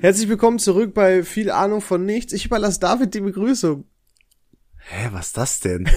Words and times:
Herzlich 0.00 0.28
willkommen 0.28 0.60
zurück 0.60 0.94
bei 0.94 1.24
viel 1.24 1.50
Ahnung 1.50 1.80
von 1.80 2.04
nichts. 2.04 2.32
Ich 2.32 2.46
überlasse 2.46 2.78
David 2.78 3.14
die 3.14 3.20
Begrüßung. 3.20 3.84
Hä, 4.76 5.08
was 5.10 5.26
ist 5.28 5.36
das 5.36 5.58
denn? 5.58 5.88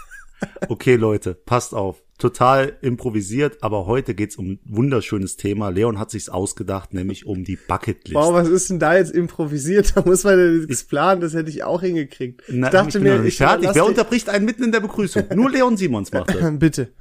okay, 0.68 0.96
Leute, 0.96 1.34
passt 1.34 1.74
auf. 1.74 2.02
Total 2.16 2.78
improvisiert, 2.80 3.58
aber 3.62 3.84
heute 3.84 4.14
geht's 4.14 4.36
um 4.36 4.52
ein 4.52 4.60
wunderschönes 4.64 5.36
Thema. 5.36 5.68
Leon 5.68 5.98
hat 5.98 6.10
sich's 6.10 6.30
ausgedacht, 6.30 6.94
nämlich 6.94 7.26
um 7.26 7.44
die 7.44 7.56
Bucketlist. 7.56 8.14
Wow, 8.14 8.32
was 8.32 8.48
ist 8.48 8.70
denn 8.70 8.78
da 8.78 8.96
jetzt 8.96 9.12
improvisiert? 9.12 9.92
Da 9.94 10.02
muss 10.06 10.24
man 10.24 10.38
ja 10.38 10.46
nichts 10.66 10.84
planen, 10.84 11.20
das 11.20 11.34
hätte 11.34 11.50
ich 11.50 11.64
auch 11.64 11.82
hingekriegt. 11.82 12.42
Na, 12.48 12.68
ich 12.68 12.72
dachte 12.72 12.96
ich 12.96 13.04
mir, 13.04 13.22
ich 13.24 13.36
fertig. 13.36 13.68
Wer 13.74 13.84
unterbricht 13.84 14.30
einen 14.30 14.46
mitten 14.46 14.64
in 14.64 14.72
der 14.72 14.80
Begrüßung? 14.80 15.24
Nur 15.34 15.50
Leon 15.50 15.76
Simons 15.76 16.12
macht 16.12 16.30
das. 16.34 16.38
Bitte. 16.58 16.94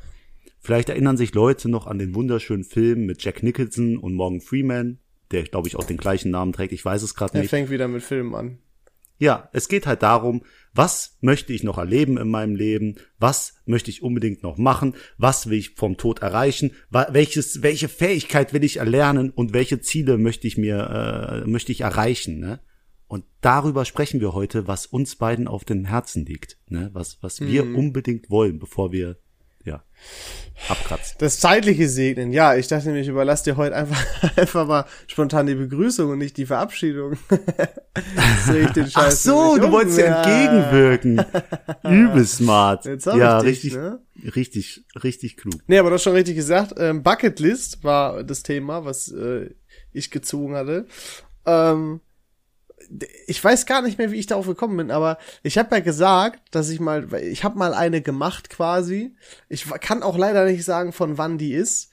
Vielleicht 0.59 0.89
erinnern 0.89 1.15
sich 1.15 1.33
Leute 1.33 1.69
noch 1.69 1.87
an 1.87 1.99
den 1.99 2.15
wunderschönen 2.15 2.65
Film 2.65 3.05
mit 3.05 3.23
Jack 3.23 3.43
Nicholson 3.43 3.97
und 3.97 4.13
Morgan 4.13 4.41
Freeman, 4.41 4.99
der, 5.33 5.43
glaube 5.43 5.67
ich, 5.67 5.75
auch 5.75 5.83
den 5.83 5.97
gleichen 5.97 6.31
Namen 6.31 6.53
trägt. 6.53 6.73
Ich 6.73 6.85
weiß 6.85 7.01
es 7.01 7.15
gerade 7.15 7.33
Er 7.35 7.41
nicht. 7.41 7.49
fängt 7.49 7.69
wieder 7.69 7.87
mit 7.87 8.03
Filmen 8.03 8.35
an. 8.35 8.57
Ja, 9.19 9.49
es 9.53 9.67
geht 9.67 9.85
halt 9.85 10.03
darum, 10.03 10.43
was 10.73 11.17
möchte 11.21 11.53
ich 11.53 11.63
noch 11.63 11.77
erleben 11.77 12.17
in 12.17 12.29
meinem 12.29 12.55
Leben? 12.55 12.95
Was 13.19 13.55
möchte 13.65 13.91
ich 13.91 14.01
unbedingt 14.01 14.43
noch 14.43 14.57
machen? 14.57 14.95
Was 15.17 15.49
will 15.49 15.57
ich 15.57 15.75
vom 15.75 15.97
Tod 15.97 16.19
erreichen? 16.21 16.71
Welches, 16.89 17.61
welche 17.61 17.89
Fähigkeit 17.89 18.53
will 18.53 18.63
ich 18.63 18.77
erlernen 18.77 19.29
und 19.29 19.53
welche 19.53 19.79
Ziele 19.79 20.17
möchte 20.17 20.47
ich 20.47 20.57
mir, 20.57 21.43
äh, 21.45 21.49
möchte 21.49 21.71
ich 21.71 21.81
erreichen? 21.81 22.39
Ne? 22.39 22.59
Und 23.07 23.23
darüber 23.41 23.85
sprechen 23.85 24.19
wir 24.19 24.33
heute, 24.33 24.67
was 24.67 24.87
uns 24.87 25.15
beiden 25.15 25.47
auf 25.47 25.63
dem 25.63 25.85
Herzen 25.85 26.25
liegt, 26.25 26.57
ne? 26.67 26.89
was, 26.93 27.21
was 27.21 27.39
wir 27.39 27.63
unbedingt 27.63 28.29
wollen, 28.29 28.59
bevor 28.59 28.91
wir 28.91 29.17
ja 29.63 29.83
abkratzen. 30.69 31.15
Das 31.19 31.39
zeitliche 31.39 31.89
Segnen. 31.89 32.31
Ja, 32.31 32.55
ich 32.55 32.67
dachte 32.67 32.89
mir, 32.89 32.99
ich 32.99 33.07
überlasse 33.07 33.43
dir 33.45 33.57
heute 33.57 33.75
einfach, 33.75 34.03
einfach 34.37 34.67
mal 34.67 34.85
spontan 35.07 35.47
die 35.47 35.55
Begrüßung 35.55 36.11
und 36.11 36.19
nicht 36.19 36.37
die 36.37 36.45
Verabschiedung. 36.45 37.17
Sehe 38.45 38.65
ich 38.65 38.71
den 38.71 38.85
Ach 38.85 38.91
Scheiß 38.91 39.23
so, 39.23 39.55
nämlich 39.55 39.61
du 39.61 39.65
um. 39.67 39.71
wolltest 39.73 39.97
ja 39.99 40.23
entgegenwirken. 40.23 41.25
Übel 41.83 42.25
smart. 42.25 42.85
Jetzt 42.85 43.07
hab 43.07 43.17
ja, 43.17 43.39
ich 43.39 43.61
dich, 43.61 43.63
richtig, 43.63 43.73
ne? 43.73 43.99
richtig, 44.35 44.85
richtig 45.03 45.37
klug. 45.37 45.55
Nee, 45.67 45.79
aber 45.79 45.89
du 45.89 45.95
hast 45.95 46.03
schon 46.03 46.13
richtig 46.13 46.35
gesagt. 46.35 46.73
Ähm, 46.77 47.03
Bucketlist 47.03 47.83
war 47.83 48.23
das 48.23 48.43
Thema, 48.43 48.85
was 48.85 49.11
äh, 49.11 49.49
ich 49.91 50.11
gezogen 50.11 50.55
hatte. 50.55 50.87
Ähm, 51.45 51.99
ich 53.27 53.43
weiß 53.43 53.65
gar 53.65 53.81
nicht 53.81 53.97
mehr, 53.97 54.11
wie 54.11 54.19
ich 54.19 54.27
darauf 54.27 54.45
gekommen 54.47 54.77
bin, 54.77 54.91
aber 54.91 55.17
ich 55.41 55.57
habe 55.57 55.75
ja 55.75 55.81
gesagt, 55.81 56.41
dass 56.51 56.69
ich 56.69 56.79
mal, 56.79 57.13
ich 57.15 57.43
habe 57.43 57.57
mal 57.57 57.73
eine 57.73 58.01
gemacht 58.01 58.49
quasi. 58.49 59.15
Ich 59.49 59.65
kann 59.81 60.03
auch 60.03 60.17
leider 60.17 60.45
nicht 60.45 60.63
sagen, 60.63 60.93
von 60.93 61.17
wann 61.17 61.37
die 61.37 61.53
ist. 61.53 61.91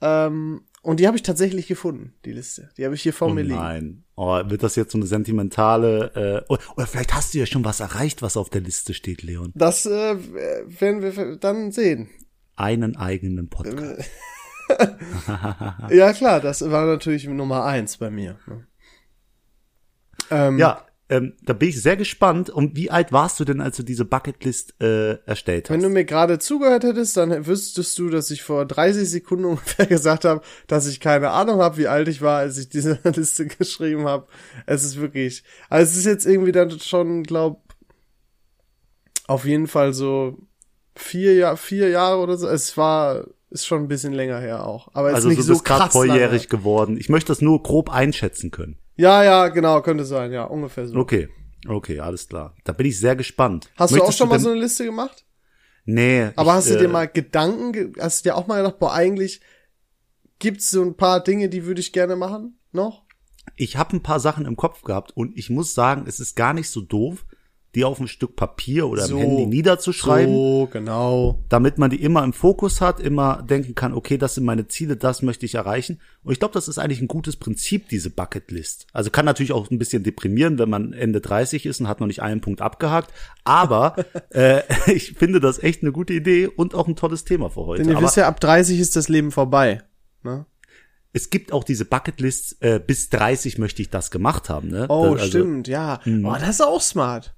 Ähm, 0.00 0.62
und 0.82 0.98
die 0.98 1.06
habe 1.06 1.16
ich 1.16 1.22
tatsächlich 1.22 1.68
gefunden, 1.68 2.12
die 2.24 2.32
Liste. 2.32 2.70
Die 2.76 2.84
habe 2.84 2.94
ich 2.96 3.02
hier 3.02 3.12
vor 3.12 3.28
Oh 3.28 3.34
mir 3.34 3.42
liegen. 3.42 3.54
nein. 3.54 4.04
Oh, 4.16 4.34
wird 4.46 4.62
das 4.62 4.74
jetzt 4.76 4.92
so 4.92 4.98
eine 4.98 5.06
sentimentale, 5.06 6.42
äh, 6.46 6.52
oder, 6.52 6.60
oder 6.76 6.86
vielleicht 6.86 7.14
hast 7.14 7.32
du 7.34 7.38
ja 7.38 7.46
schon 7.46 7.64
was 7.64 7.80
erreicht, 7.80 8.20
was 8.20 8.36
auf 8.36 8.50
der 8.50 8.60
Liste 8.62 8.92
steht, 8.92 9.22
Leon. 9.22 9.52
Das 9.54 9.86
äh, 9.86 10.16
werden 10.80 11.02
wir 11.02 11.36
dann 11.36 11.70
sehen. 11.72 12.08
Einen 12.56 12.96
eigenen 12.96 13.48
Podcast. 13.48 14.10
Ja 15.90 16.12
klar, 16.14 16.40
das 16.40 16.62
war 16.70 16.86
natürlich 16.86 17.26
Nummer 17.26 17.64
eins 17.64 17.98
bei 17.98 18.10
mir. 18.10 18.38
ne? 18.46 18.66
Ähm, 20.32 20.58
Ja, 20.58 20.86
ähm, 21.12 21.34
da 21.42 21.52
bin 21.52 21.68
ich 21.68 21.82
sehr 21.82 21.98
gespannt. 21.98 22.48
Und 22.48 22.74
wie 22.74 22.90
alt 22.90 23.12
warst 23.12 23.38
du 23.38 23.44
denn, 23.44 23.60
als 23.60 23.76
du 23.76 23.82
diese 23.82 24.06
Bucketlist 24.06 24.80
äh, 24.80 25.18
erstellt 25.26 25.68
hast? 25.68 25.74
Wenn 25.74 25.82
du 25.82 25.90
mir 25.90 26.06
gerade 26.06 26.38
zugehört 26.38 26.84
hättest, 26.84 27.18
dann 27.18 27.46
wüsstest 27.46 27.98
du, 27.98 28.08
dass 28.08 28.30
ich 28.30 28.42
vor 28.42 28.64
30 28.64 29.10
Sekunden 29.10 29.44
ungefähr 29.46 29.86
gesagt 29.86 30.24
habe, 30.24 30.40
dass 30.68 30.86
ich 30.86 31.00
keine 31.00 31.30
Ahnung 31.30 31.60
habe, 31.60 31.76
wie 31.76 31.86
alt 31.86 32.08
ich 32.08 32.22
war, 32.22 32.38
als 32.38 32.56
ich 32.56 32.70
diese 32.70 32.98
Liste 33.04 33.46
geschrieben 33.46 34.06
habe. 34.06 34.26
Es 34.64 34.84
ist 34.84 34.98
wirklich, 34.98 35.44
also 35.68 35.90
es 35.90 35.98
ist 35.98 36.06
jetzt 36.06 36.24
irgendwie 36.24 36.52
dann 36.52 36.70
schon, 36.80 37.24
glaub, 37.24 37.62
auf 39.26 39.44
jeden 39.44 39.66
Fall 39.66 39.92
so 39.92 40.38
vier, 40.96 41.34
Jahr, 41.34 41.58
vier 41.58 41.90
Jahre 41.90 42.20
oder 42.20 42.38
so. 42.38 42.48
Es 42.48 42.76
war, 42.78 43.26
ist 43.50 43.66
schon 43.66 43.82
ein 43.82 43.88
bisschen 43.88 44.14
länger 44.14 44.40
her 44.40 44.66
auch. 44.66 44.88
Aber 44.94 45.10
es 45.10 45.16
also 45.16 45.28
ist 45.28 45.36
nicht 45.36 45.40
du 45.40 45.44
so 45.44 45.52
bist 45.52 45.64
gerade 45.66 45.82
krass 45.84 45.92
volljährig 45.92 46.44
lange. 46.44 46.60
geworden. 46.60 46.96
Ich 46.96 47.10
möchte 47.10 47.28
das 47.28 47.42
nur 47.42 47.62
grob 47.62 47.90
einschätzen 47.90 48.50
können. 48.50 48.78
Ja, 48.96 49.22
ja, 49.24 49.48
genau, 49.48 49.80
könnte 49.82 50.04
sein, 50.04 50.32
ja, 50.32 50.44
ungefähr 50.44 50.86
so. 50.86 50.96
Okay, 50.98 51.28
okay, 51.68 52.00
alles 52.00 52.28
klar. 52.28 52.54
Da 52.64 52.72
bin 52.72 52.86
ich 52.86 52.98
sehr 52.98 53.16
gespannt. 53.16 53.70
Hast 53.76 53.92
du 53.92 53.96
auch 53.96 54.00
Möchtest 54.00 54.18
schon 54.18 54.28
mal 54.28 54.38
so 54.38 54.50
eine 54.50 54.60
Liste 54.60 54.84
gemacht? 54.84 55.24
Nee. 55.84 56.30
Aber 56.36 56.50
ich, 56.50 56.56
hast 56.56 56.70
du 56.70 56.74
äh, 56.74 56.78
dir 56.78 56.88
mal 56.88 57.08
Gedanken, 57.08 57.72
ge- 57.72 57.92
hast 57.98 58.24
du 58.24 58.28
dir 58.28 58.36
auch 58.36 58.46
mal 58.46 58.62
gedacht, 58.62 58.78
boah, 58.78 58.92
eigentlich 58.92 59.40
gibt's 60.38 60.70
so 60.70 60.82
ein 60.82 60.96
paar 60.96 61.22
Dinge, 61.22 61.48
die 61.48 61.64
würde 61.64 61.80
ich 61.80 61.92
gerne 61.92 62.16
machen 62.16 62.58
noch? 62.72 63.02
ich 63.56 63.76
habe 63.76 63.96
ein 63.96 64.02
paar 64.02 64.20
Sachen 64.20 64.46
im 64.46 64.56
Kopf 64.56 64.82
gehabt 64.82 65.10
und 65.16 65.36
ich 65.36 65.50
muss 65.50 65.74
sagen, 65.74 66.04
es 66.06 66.20
ist 66.20 66.36
gar 66.36 66.54
nicht 66.54 66.70
so 66.70 66.80
doof, 66.80 67.26
die 67.74 67.84
auf 67.84 67.98
ein 68.00 68.08
Stück 68.08 68.36
Papier 68.36 68.86
oder 68.86 69.06
So. 69.06 69.16
im 69.16 69.20
Handy 69.20 69.46
niederzuschreiben, 69.46 70.34
So, 70.34 70.68
genau. 70.70 71.38
damit 71.48 71.78
man 71.78 71.90
die 71.90 72.02
immer 72.02 72.22
im 72.22 72.34
Fokus 72.34 72.80
hat, 72.82 73.00
immer 73.00 73.42
denken 73.42 73.74
kann, 73.74 73.94
okay, 73.94 74.18
das 74.18 74.34
sind 74.34 74.44
meine 74.44 74.68
Ziele, 74.68 74.96
das 74.96 75.22
möchte 75.22 75.46
ich 75.46 75.54
erreichen. 75.54 76.00
Und 76.22 76.32
ich 76.32 76.38
glaube, 76.38 76.52
das 76.52 76.68
ist 76.68 76.78
eigentlich 76.78 77.00
ein 77.00 77.08
gutes 77.08 77.36
Prinzip, 77.36 77.88
diese 77.88 78.10
Bucketlist. 78.10 78.86
Also 78.92 79.10
kann 79.10 79.24
natürlich 79.24 79.52
auch 79.52 79.70
ein 79.70 79.78
bisschen 79.78 80.02
deprimieren, 80.02 80.58
wenn 80.58 80.68
man 80.68 80.92
Ende 80.92 81.20
30 81.22 81.64
ist 81.64 81.80
und 81.80 81.88
hat 81.88 82.00
noch 82.00 82.06
nicht 82.06 82.22
einen 82.22 82.42
Punkt 82.42 82.60
abgehakt. 82.60 83.10
Aber 83.44 83.96
äh, 84.30 84.60
ich 84.92 85.12
finde 85.12 85.40
das 85.40 85.62
echt 85.62 85.82
eine 85.82 85.92
gute 85.92 86.12
Idee 86.12 86.48
und 86.48 86.74
auch 86.74 86.88
ein 86.88 86.96
tolles 86.96 87.24
Thema 87.24 87.48
für 87.48 87.64
heute. 87.64 87.82
Denn 87.82 87.92
ihr 87.92 87.96
Aber 87.96 88.06
wisst 88.06 88.16
ja, 88.16 88.28
ab 88.28 88.38
30 88.40 88.78
ist 88.78 88.96
das 88.96 89.08
Leben 89.08 89.30
vorbei. 89.30 89.82
Ne? 90.22 90.46
es 91.12 91.30
gibt 91.30 91.52
auch 91.52 91.64
diese 91.64 91.84
Bucketlists, 91.84 92.56
äh, 92.60 92.80
bis 92.84 93.10
30 93.10 93.58
möchte 93.58 93.82
ich 93.82 93.90
das 93.90 94.10
gemacht 94.10 94.48
haben. 94.48 94.68
Ne? 94.68 94.86
Oh, 94.88 95.12
also, 95.12 95.26
stimmt, 95.26 95.68
ja. 95.68 96.00
Oh, 96.06 96.34
das 96.40 96.48
ist 96.48 96.62
auch 96.62 96.80
smart. 96.80 97.34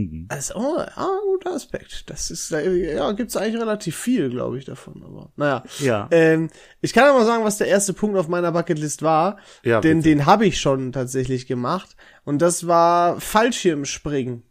Mhm. 0.00 0.26
Das 0.28 0.50
ist 0.50 0.56
oh, 0.56 0.78
ah, 0.78 1.18
guter 1.24 1.52
Aspekt. 1.52 2.08
Das 2.08 2.30
ist, 2.30 2.52
äh, 2.52 2.94
ja, 2.94 3.12
gibt's 3.12 3.36
eigentlich 3.36 3.60
relativ 3.60 3.96
viel, 3.96 4.30
glaube 4.30 4.58
ich, 4.58 4.64
davon. 4.64 5.02
Aber 5.04 5.32
naja. 5.36 5.64
Ja. 5.80 6.08
Ähm, 6.10 6.50
ich 6.80 6.92
kann 6.92 7.04
aber 7.04 7.24
sagen, 7.24 7.44
was 7.44 7.58
der 7.58 7.68
erste 7.68 7.92
Punkt 7.92 8.16
auf 8.16 8.28
meiner 8.28 8.52
Bucketlist 8.52 9.02
war. 9.02 9.38
Ja, 9.62 9.80
denn 9.80 9.98
bitte. 9.98 10.08
den 10.10 10.26
habe 10.26 10.46
ich 10.46 10.60
schon 10.60 10.92
tatsächlich 10.92 11.46
gemacht. 11.46 11.96
Und 12.24 12.40
das 12.40 12.66
war 12.66 13.20
Fallschirmspringen. 13.20 14.42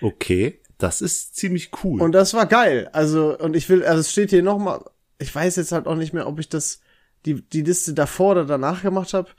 Okay, 0.00 0.60
das 0.78 1.00
ist 1.00 1.36
ziemlich 1.36 1.70
cool. 1.84 2.00
Und 2.00 2.12
das 2.12 2.34
war 2.34 2.46
geil. 2.46 2.88
Also, 2.92 3.38
und 3.38 3.54
ich 3.54 3.68
will, 3.68 3.84
also 3.84 4.00
es 4.00 4.10
steht 4.10 4.30
hier 4.30 4.42
nochmal, 4.42 4.84
ich 5.18 5.32
weiß 5.34 5.56
jetzt 5.56 5.72
halt 5.72 5.86
auch 5.86 5.94
nicht 5.94 6.12
mehr, 6.12 6.26
ob 6.26 6.40
ich 6.40 6.48
das, 6.48 6.80
die, 7.24 7.40
die 7.40 7.62
Liste 7.62 7.94
davor 7.94 8.32
oder 8.32 8.44
danach 8.44 8.82
gemacht 8.82 9.14
habe. 9.14 9.30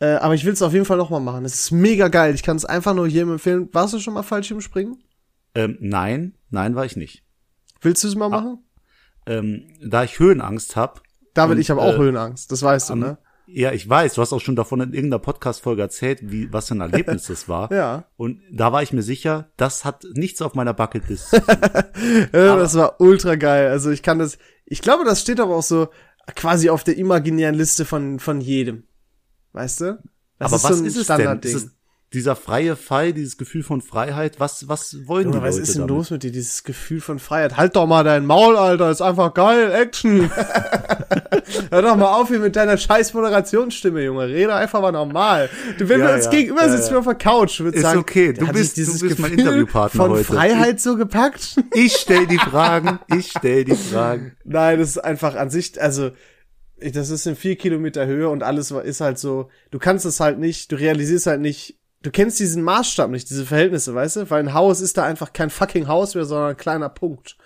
Äh, 0.00 0.14
aber 0.14 0.34
ich 0.34 0.44
will 0.44 0.52
es 0.52 0.62
auf 0.62 0.72
jeden 0.72 0.84
Fall 0.84 0.96
nochmal 0.96 1.20
machen. 1.20 1.44
Es 1.44 1.54
ist 1.54 1.70
mega 1.72 2.08
geil. 2.08 2.34
Ich 2.34 2.42
kann 2.42 2.56
es 2.56 2.64
einfach 2.64 2.94
nur 2.94 3.06
jedem 3.06 3.32
empfehlen. 3.32 3.68
Warst 3.72 3.94
du 3.94 3.98
schon 3.98 4.14
mal 4.14 4.22
Fallschirmspringen? 4.22 5.02
ähm, 5.54 5.76
nein, 5.80 6.36
nein 6.50 6.74
war 6.76 6.84
ich 6.84 6.94
nicht. 6.96 7.24
Willst 7.80 8.04
du 8.04 8.08
es 8.08 8.14
Ah. 8.14 8.18
mal 8.18 8.28
machen? 8.28 8.58
Ähm, 9.26 9.64
da 9.84 10.04
ich 10.04 10.18
Höhenangst 10.18 10.76
habe. 10.76 11.00
David, 11.34 11.56
und, 11.56 11.60
ich 11.60 11.70
habe 11.70 11.80
auch 11.82 11.94
äh, 11.94 11.98
Höhenangst. 11.98 12.50
Das 12.52 12.62
weißt 12.62 12.90
du, 12.90 12.94
ne? 12.96 13.18
Ja, 13.46 13.72
ich 13.72 13.88
weiß, 13.88 14.14
du 14.14 14.20
hast 14.22 14.32
auch 14.32 14.40
schon 14.40 14.56
davon 14.56 14.80
in 14.80 14.92
irgendeiner 14.92 15.20
Podcast-Folge 15.20 15.80
erzählt, 15.82 16.18
wie, 16.22 16.52
was 16.52 16.68
für 16.68 16.74
ein 16.74 16.80
Erlebnis 16.82 17.26
das 17.26 17.48
war. 17.48 17.72
Ja. 17.72 18.04
Und 18.16 18.40
da 18.52 18.72
war 18.72 18.82
ich 18.82 18.92
mir 18.92 19.02
sicher, 19.02 19.50
das 19.56 19.84
hat 19.86 20.04
nichts 20.14 20.42
auf 20.42 20.54
meiner 20.54 20.74
Bucketlist. 20.74 21.30
zu 21.30 21.40
tun. 21.40 21.54
Ja, 22.32 22.56
das 22.56 22.74
war 22.74 23.00
ultra 23.00 23.36
geil. 23.36 23.68
Also 23.68 23.90
ich 23.90 24.02
kann 24.02 24.18
das, 24.18 24.38
ich 24.66 24.82
glaube, 24.82 25.04
das 25.04 25.20
steht 25.22 25.40
aber 25.40 25.56
auch 25.56 25.62
so 25.62 25.88
quasi 26.36 26.68
auf 26.68 26.84
der 26.84 26.98
imaginären 26.98 27.54
Liste 27.54 27.84
von, 27.86 28.18
von 28.20 28.40
jedem. 28.40 28.84
Weißt 29.58 29.80
du? 29.80 29.98
Das 30.38 30.52
Aber 30.52 30.62
was 30.62 30.78
so 30.78 30.84
ist 30.84 30.96
es 30.96 31.06
denn? 31.08 31.40
Ist 31.40 31.54
es 31.54 31.70
dieser 32.14 32.36
freie 32.36 32.76
Fall, 32.76 33.12
dieses 33.12 33.36
Gefühl 33.36 33.62
von 33.64 33.82
Freiheit, 33.82 34.38
was, 34.38 34.68
was 34.68 34.96
wollen 35.08 35.24
Junge, 35.24 35.38
die 35.38 35.42
was 35.42 35.56
Leute 35.56 35.62
ist 35.64 35.74
denn 35.74 35.80
damit? 35.82 35.96
los 35.96 36.10
mit 36.10 36.22
dir? 36.22 36.30
Dieses 36.30 36.62
Gefühl 36.62 37.00
von 37.00 37.18
Freiheit. 37.18 37.56
Halt 37.56 37.74
doch 37.74 37.86
mal 37.88 38.04
dein 38.04 38.24
Maul, 38.24 38.56
Alter. 38.56 38.88
Ist 38.90 39.02
einfach 39.02 39.34
geil. 39.34 39.72
Action. 39.74 40.30
Hör 41.70 41.82
doch 41.82 41.96
mal 41.96 42.12
auf 42.14 42.28
hier 42.28 42.38
mit 42.38 42.54
deiner 42.56 42.76
scheiß 42.78 43.12
Moderationsstimme, 43.14 44.02
Junge. 44.04 44.28
Rede 44.28 44.54
einfach 44.54 44.80
mal 44.80 44.92
normal. 44.92 45.50
Du, 45.78 45.88
wenn 45.88 46.00
Ja, 46.00 46.08
wir 46.08 46.14
uns 46.14 46.26
ja, 46.26 46.30
gegenüber 46.30 46.62
ja, 46.66 46.76
sitzen 46.76 46.92
ja. 46.92 46.98
auf 47.00 47.04
der 47.04 47.14
Couch, 47.16 47.60
würde 47.60 47.76
Ist 47.76 47.82
sagen, 47.82 47.98
okay. 47.98 48.32
Du 48.32 48.46
bist- 48.52 48.76
dieses 48.76 49.00
du 49.00 49.08
bist 49.08 49.18
mein 49.18 49.32
Gefühl 49.32 49.46
Interviewpartner 49.46 50.00
von 50.04 50.10
heute. 50.12 50.24
Freiheit 50.24 50.80
so 50.80 50.96
gepackt. 50.96 51.56
Ich 51.74 51.94
stell 51.96 52.26
die 52.26 52.38
Fragen, 52.38 53.00
ich 53.14 53.32
stell 53.36 53.64
die 53.64 53.74
Fragen. 53.76 54.36
Nein, 54.44 54.78
das 54.78 54.90
ist 54.90 54.98
einfach 54.98 55.34
an 55.34 55.50
sich, 55.50 55.80
also 55.82 56.12
das 56.80 57.10
ist 57.10 57.26
in 57.26 57.36
vier 57.36 57.56
Kilometer 57.56 58.06
Höhe 58.06 58.28
und 58.28 58.42
alles 58.42 58.70
ist 58.70 59.00
halt 59.00 59.18
so, 59.18 59.48
du 59.70 59.78
kannst 59.78 60.04
es 60.06 60.20
halt 60.20 60.38
nicht, 60.38 60.70
du 60.72 60.76
realisierst 60.76 61.26
halt 61.26 61.40
nicht, 61.40 61.78
du 62.02 62.10
kennst 62.10 62.38
diesen 62.38 62.62
Maßstab 62.62 63.10
nicht, 63.10 63.28
diese 63.30 63.44
Verhältnisse, 63.44 63.94
weißt 63.94 64.16
du? 64.16 64.30
Weil 64.30 64.40
ein 64.44 64.54
Haus 64.54 64.80
ist 64.80 64.96
da 64.96 65.04
einfach 65.04 65.32
kein 65.32 65.50
fucking 65.50 65.88
Haus 65.88 66.14
mehr, 66.14 66.24
sondern 66.24 66.50
ein 66.50 66.56
kleiner 66.56 66.88
Punkt. 66.88 67.36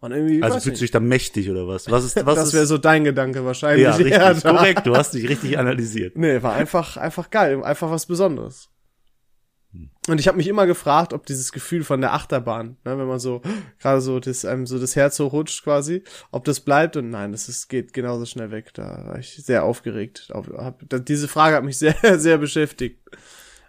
Und 0.00 0.12
irgendwie, 0.12 0.42
Also 0.44 0.60
fühlst 0.60 0.80
du 0.80 0.84
dich 0.84 0.92
da 0.92 1.00
mächtig 1.00 1.50
oder 1.50 1.66
was? 1.66 1.90
Was 1.90 2.04
ist, 2.04 2.24
was 2.24 2.36
das 2.36 2.52
wäre 2.52 2.66
so 2.66 2.78
dein 2.78 3.02
Gedanke 3.02 3.44
wahrscheinlich. 3.44 3.82
ja, 3.82 3.96
richtig, 3.96 4.14
da- 4.16 4.34
korrekt. 4.34 4.86
Du 4.86 4.94
hast 4.94 5.12
dich 5.14 5.28
richtig 5.28 5.58
analysiert. 5.58 6.16
Nee, 6.16 6.40
war 6.42 6.54
einfach, 6.54 6.96
einfach 6.96 7.30
geil, 7.30 7.62
einfach 7.64 7.90
was 7.90 8.06
Besonderes. 8.06 8.68
Und 10.08 10.18
ich 10.18 10.28
habe 10.28 10.36
mich 10.36 10.48
immer 10.48 10.66
gefragt, 10.66 11.12
ob 11.12 11.26
dieses 11.26 11.52
Gefühl 11.52 11.84
von 11.84 12.00
der 12.00 12.14
Achterbahn, 12.14 12.76
ne, 12.84 12.98
wenn 12.98 13.06
man 13.06 13.18
so 13.18 13.42
gerade 13.80 14.00
so 14.00 14.20
das 14.20 14.44
einem 14.44 14.66
so 14.66 14.78
das 14.78 14.96
Herz 14.96 15.18
hochrutscht 15.18 15.64
quasi, 15.64 16.02
ob 16.30 16.44
das 16.44 16.60
bleibt 16.60 16.96
und 16.96 17.10
nein, 17.10 17.32
das 17.32 17.48
ist, 17.48 17.68
geht 17.68 17.92
genauso 17.92 18.26
schnell 18.26 18.50
weg. 18.50 18.72
Da 18.74 19.04
war 19.06 19.18
ich 19.18 19.36
sehr 19.36 19.64
aufgeregt. 19.64 20.28
Auf, 20.32 20.48
hab, 20.48 20.88
da, 20.88 20.98
diese 20.98 21.28
Frage 21.28 21.56
hat 21.56 21.64
mich 21.64 21.78
sehr 21.78 21.96
sehr 22.18 22.38
beschäftigt. 22.38 23.00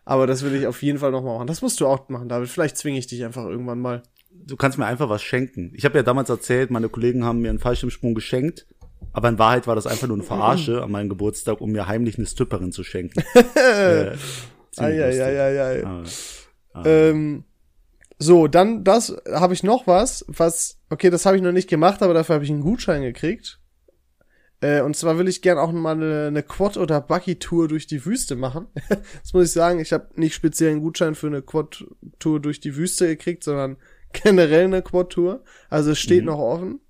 Aber 0.06 0.26
das 0.26 0.44
will 0.44 0.56
ich 0.56 0.66
auf 0.66 0.82
jeden 0.82 0.98
Fall 0.98 1.12
noch 1.12 1.22
mal 1.22 1.36
machen. 1.36 1.48
Das 1.48 1.62
musst 1.62 1.80
du 1.80 1.88
auch 1.88 2.10
machen, 2.10 2.30
David. 2.30 2.50
Vielleicht 2.50 2.78
zwinge 2.78 2.98
ich 2.98 3.06
dich 3.06 3.24
einfach 3.24 3.46
irgendwann 3.46 3.80
mal. 3.80 4.02
Du 4.32 4.56
kannst 4.56 4.80
mir 4.80 4.88
einfach 4.88 5.10
was 5.10 5.22
schenken. 5.22 5.72
Ich 5.76 5.86
habe 5.86 6.00
ja 6.00 6.04
damals 6.04 6.30
erzählt, 6.30 6.72
meine 6.72 6.90
Kollegen 6.90 7.24
haben 7.24 7.42
mir 7.42 7.50
einen 7.50 7.60
Fallschirmsprung 7.60 8.16
geschenkt. 8.16 8.66
Aber 9.14 9.30
in 9.30 9.40
Wahrheit 9.40 9.68
war 9.68 9.76
das 9.76 9.88
einfach 9.88 10.08
nur 10.08 10.18
eine 10.18 10.26
Verarsche 10.26 10.84
an 10.84 10.92
meinem 10.92 11.10
Geburtstag, 11.10 11.62
um 11.62 11.72
mir 11.72 11.88
heimlich 11.88 12.18
eine 12.18 12.26
Stripperin 12.26 12.72
zu 12.72 12.84
schenken. 12.84 13.22
äh, 13.56 14.16
Eieieiei. 14.80 15.84
Ah, 15.86 16.04
ah. 16.74 16.84
Ähm, 16.86 17.44
so, 18.18 18.48
dann 18.48 18.84
das 18.84 19.16
habe 19.32 19.54
ich 19.54 19.64
noch 19.64 19.88
was, 19.88 20.26
was, 20.28 20.80
okay, 20.90 21.10
das 21.10 21.26
habe 21.26 21.38
ich 21.38 21.44
noch 21.44 21.54
nicht 21.54 21.70
gemacht, 21.70 22.04
aber 22.04 22.14
dafür 22.14 22.36
habe 22.36 22.46
ich 22.46 22.52
einen 22.52 22.62
Gutschein 22.62 23.02
gekriegt. 23.02 23.60
Äh, 24.62 24.82
und 24.82 24.98
zwar 24.98 25.18
will 25.18 25.30
ich 25.30 25.42
gern 25.42 25.58
auch 25.58 25.72
mal 25.72 25.96
eine, 25.96 26.28
eine 26.28 26.44
Quad- 26.44 26.76
oder 26.76 27.00
Buggy-Tour 27.00 27.70
durch 27.70 27.88
die 27.88 28.06
Wüste 28.06 28.36
machen. 28.36 28.68
das 28.90 29.34
muss 29.34 29.46
ich 29.46 29.52
sagen, 29.52 29.80
ich 29.80 29.94
habe 29.94 30.10
nicht 30.16 30.36
speziell 30.36 30.72
einen 30.72 30.82
Gutschein 30.82 31.16
für 31.16 31.28
eine 31.28 31.42
Quad-Tour 31.42 32.42
durch 32.42 32.60
die 32.60 32.76
Wüste 32.76 33.08
gekriegt, 33.08 33.44
sondern 33.44 33.78
generell 34.12 34.66
eine 34.66 34.82
Quad-Tour. 34.82 35.44
Also 35.70 35.92
es 35.92 36.00
steht 36.00 36.22
mhm. 36.22 36.28
noch 36.28 36.40
offen. 36.40 36.82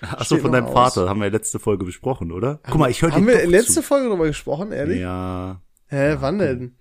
Ach 0.00 0.24
so, 0.24 0.38
von 0.38 0.52
deinem 0.52 0.66
aus. 0.66 0.72
Vater 0.72 1.08
haben 1.08 1.20
wir 1.20 1.30
letzte 1.30 1.58
Folge 1.58 1.84
besprochen, 1.84 2.32
oder? 2.32 2.60
Guck 2.64 2.78
mal, 2.78 2.90
ich 2.90 3.02
höre 3.02 3.12
Haben 3.12 3.26
wir 3.26 3.46
letzte 3.46 3.74
zu. 3.74 3.82
Folge 3.82 4.08
drüber 4.08 4.26
gesprochen, 4.26 4.72
ehrlich? 4.72 5.00
Ja. 5.00 5.60
Hä, 5.86 6.10
ja, 6.10 6.22
wann 6.22 6.38
denn? 6.38 6.76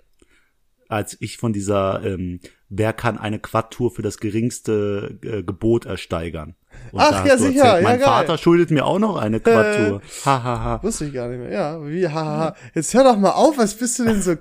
Als 0.90 1.18
ich 1.20 1.38
von 1.38 1.54
dieser, 1.54 2.04
ähm, 2.04 2.40
wer 2.70 2.94
kann 2.94 3.18
eine 3.18 3.40
Quad-Tour 3.40 3.92
für 3.92 4.02
das 4.02 4.18
geringste 4.18 5.20
äh, 5.24 5.44
Gebot 5.44 5.86
ersteigern? 5.86 6.56
Und 6.92 7.02
Ach 7.02 7.26
ja, 7.26 7.38
sicher, 7.38 7.64
erzählt, 7.64 7.84
mein 7.84 8.00
ja, 8.00 8.06
Vater 8.06 8.38
schuldet 8.38 8.72
mir 8.72 8.86
auch 8.86 9.00
noch 9.00 9.18
eine 9.18 9.40
Quad-Tour. 9.40 10.02
Ha, 10.26 10.44
ha, 10.44 10.64
ha. 10.64 10.84
Wusste 10.84 11.06
ich 11.06 11.14
gar 11.14 11.28
nicht 11.28 11.40
mehr. 11.40 11.52
Ja, 11.52 11.86
wie, 11.86 12.08
ha, 12.08 12.14
ha, 12.14 12.38
ha. 12.38 12.56
Jetzt 12.76 12.94
hör 12.94 13.04
doch 13.04 13.18
mal 13.18 13.32
auf, 13.32 13.58
was 13.58 13.76
bist 13.76 14.00
du 14.00 14.06
denn 14.06 14.22
so, 14.22 14.36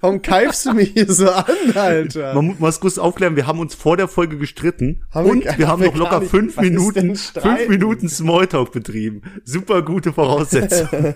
warum 0.00 0.22
keifst 0.22 0.66
du 0.66 0.74
mich 0.74 0.90
hier 0.90 1.10
so 1.10 1.30
an, 1.30 1.44
Alter? 1.74 2.34
Man 2.34 2.56
muss 2.58 2.78
kurz 2.78 2.98
aufklären, 2.98 3.36
wir 3.36 3.46
haben 3.46 3.58
uns 3.58 3.74
vor 3.74 3.96
der 3.96 4.06
Folge 4.06 4.38
gestritten 4.38 5.04
haben 5.10 5.30
und 5.30 5.44
wir, 5.44 5.58
wir 5.58 5.68
haben 5.68 5.82
noch 5.82 5.96
locker 5.96 6.20
nicht, 6.20 6.30
fünf 6.30 6.56
Minuten, 6.58 7.16
fünf 7.16 7.68
Minuten 7.68 8.08
Smalltalk 8.08 8.70
betrieben. 8.70 9.22
Super 9.44 9.82
gute 9.82 10.12
Voraussetzung. 10.12 10.88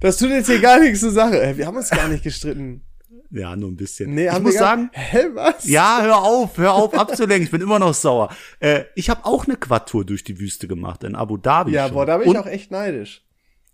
das 0.00 0.16
tut 0.16 0.30
jetzt 0.30 0.48
hier 0.48 0.60
gar 0.60 0.80
nichts 0.80 1.00
zur 1.00 1.12
Sache. 1.12 1.54
Wir 1.56 1.66
haben 1.66 1.76
uns 1.76 1.90
gar 1.90 2.08
nicht 2.08 2.24
gestritten. 2.24 2.82
Ja, 3.32 3.56
nur 3.56 3.70
ein 3.70 3.76
bisschen. 3.76 4.14
Nee, 4.14 4.28
ich 4.28 4.40
muss 4.40 4.54
sagen, 4.54 4.90
hä, 4.94 5.24
was? 5.32 5.66
Ja, 5.66 6.00
hör 6.02 6.18
auf, 6.18 6.58
hör 6.58 6.74
auf 6.74 6.92
abzulenken. 6.94 7.44
Ich 7.44 7.50
bin 7.50 7.62
immer 7.62 7.78
noch 7.78 7.94
sauer. 7.94 8.28
Äh, 8.60 8.84
ich 8.94 9.08
habe 9.08 9.24
auch 9.24 9.46
eine 9.46 9.56
Quad-Tour 9.56 10.04
durch 10.04 10.22
die 10.22 10.38
Wüste 10.38 10.68
gemacht 10.68 11.02
in 11.02 11.14
Abu 11.14 11.38
Dhabi. 11.38 11.72
Ja, 11.72 11.86
schon. 11.86 11.94
boah, 11.94 12.06
da 12.06 12.18
bin 12.18 12.30
ich 12.30 12.38
auch 12.38 12.46
echt 12.46 12.70
neidisch. 12.70 13.24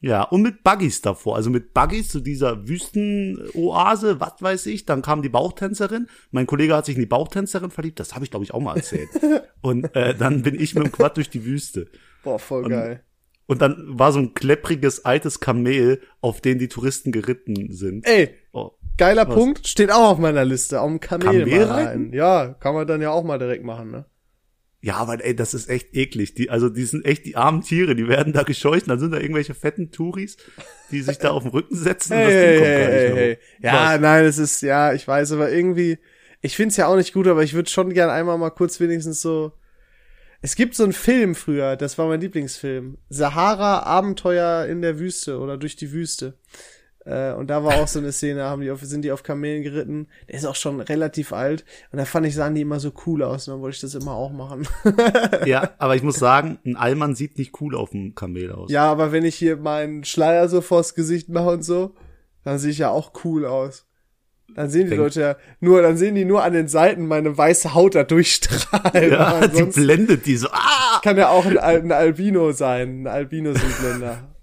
Ja, 0.01 0.23
und 0.23 0.43
mit 0.43 0.63
Buggies 0.63 1.03
davor. 1.03 1.35
Also 1.35 1.51
mit 1.51 1.75
Buggies 1.75 2.09
zu 2.09 2.21
dieser 2.21 2.69
Wüstenoase, 2.69 4.21
was 4.21 4.35
weiß 4.41 4.67
ich. 4.67 4.87
Dann 4.87 5.03
kam 5.03 5.23
die 5.23 5.29
Bauchtänzerin. 5.29 6.07
Mein 6.31 6.47
Kollege 6.47 6.77
hat 6.77 6.87
sich 6.87 6.95
in 6.95 7.01
die 7.01 7.07
Bauchtänzerin 7.07 7.71
verliebt. 7.71 7.99
Das 7.99 8.15
habe 8.15 8.25
ich, 8.25 8.31
glaube 8.31 8.45
ich, 8.45 8.55
auch 8.55 8.61
mal 8.61 8.77
erzählt. 8.77 9.09
und 9.61 9.93
äh, 9.97 10.15
dann 10.15 10.43
bin 10.43 10.55
ich 10.55 10.77
mit 10.77 10.85
dem 10.85 10.93
Quad 10.93 11.17
durch 11.17 11.31
die 11.31 11.45
Wüste. 11.45 11.89
Boah, 12.23 12.39
voll 12.39 12.65
und, 12.65 12.71
geil. 12.71 13.03
Und 13.47 13.63
dann 13.63 13.99
war 13.99 14.13
so 14.13 14.21
ein 14.21 14.35
kleppriges, 14.35 15.05
altes 15.05 15.41
Kamel, 15.41 16.01
auf 16.21 16.41
den 16.41 16.59
die 16.59 16.69
Touristen 16.69 17.11
geritten 17.11 17.73
sind. 17.73 18.07
Ey, 18.07 18.35
oh. 18.53 18.73
Geiler 18.99 19.29
Was? 19.29 19.35
Punkt, 19.35 19.67
steht 19.67 19.91
auch 19.91 20.11
auf 20.11 20.19
meiner 20.19 20.45
Liste, 20.45 20.81
auf 20.81 20.89
dem 20.89 21.01
Kamel, 21.01 21.45
Kamel 21.45 21.47
mal 21.47 21.65
rein. 21.65 22.13
Ja, 22.13 22.55
kann 22.61 22.75
man 22.75 22.87
dann 22.87 23.01
ja 23.01 23.11
auch 23.11 23.25
mal 23.25 23.39
direkt 23.39 23.65
machen, 23.65 23.91
ne? 23.91 24.07
Ja, 24.81 24.97
aber 24.97 25.25
ey, 25.25 25.35
das 25.35 25.55
ist 25.55 25.69
echt 25.69 25.95
eklig. 25.95 26.35
Die, 26.35 26.51
also 26.51 26.69
die 26.69 26.85
sind 26.85 27.05
echt 27.05 27.27
die 27.27 27.37
armen 27.37 27.63
Tiere, 27.63 27.97
die 27.97 28.07
werden 28.07 28.33
da 28.33 28.45
gescheucht, 28.45 28.89
dann 28.89 29.01
sind 29.01 29.13
da 29.13 29.19
irgendwelche 29.19 29.55
fetten 29.55 29.91
Touris, 29.91 30.37
die 30.93 31.03
sich 31.03 31.19
da 31.19 31.31
auf 31.31 31.43
den 31.43 31.51
Rücken 31.51 31.75
setzen 31.75 32.15
hey, 32.15 32.25
und 32.25 32.31
das 32.31 32.43
Ding 32.43 32.59
kommt 32.59 32.69
hey, 32.69 32.85
gar 32.85 32.91
nicht 32.91 33.17
hey, 33.17 33.39
Ja, 33.61 33.95
Was? 33.95 34.01
nein, 34.01 34.25
es 34.25 34.39
ist, 34.39 34.63
ja, 34.63 34.93
ich 34.93 35.09
weiß, 35.09 35.33
aber 35.33 35.51
irgendwie, 35.51 35.99
ich 36.43 36.55
find's 36.55 36.77
ja 36.77 36.87
auch 36.87 36.95
nicht 36.95 37.13
gut, 37.13 37.27
aber 37.27 37.43
ich 37.43 37.55
würde 37.55 37.69
schon 37.69 37.93
gern 37.93 38.11
einmal 38.11 38.39
mal 38.39 38.51
kurz 38.51 38.79
wenigstens 38.79 39.21
so. 39.21 39.53
Es 40.41 40.55
gibt 40.55 40.77
so 40.77 40.85
einen 40.85 40.93
Film 40.93 41.35
früher, 41.35 41.75
das 41.75 41.99
war 41.99 42.07
mein 42.07 42.21
Lieblingsfilm. 42.21 42.99
Sahara 43.09 43.83
Abenteuer 43.83 44.67
in 44.67 44.81
der 44.81 45.01
Wüste 45.01 45.41
oder 45.41 45.57
durch 45.57 45.75
die 45.75 45.91
Wüste. 45.91 46.39
Äh, 47.09 47.33
und 47.33 47.49
da 47.49 47.65
war 47.65 47.77
auch 47.77 47.89
so 47.89 47.99
eine 47.99 48.13
Szene, 48.13 48.45
haben 48.45 48.61
die 48.61 48.71
auf, 48.71 48.83
sind 48.83 49.03
die 49.03 49.13
auf 49.13 49.23
Kamelen 49.23 49.63
geritten. 49.63 50.09
Der 50.29 50.37
ist 50.37 50.45
auch 50.45 50.55
schon 50.55 50.81
relativ 50.81 51.33
alt. 51.33 51.65
Und 51.91 51.99
da 51.99 52.05
fand 52.05 52.27
ich, 52.27 52.35
sahen 52.35 52.55
die 52.55 52.61
immer 52.61 52.81
so 52.81 52.93
cool 53.07 53.23
aus. 53.23 53.49
Und 53.49 53.55
dann 53.55 53.61
wollte 53.63 53.77
ich 53.77 53.81
das 53.81 53.95
immer 53.95 54.13
auch 54.13 54.31
machen. 54.31 54.69
ja, 55.47 55.71
aber 55.79 55.97
ich 55.97 56.03
muss 56.03 56.17
sagen, 56.17 56.59
ein 56.67 56.77
Allmann 56.77 57.15
sieht 57.15 57.39
nicht 57.39 57.61
cool 57.61 57.75
auf 57.75 57.91
dem 57.91 58.15
Kamel 58.15 58.53
aus. 58.53 58.71
Ja, 58.71 58.91
aber 58.91 59.11
wenn 59.11 59.25
ich 59.25 59.37
hier 59.37 59.57
meinen 59.57 60.05
Schleier 60.05 60.49
so 60.49 60.61
vors 60.61 60.95
Gesicht 60.95 61.31
mache 61.31 61.51
und 61.51 61.65
so, 61.65 61.95
dann 62.45 62.59
sehe 62.59 62.71
ich 62.71 62.79
ja 62.79 62.91
auch 62.91 63.13
cool 63.25 63.47
aus. 63.47 63.87
Dann 64.55 64.71
sehen 64.71 64.85
die 64.85 64.91
Denk 64.91 65.03
Leute 65.03 65.21
ja 65.21 65.37
nur, 65.61 65.83
dann 65.83 65.97
sehen 65.97 66.15
die 66.15 66.25
nur 66.25 66.43
an 66.43 66.55
den 66.55 66.69
Seiten 66.69 67.07
meine 67.07 67.37
weiße 67.37 67.75
Haut 67.75 67.95
da 67.95 68.05
durchstrahlen. 68.05 69.13
Ja, 69.13 69.47
die 69.47 69.63
blendet 69.65 70.27
die 70.27 70.37
so. 70.37 70.49
Ah! 70.51 71.01
Kann 71.03 71.17
ja 71.17 71.29
auch 71.29 71.45
ein, 71.45 71.59
ein 71.59 71.93
Albino 71.93 72.53
sein, 72.53 73.03
ein 73.03 73.07
Albino-Südländer. 73.07 74.38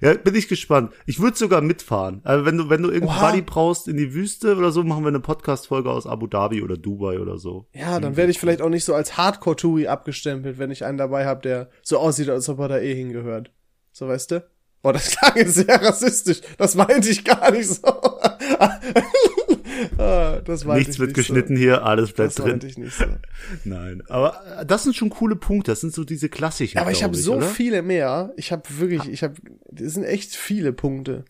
Ja, 0.00 0.14
bin 0.14 0.34
ich 0.34 0.48
gespannt. 0.48 0.92
Ich 1.06 1.20
würde 1.20 1.36
sogar 1.36 1.60
mitfahren. 1.60 2.20
Also 2.24 2.44
wenn 2.44 2.56
du, 2.56 2.68
wenn 2.68 2.82
du 2.82 2.90
irgendeinen 2.90 3.20
Buddy 3.20 3.42
brauchst 3.42 3.88
in 3.88 3.96
die 3.96 4.14
Wüste 4.14 4.56
oder 4.56 4.70
so, 4.70 4.82
machen 4.82 5.04
wir 5.04 5.08
eine 5.08 5.20
Podcast-Folge 5.20 5.90
aus 5.90 6.06
Abu 6.06 6.26
Dhabi 6.26 6.62
oder 6.62 6.76
Dubai 6.76 7.18
oder 7.18 7.38
so. 7.38 7.68
Ja, 7.72 8.00
dann 8.00 8.16
werde 8.16 8.30
ich 8.30 8.38
vielleicht 8.38 8.62
auch 8.62 8.68
nicht 8.68 8.84
so 8.84 8.94
als 8.94 9.16
Hardcore-Touri 9.16 9.86
abgestempelt, 9.88 10.58
wenn 10.58 10.70
ich 10.70 10.84
einen 10.84 10.98
dabei 10.98 11.26
habe, 11.26 11.42
der 11.42 11.70
so 11.82 11.98
aussieht, 11.98 12.28
als 12.28 12.48
ob 12.48 12.58
er 12.58 12.68
da 12.68 12.78
eh 12.78 12.94
hingehört. 12.94 13.52
So, 13.92 14.08
weißt 14.08 14.30
du? 14.32 14.44
Boah, 14.82 14.92
das 14.92 15.16
klang 15.16 15.36
jetzt 15.36 15.54
sehr 15.54 15.82
rassistisch. 15.82 16.40
Das 16.58 16.74
meinte 16.74 17.08
ich 17.08 17.24
gar 17.24 17.50
nicht 17.50 17.68
so. 17.68 17.82
ah, 19.98 20.40
das 20.44 20.64
Nichts 20.64 20.98
wird 20.98 21.14
geschnitten 21.14 21.56
so. 21.56 21.62
hier, 21.62 21.84
alles 21.84 22.12
bleibt 22.12 22.38
das 22.38 22.44
drin. 22.44 22.60
Ich 22.66 22.78
nicht 22.78 22.96
so. 22.96 23.04
Nein, 23.64 24.02
aber 24.08 24.60
äh, 24.60 24.66
das 24.66 24.84
sind 24.84 24.96
schon 24.96 25.10
coole 25.10 25.36
Punkte. 25.36 25.72
Das 25.72 25.80
sind 25.80 25.94
so 25.94 26.04
diese 26.04 26.28
klassischen. 26.28 26.78
Aber 26.78 26.90
ich 26.90 27.02
habe 27.02 27.16
so 27.16 27.36
oder? 27.36 27.46
viele 27.46 27.82
mehr. 27.82 28.32
Ich 28.36 28.52
habe 28.52 28.62
wirklich, 28.78 29.08
ich 29.08 29.22
habe, 29.22 29.34
das 29.70 29.94
sind 29.94 30.04
echt 30.04 30.34
viele 30.34 30.72
Punkte. 30.72 31.24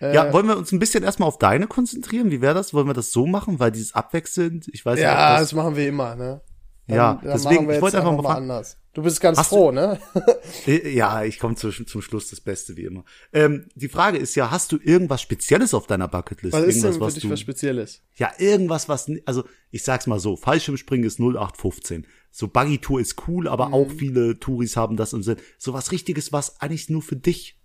Ja, 0.00 0.26
äh, 0.26 0.32
wollen 0.32 0.46
wir 0.46 0.56
uns 0.56 0.72
ein 0.72 0.78
bisschen 0.78 1.04
erstmal 1.04 1.28
auf 1.28 1.38
deine 1.38 1.66
konzentrieren? 1.66 2.30
Wie 2.30 2.42
wäre 2.42 2.54
das? 2.54 2.74
Wollen 2.74 2.86
wir 2.86 2.94
das 2.94 3.12
so 3.12 3.26
machen? 3.26 3.58
Weil 3.58 3.72
dieses 3.72 3.94
abwechselnd, 3.94 4.68
ich 4.72 4.84
weiß 4.84 4.98
ja, 4.98 5.10
nicht. 5.10 5.18
Ja, 5.18 5.32
das, 5.32 5.40
das 5.40 5.52
machen 5.54 5.76
wir 5.76 5.88
immer, 5.88 6.16
ne? 6.16 6.42
Dann, 6.86 6.96
ja, 6.96 7.20
dann 7.22 7.32
deswegen, 7.32 7.70
ich 7.70 7.80
wollte 7.80 7.98
einfach 7.98 8.12
mal, 8.12 8.22
mal 8.22 8.36
anders. 8.36 8.78
Du 8.92 9.02
bist 9.02 9.20
ganz 9.20 9.36
hast 9.36 9.48
froh, 9.48 9.70
du, 9.70 9.74
ne? 9.74 9.98
Äh, 10.66 10.88
ja, 10.90 11.24
ich 11.24 11.38
komme 11.38 11.56
zu, 11.56 11.70
zum 11.70 12.00
Schluss 12.00 12.30
das 12.30 12.40
Beste 12.40 12.76
wie 12.76 12.84
immer. 12.84 13.04
Ähm, 13.32 13.66
die 13.74 13.88
Frage 13.88 14.18
ist 14.18 14.36
ja, 14.36 14.50
hast 14.50 14.72
du 14.72 14.78
irgendwas 14.82 15.20
Spezielles 15.20 15.74
auf 15.74 15.86
deiner 15.86 16.06
Bucketlist? 16.06 16.54
Was 16.54 16.62
ist 16.62 16.76
irgendwas, 16.76 16.82
denn 16.82 16.94
für 16.94 17.00
was 17.00 17.14
dich 17.14 17.22
du, 17.24 17.30
was 17.30 17.40
Spezielles? 17.40 18.02
Ja, 18.14 18.32
irgendwas, 18.38 18.88
was, 18.88 19.10
also 19.26 19.44
ich 19.70 19.82
sag's 19.82 20.06
mal 20.06 20.20
so, 20.20 20.36
Fallschirmspringen 20.36 21.06
ist 21.06 21.18
0815. 21.18 22.06
So 22.30 22.48
Buggy-Tour 22.48 23.00
ist 23.00 23.28
cool, 23.28 23.48
aber 23.48 23.68
mhm. 23.68 23.74
auch 23.74 23.90
viele 23.90 24.38
Touris 24.38 24.76
haben 24.76 24.96
das 24.96 25.12
im 25.12 25.22
Sinn. 25.22 25.36
So 25.58 25.72
was 25.72 25.90
Richtiges, 25.90 26.32
was 26.32 26.60
eigentlich 26.60 26.88
nur 26.88 27.02
für 27.02 27.16
dich, 27.16 27.58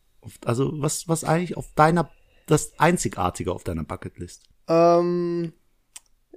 also 0.44 0.72
was, 0.82 1.08
was 1.08 1.24
eigentlich 1.24 1.56
auf 1.58 1.72
deiner, 1.76 2.10
das 2.48 2.78
Einzigartige 2.80 3.52
auf 3.52 3.64
deiner 3.64 3.84
Bucketlist? 3.84 4.44
Ähm, 4.68 5.54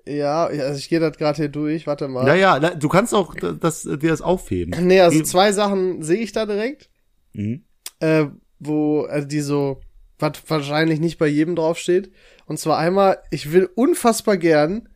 ja, 0.07 0.47
also 0.47 0.79
ich 0.79 0.89
gehe 0.89 1.01
das 1.01 1.17
gerade 1.17 1.37
hier 1.37 1.49
durch, 1.49 1.87
warte 1.87 2.09
mal. 2.09 2.27
Ja, 2.27 2.35
ja, 2.35 2.71
du 2.71 2.89
kannst 2.89 3.15
auch 3.15 3.35
das, 3.35 3.83
dir 3.83 4.11
das 4.11 4.21
aufheben. 4.21 4.75
Nee, 4.87 5.01
also 5.01 5.23
zwei 5.23 5.53
Sachen 5.53 6.03
sehe 6.03 6.19
ich 6.19 6.33
da 6.33 6.47
direkt. 6.47 6.91
Mhm. 7.33 7.65
Äh, 8.01 8.27
wo, 8.59 9.03
also 9.03 9.27
die 9.27 9.41
so, 9.41 9.81
was 10.19 10.33
wahrscheinlich 10.47 11.01
nicht 11.01 11.19
bei 11.19 11.27
jedem 11.27 11.57
draufsteht. 11.57 12.13
Und 12.47 12.59
zwar 12.59 12.79
einmal, 12.79 13.19
ich 13.31 13.53
will 13.53 13.69
unfassbar 13.75 14.37
gern, 14.37 14.89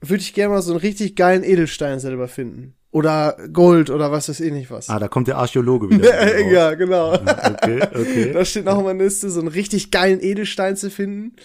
würde 0.00 0.22
ich 0.22 0.34
gerne 0.34 0.54
mal 0.54 0.62
so 0.62 0.72
einen 0.72 0.80
richtig 0.80 1.16
geilen 1.16 1.44
Edelstein 1.44 2.00
selber 2.00 2.28
finden. 2.28 2.74
Oder 2.90 3.36
Gold 3.52 3.90
oder 3.90 4.10
was 4.10 4.30
weiß 4.30 4.40
ich 4.40 4.52
nicht 4.52 4.70
was. 4.70 4.88
Ah, 4.88 4.98
da 4.98 5.08
kommt 5.08 5.28
der 5.28 5.36
Archäologe 5.36 5.90
wieder. 5.90 6.48
ja, 6.50 6.74
genau. 6.74 7.12
Okay, 7.18 7.82
okay. 7.82 8.32
Da 8.32 8.44
steht 8.44 8.64
noch 8.64 8.78
auf 8.78 8.84
meiner 8.84 9.04
Liste, 9.04 9.28
so 9.28 9.40
einen 9.40 9.48
richtig 9.48 9.90
geilen 9.90 10.20
Edelstein 10.22 10.74
zu 10.76 10.90
finden. 10.90 11.36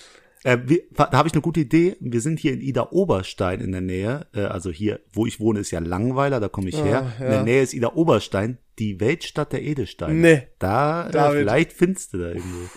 Äh, 0.44 0.60
wir, 0.66 0.82
da 0.92 1.12
habe 1.12 1.28
ich 1.28 1.34
eine 1.34 1.42
gute 1.42 1.62
Idee. 1.62 1.96
Wir 2.00 2.22
sind 2.22 2.40
hier 2.40 2.54
in 2.54 2.62
Ida 2.62 2.90
Oberstein 2.92 3.62
in 3.62 3.72
der 3.72 3.82
Nähe. 3.82 4.28
Äh, 4.34 4.42
also 4.42 4.70
hier, 4.70 5.00
wo 5.14 5.26
ich 5.26 5.40
wohne, 5.40 5.60
ist 5.60 5.72
ja 5.72 5.80
Langweiler, 5.80 6.40
da 6.40 6.50
komme 6.50 6.70
ich 6.70 6.78
ah, 6.78 6.84
her. 6.84 7.14
Ja. 7.20 7.26
In 7.26 7.32
der 7.32 7.44
Nähe 7.44 7.62
ist 7.62 7.74
Ida 7.74 7.94
Oberstein, 7.94 8.58
die 8.80 9.00
Weltstadt 9.00 9.54
der 9.54 9.64
Edelsteine. 9.64 10.14
Nee. 10.14 10.48
Da, 10.60 11.10
äh, 11.10 11.40
vielleicht 11.40 11.74
findest 11.74 12.14
du 12.14 12.18
da 12.20 12.28
irgendwo. 12.28 12.70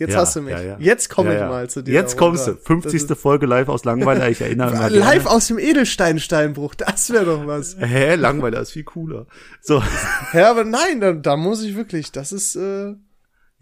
Jetzt 0.00 0.14
ja, 0.14 0.20
hast 0.20 0.34
du 0.34 0.40
mich. 0.40 0.52
Ja, 0.52 0.62
ja. 0.62 0.76
Jetzt 0.80 1.10
komme 1.10 1.34
ich 1.34 1.40
mal 1.42 1.68
zu 1.68 1.82
dir. 1.82 1.92
Jetzt 1.92 2.16
kommst 2.16 2.46
du. 2.46 2.56
50. 2.56 3.18
Folge 3.18 3.44
live 3.44 3.68
aus 3.68 3.84
Langweiler, 3.84 4.30
ich 4.30 4.40
erinnere 4.40 4.88
mich. 4.88 4.98
live 4.98 5.26
aus 5.26 5.48
dem 5.48 5.58
Edelsteinsteinbruch, 5.58 6.74
das 6.74 7.12
wäre 7.12 7.26
doch 7.26 7.46
was. 7.46 7.76
Hä, 7.78 8.14
Langweiler 8.14 8.62
ist 8.62 8.72
viel 8.72 8.84
cooler. 8.84 9.26
So. 9.60 9.82
Ja, 10.32 10.50
aber 10.50 10.64
nein, 10.64 11.02
da, 11.02 11.12
da 11.12 11.36
muss 11.36 11.62
ich 11.62 11.76
wirklich, 11.76 12.12
das 12.12 12.32
ist, 12.32 12.56
äh, 12.56 12.94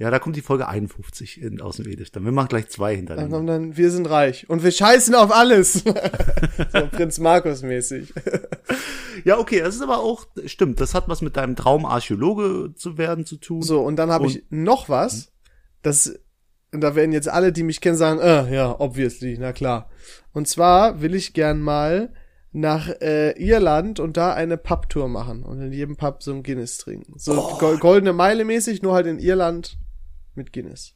Ja, 0.01 0.11
da 0.13 0.21
kommt 0.21 0.37
die 0.37 0.43
Folge 0.43 0.69
51 0.69 1.43
in, 1.43 1.61
aus 1.61 1.77
dem 1.79 1.87
Edith. 1.89 2.13
Dann 2.13 2.25
wir 2.25 2.31
machen 2.31 2.49
gleich 2.49 2.69
zwei 2.69 2.91
Dann 2.91 2.97
hintereinander. 2.99 3.37
kommt 3.37 3.49
dann, 3.49 3.77
wir 3.77 3.91
sind 3.91 4.09
reich. 4.09 4.49
Und 4.49 4.63
wir 4.63 4.71
scheißen 4.71 5.15
auf 5.17 5.33
alles. 5.35 5.73
so 6.73 6.87
Prinz 6.93 7.19
Markus 7.19 7.63
mäßig. 7.63 8.13
Ja, 9.25 9.37
okay, 9.39 9.59
das 9.59 9.75
ist 9.75 9.83
aber 9.83 9.99
auch, 9.99 10.27
stimmt, 10.47 10.81
das 10.81 10.95
hat 10.95 11.09
was 11.09 11.23
mit 11.23 11.37
deinem 11.37 11.57
Traum, 11.57 11.85
Archäologe 11.85 12.73
zu 12.77 12.99
werden, 12.99 13.27
zu 13.27 13.37
tun. 13.37 13.63
So, 13.63 13.81
und 13.81 13.97
dann 13.97 14.13
habe 14.13 14.29
ich 14.29 14.45
noch 14.49 14.89
was. 14.89 15.33
Das, 15.83 16.15
und 16.73 16.81
da 16.83 16.95
werden 16.95 17.11
jetzt 17.11 17.29
alle, 17.29 17.51
die 17.53 17.65
mich 17.65 17.81
kennen, 17.81 17.97
sagen, 17.97 18.21
äh, 18.21 18.55
ja, 18.55 18.79
obviously, 18.79 19.37
na 19.39 19.53
klar. 19.53 19.91
Und 20.33 20.47
zwar 20.47 21.03
will 21.03 21.17
ich 21.17 21.33
gern 21.35 21.61
mal 21.61 22.13
nach 22.53 22.89
äh, 23.01 23.33
Irland 23.33 23.99
und 23.99 24.17
da 24.17 24.33
eine 24.35 24.57
Pubtour 24.57 25.09
machen 25.09 25.43
und 25.43 25.61
in 25.61 25.73
jedem 25.73 25.97
Pub 25.97 26.23
so 26.23 26.33
ein 26.33 26.45
Guinness 26.45 26.79
trinken. 26.79 27.15
So 27.17 27.35
Gol- 27.59 27.79
goldene 27.79 28.13
Meile 28.13 28.45
mäßig, 28.45 28.83
nur 28.83 28.95
halt 28.95 29.07
in 29.09 29.19
Irland 29.19 29.79
mit 30.39 30.53
Guinness. 30.55 30.95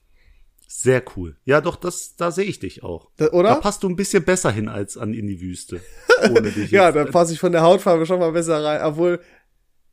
Sehr 0.67 1.03
cool. 1.17 1.37
Ja, 1.45 1.61
doch, 1.61 1.77
das, 1.77 2.17
da 2.17 2.31
sehe 2.31 2.47
ich 2.47 2.59
dich 2.59 2.83
auch. 2.83 3.11
Da, 3.19 3.27
Da 3.27 3.33
oder? 3.33 3.55
passt 3.57 3.83
du 3.83 3.89
ein 3.91 3.97
bisschen 3.97 4.25
besser 4.25 4.51
hin 4.51 4.69
als 4.71 4.97
an 4.97 5.13
in 5.13 5.27
die 5.27 5.41
Wüste. 5.43 5.83
Ohne 6.31 6.51
dich 6.51 6.71
ja, 6.71 6.91
da 6.93 7.05
passe 7.05 7.35
ich 7.35 7.41
von 7.41 7.53
der 7.53 7.61
Hautfarbe 7.61 8.07
schon 8.07 8.21
mal 8.21 8.33
besser 8.33 8.65
rein. 8.65 8.81
Obwohl, 8.83 9.21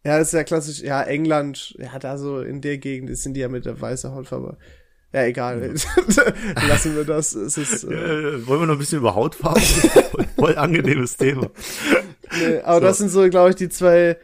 ja, 0.06 0.18
ist 0.20 0.32
ja 0.32 0.46
klassisch, 0.46 0.80
ja, 0.80 1.04
England, 1.04 1.76
ja, 1.78 2.00
da 2.00 2.18
so 2.18 2.40
in 2.40 2.62
der 2.62 2.78
Gegend 2.78 3.16
sind 3.18 3.34
die 3.34 3.42
ja 3.42 3.50
mit 3.50 3.66
der 3.66 3.82
weißen 3.82 4.12
Hautfarbe. 4.14 4.58
Ja, 5.12 5.24
egal. 5.24 5.60
Lassen 6.68 6.96
wir 6.96 7.04
das. 7.04 7.34
Es 7.36 7.58
ist, 7.58 7.84
äh, 7.86 7.94
Äh, 8.36 8.48
wollen 8.48 8.62
wir 8.62 8.68
noch 8.68 8.76
ein 8.76 8.80
bisschen 8.80 9.00
über 9.00 9.16
Hautfarbe? 9.16 9.60
voll, 9.60 10.26
voll 10.38 10.58
angenehmes 10.58 11.18
Thema. 11.18 11.50
nee, 12.40 12.60
aber 12.62 12.76
So. 12.80 12.86
das 12.86 12.98
sind 13.00 13.10
so, 13.10 13.28
glaube 13.30 13.50
ich, 13.50 13.56
die 13.58 13.70
zwei 13.70 14.18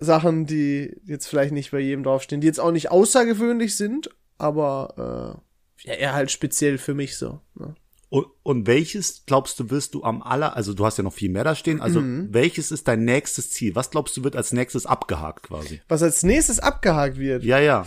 Sachen, 0.00 0.44
die 0.46 1.00
jetzt 1.06 1.26
vielleicht 1.28 1.52
nicht 1.52 1.70
bei 1.70 1.78
jedem 1.78 2.02
draufstehen, 2.02 2.40
die 2.40 2.46
jetzt 2.48 2.60
auch 2.60 2.72
nicht 2.72 2.90
außergewöhnlich 2.90 3.76
sind, 3.76 4.10
aber 4.42 5.40
äh, 5.84 5.88
ja, 5.88 5.94
eher 5.94 6.12
halt 6.14 6.30
speziell 6.30 6.78
für 6.78 6.94
mich 6.94 7.16
so. 7.16 7.40
Ne? 7.54 7.74
Und, 8.08 8.26
und 8.42 8.66
welches 8.66 9.24
glaubst 9.24 9.58
du, 9.58 9.70
wirst 9.70 9.94
du 9.94 10.02
am 10.04 10.22
aller, 10.22 10.54
also 10.54 10.74
du 10.74 10.84
hast 10.84 10.98
ja 10.98 11.04
noch 11.04 11.14
viel 11.14 11.30
mehr 11.30 11.44
da 11.44 11.54
stehen, 11.54 11.80
also 11.80 12.00
Mhm. 12.00 12.28
welches 12.30 12.70
ist 12.70 12.86
dein 12.86 13.04
nächstes 13.04 13.50
Ziel? 13.50 13.74
Was 13.74 13.90
glaubst 13.90 14.14
du 14.16 14.24
wird 14.24 14.36
als 14.36 14.52
nächstes 14.52 14.84
abgehakt 14.84 15.44
quasi? 15.44 15.80
Was 15.88 16.02
als 16.02 16.22
nächstes 16.22 16.58
abgehakt 16.58 17.18
wird. 17.18 17.42
Ja, 17.42 17.58
ja. 17.58 17.86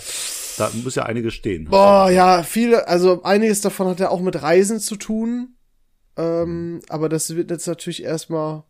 Da 0.58 0.72
muss 0.84 0.96
ja 0.96 1.04
einiges 1.04 1.34
stehen. 1.34 1.66
Boah, 1.66 2.10
ja, 2.10 2.42
viele, 2.42 2.88
also 2.88 3.22
einiges 3.24 3.62
davon 3.62 3.88
hat 3.88 4.00
ja 4.00 4.10
auch 4.10 4.22
mit 4.22 4.42
Reisen 4.42 4.80
zu 4.80 4.96
tun. 4.96 5.58
Ähm, 6.18 6.80
aber 6.90 7.10
das 7.10 7.36
wird 7.36 7.52
jetzt 7.52 7.68
natürlich 7.68 8.02
erstmal 8.04 8.64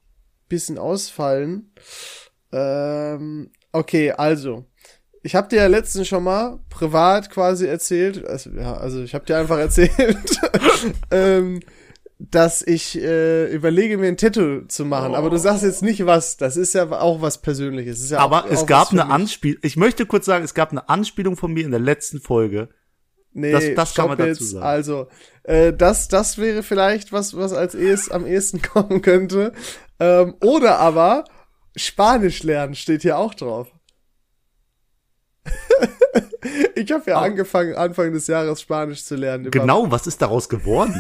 bisschen 0.50 0.78
ausfallen. 0.78 1.72
Ähm, 2.52 3.52
okay, 3.72 4.12
also. 4.12 4.66
Ich 5.26 5.34
habe 5.34 5.48
dir 5.48 5.56
ja 5.58 5.68
letztens 5.68 6.08
schon 6.08 6.24
mal 6.24 6.60
privat 6.70 7.32
quasi 7.32 7.66
erzählt, 7.66 8.24
also, 8.28 8.52
ja, 8.52 8.76
also 8.76 9.02
ich 9.02 9.16
habe 9.16 9.26
dir 9.26 9.38
einfach 9.38 9.58
erzählt, 9.58 10.40
ähm, 11.12 11.62
dass 12.20 12.62
ich 12.62 12.96
äh, 13.02 13.52
überlege, 13.52 13.98
mir 13.98 14.08
ein 14.08 14.18
Tattoo 14.18 14.62
zu 14.68 14.86
machen. 14.86 15.16
Aber 15.16 15.32
du 15.32 15.38
sagst 15.38 15.64
jetzt 15.64 15.82
nicht 15.82 16.06
was. 16.06 16.38
Das 16.38 16.56
ist 16.58 16.74
ja 16.76 16.90
auch 16.92 17.22
was 17.22 17.42
Persönliches. 17.42 18.10
Ja 18.10 18.20
Aber 18.20 18.46
auch, 18.46 18.50
es 18.52 18.60
auch 18.62 18.66
gab 18.68 18.92
eine. 18.92 19.08
Anspielung, 19.10 19.60
ich 19.64 19.78
möchte 19.78 20.06
kurz 20.06 20.26
sagen, 20.26 20.46
es 20.46 20.54
gab 20.54 20.70
eine 20.72 20.88
Anspielung 20.90 21.36
von 21.36 21.52
mir 21.52 21.66
in 21.66 21.72
der 21.72 21.80
letzten 21.80 22.22
Folge. 22.22 22.70
Nee, 23.34 23.52
Das- 23.52 23.66
das 23.76 23.94
kann 23.96 24.08
man 24.10 24.18
dazu 24.18 24.44
sagen. 24.46 24.64
Also, 24.66 25.08
äh, 25.44 25.74
das, 25.74 26.08
das 26.08 26.38
wäre 26.38 26.62
vielleicht 26.64 27.12
was, 27.12 27.36
was 27.36 27.52
als 27.52 27.74
ehest, 27.76 28.12
am 28.12 28.26
ehesten 28.28 28.62
kommen 28.74 29.02
könnte. 29.02 29.54
Ähm, 30.00 30.36
oder 30.42 30.78
aber 30.80 31.26
Spanisch 31.76 32.44
lernen 32.44 32.76
steht 32.76 33.02
hier 33.02 33.18
auch 33.18 33.34
drauf. 33.34 33.68
ich 36.76 36.92
habe 36.92 37.04
ja 37.10 37.18
Ah. 37.18 37.24
angefangen, 37.24 37.76
Anfang 37.76 38.12
des 38.14 38.28
Jahres 38.28 38.62
Spanisch 38.62 39.04
zu 39.04 39.16
lernen. 39.16 39.52
Genau, 39.52 39.90
was 39.92 40.08
ist 40.08 40.22
daraus 40.22 40.50
geworden? 40.50 40.96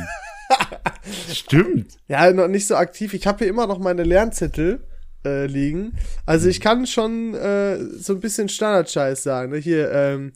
Stimmt. 1.31 1.97
Ja, 2.07 2.31
noch 2.31 2.47
nicht 2.47 2.67
so 2.67 2.75
aktiv. 2.75 3.13
Ich 3.13 3.27
habe 3.27 3.39
hier 3.39 3.47
immer 3.47 3.67
noch 3.67 3.79
meine 3.79 4.03
Lernzettel 4.03 4.85
äh, 5.25 5.45
liegen. 5.47 5.93
Also 6.25 6.47
ich 6.49 6.61
kann 6.61 6.85
schon 6.87 7.33
äh, 7.33 7.77
so 7.97 8.13
ein 8.13 8.19
bisschen 8.19 8.49
Standardscheiß 8.49 9.23
sagen. 9.23 9.51
Ne? 9.51 9.57
Hier, 9.57 9.91
ähm, 9.91 10.33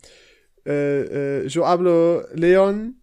äh, 0.66 1.42
äh, 1.42 1.48
yo 1.48 1.66
hablo 1.66 2.24
Leon. 2.34 2.96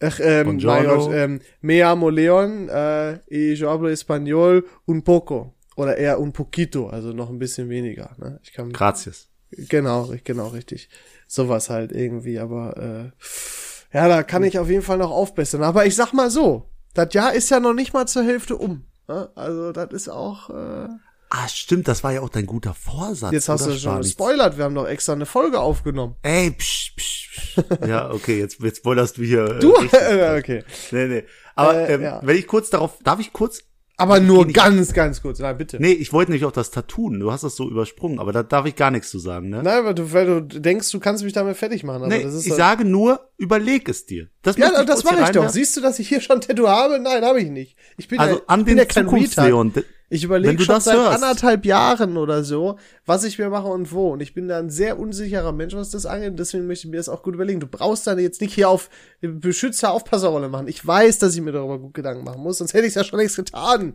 Ach, 0.00 0.20
ähm, 0.22 0.58
mein. 0.62 0.84
Gott, 0.84 1.10
ähm, 1.12 1.40
me 1.62 1.78
llamo 1.78 2.10
Leon 2.10 2.68
äh, 2.68 3.18
y 3.30 3.54
yo 3.54 3.70
hablo 3.70 3.88
español 3.88 4.64
un 4.86 5.02
poco. 5.02 5.54
Oder 5.76 5.96
eher 5.98 6.20
un 6.20 6.32
poquito, 6.32 6.88
also 6.88 7.12
noch 7.12 7.28
ein 7.28 7.38
bisschen 7.38 7.68
weniger. 7.68 8.10
Ne? 8.18 8.38
Ich 8.42 8.52
kann 8.52 8.72
Gracias. 8.72 9.28
Genau, 9.56 10.12
genau, 10.24 10.48
richtig. 10.48 10.88
Sowas 11.26 11.70
halt 11.70 11.92
irgendwie, 11.92 12.38
aber 12.38 12.76
äh, 12.76 13.96
ja, 13.96 14.08
da 14.08 14.22
kann 14.22 14.44
ich 14.44 14.58
auf 14.58 14.68
jeden 14.68 14.82
Fall 14.82 14.98
noch 14.98 15.10
aufbessern. 15.10 15.62
Aber 15.62 15.86
ich 15.86 15.96
sag 15.96 16.12
mal 16.12 16.30
so, 16.30 16.68
das 16.94 17.12
Jahr 17.14 17.32
ist 17.34 17.50
ja 17.50 17.60
noch 17.60 17.72
nicht 17.74 17.92
mal 17.94 18.06
zur 18.06 18.22
Hälfte 18.24 18.56
um. 18.56 18.84
ne? 19.08 19.30
Also 19.34 19.72
das 19.72 19.90
ist 19.92 20.08
auch. 20.08 20.50
Äh, 20.50 20.88
Ah, 21.28 21.48
stimmt, 21.48 21.88
das 21.88 22.04
war 22.04 22.12
ja 22.12 22.20
auch 22.20 22.28
dein 22.28 22.46
guter 22.46 22.72
Vorsatz. 22.72 23.32
jetzt 23.32 23.48
hast 23.48 23.66
du 23.66 23.76
schon 23.76 23.96
gespoilert, 23.98 24.56
wir 24.58 24.64
haben 24.64 24.76
doch 24.76 24.86
extra 24.86 25.12
eine 25.12 25.26
Folge 25.26 25.58
aufgenommen. 25.58 26.14
Ey, 26.22 26.52
psch, 26.52 26.94
psch, 26.96 27.30
psch. 27.34 27.64
Ja, 27.84 28.10
okay, 28.12 28.38
jetzt, 28.38 28.60
jetzt 28.60 28.76
spoilerst 28.78 29.18
du 29.18 29.24
hier. 29.24 29.56
äh, 29.56 29.58
Du, 29.58 29.72
richtig. 29.72 30.00
okay. 30.38 30.64
Nee, 30.92 31.06
nee. 31.08 31.24
Aber 31.56 31.74
Äh, 31.88 31.94
ähm, 31.94 32.02
ja. 32.02 32.20
wenn 32.22 32.36
ich 32.36 32.46
kurz 32.46 32.70
darauf, 32.70 32.98
darf 33.02 33.18
ich 33.18 33.32
kurz? 33.32 33.64
Aber 33.98 34.20
nur 34.20 34.44
nicht- 34.44 34.54
ganz, 34.54 34.92
ganz 34.92 35.22
kurz. 35.22 35.38
Nein, 35.38 35.56
bitte. 35.56 35.78
Nee, 35.80 35.92
ich 35.92 36.12
wollte 36.12 36.30
nämlich 36.30 36.44
auf 36.44 36.52
das 36.52 36.70
Tattoo. 36.70 37.08
Du 37.10 37.32
hast 37.32 37.44
das 37.44 37.56
so 37.56 37.68
übersprungen, 37.70 38.18
aber 38.18 38.30
da 38.32 38.42
darf 38.42 38.66
ich 38.66 38.76
gar 38.76 38.90
nichts 38.90 39.10
zu 39.10 39.18
sagen, 39.18 39.48
ne? 39.48 39.62
Nein, 39.62 39.84
weil 39.84 39.94
du, 39.94 40.12
weil 40.12 40.26
du 40.26 40.60
denkst, 40.60 40.90
du 40.90 41.00
kannst 41.00 41.24
mich 41.24 41.32
damit 41.32 41.56
fertig 41.56 41.82
machen. 41.82 42.02
Aber 42.02 42.08
nee, 42.08 42.22
das 42.22 42.34
ist 42.34 42.46
ich 42.46 42.52
sage 42.52 42.84
nur, 42.84 43.20
überleg 43.38 43.88
es 43.88 44.04
dir. 44.04 44.28
Das 44.42 44.56
ja, 44.58 44.68
ich 44.80 44.86
das 44.86 45.02
mache 45.04 45.22
ich 45.22 45.30
doch. 45.30 45.48
Siehst 45.48 45.76
du, 45.76 45.80
dass 45.80 45.98
ich 45.98 46.08
hier 46.08 46.20
schon 46.20 46.36
ein 46.38 46.40
Tattoo 46.42 46.68
habe? 46.68 46.98
Nein, 46.98 47.24
habe 47.24 47.40
ich 47.40 47.48
nicht. 47.50 47.76
Ich 47.96 48.08
bin 48.08 48.18
Also 48.18 48.36
ja, 48.36 48.42
an 48.48 48.64
den. 48.66 48.86
Zukunftsleon. 48.88 49.72
Ich 50.08 50.22
überlege 50.22 50.62
schon 50.62 50.80
seit 50.80 50.94
hörst. 50.96 51.14
anderthalb 51.22 51.64
Jahren 51.66 52.16
oder 52.16 52.44
so, 52.44 52.78
was 53.06 53.24
ich 53.24 53.38
mir 53.38 53.50
mache 53.50 53.66
und 53.66 53.90
wo. 53.92 54.12
Und 54.12 54.20
ich 54.20 54.34
bin 54.34 54.46
da 54.46 54.58
ein 54.58 54.70
sehr 54.70 54.98
unsicherer 55.00 55.50
Mensch, 55.52 55.74
was 55.74 55.90
das 55.90 56.06
angeht. 56.06 56.38
Deswegen 56.38 56.66
möchte 56.68 56.86
ich 56.86 56.90
mir 56.92 56.98
das 56.98 57.08
auch 57.08 57.22
gut 57.22 57.34
überlegen. 57.34 57.58
Du 57.58 57.66
brauchst 57.66 58.06
da 58.06 58.16
jetzt 58.16 58.40
nicht 58.40 58.54
hier 58.54 58.68
auf 58.68 58.88
Beschützer 59.20 59.90
Aufpasserrolle 59.92 60.48
machen. 60.48 60.68
Ich 60.68 60.86
weiß, 60.86 61.18
dass 61.18 61.34
ich 61.34 61.40
mir 61.40 61.52
darüber 61.52 61.78
gut 61.80 61.94
Gedanken 61.94 62.22
machen 62.24 62.40
muss, 62.42 62.58
sonst 62.58 62.72
hätte 62.74 62.84
ich 62.84 62.90
es 62.90 62.94
ja 62.94 63.04
schon 63.04 63.18
längst 63.18 63.34
getan. 63.36 63.94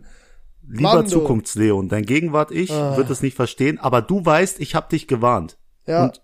Lieber 0.68 0.94
Mann, 0.94 1.04
du. 1.04 1.10
Zukunftsleon, 1.10 1.88
dein 1.88 2.04
Gegenwart-Ich 2.04 2.70
Ah. 2.72 2.96
wird 2.96 3.08
es 3.10 3.22
nicht 3.22 3.34
verstehen, 3.34 3.78
aber 3.78 4.00
du 4.02 4.24
weißt, 4.24 4.60
ich 4.60 4.74
habe 4.74 4.88
dich 4.90 5.08
gewarnt. 5.08 5.56
Ja, 5.86 6.04
Und 6.04 6.20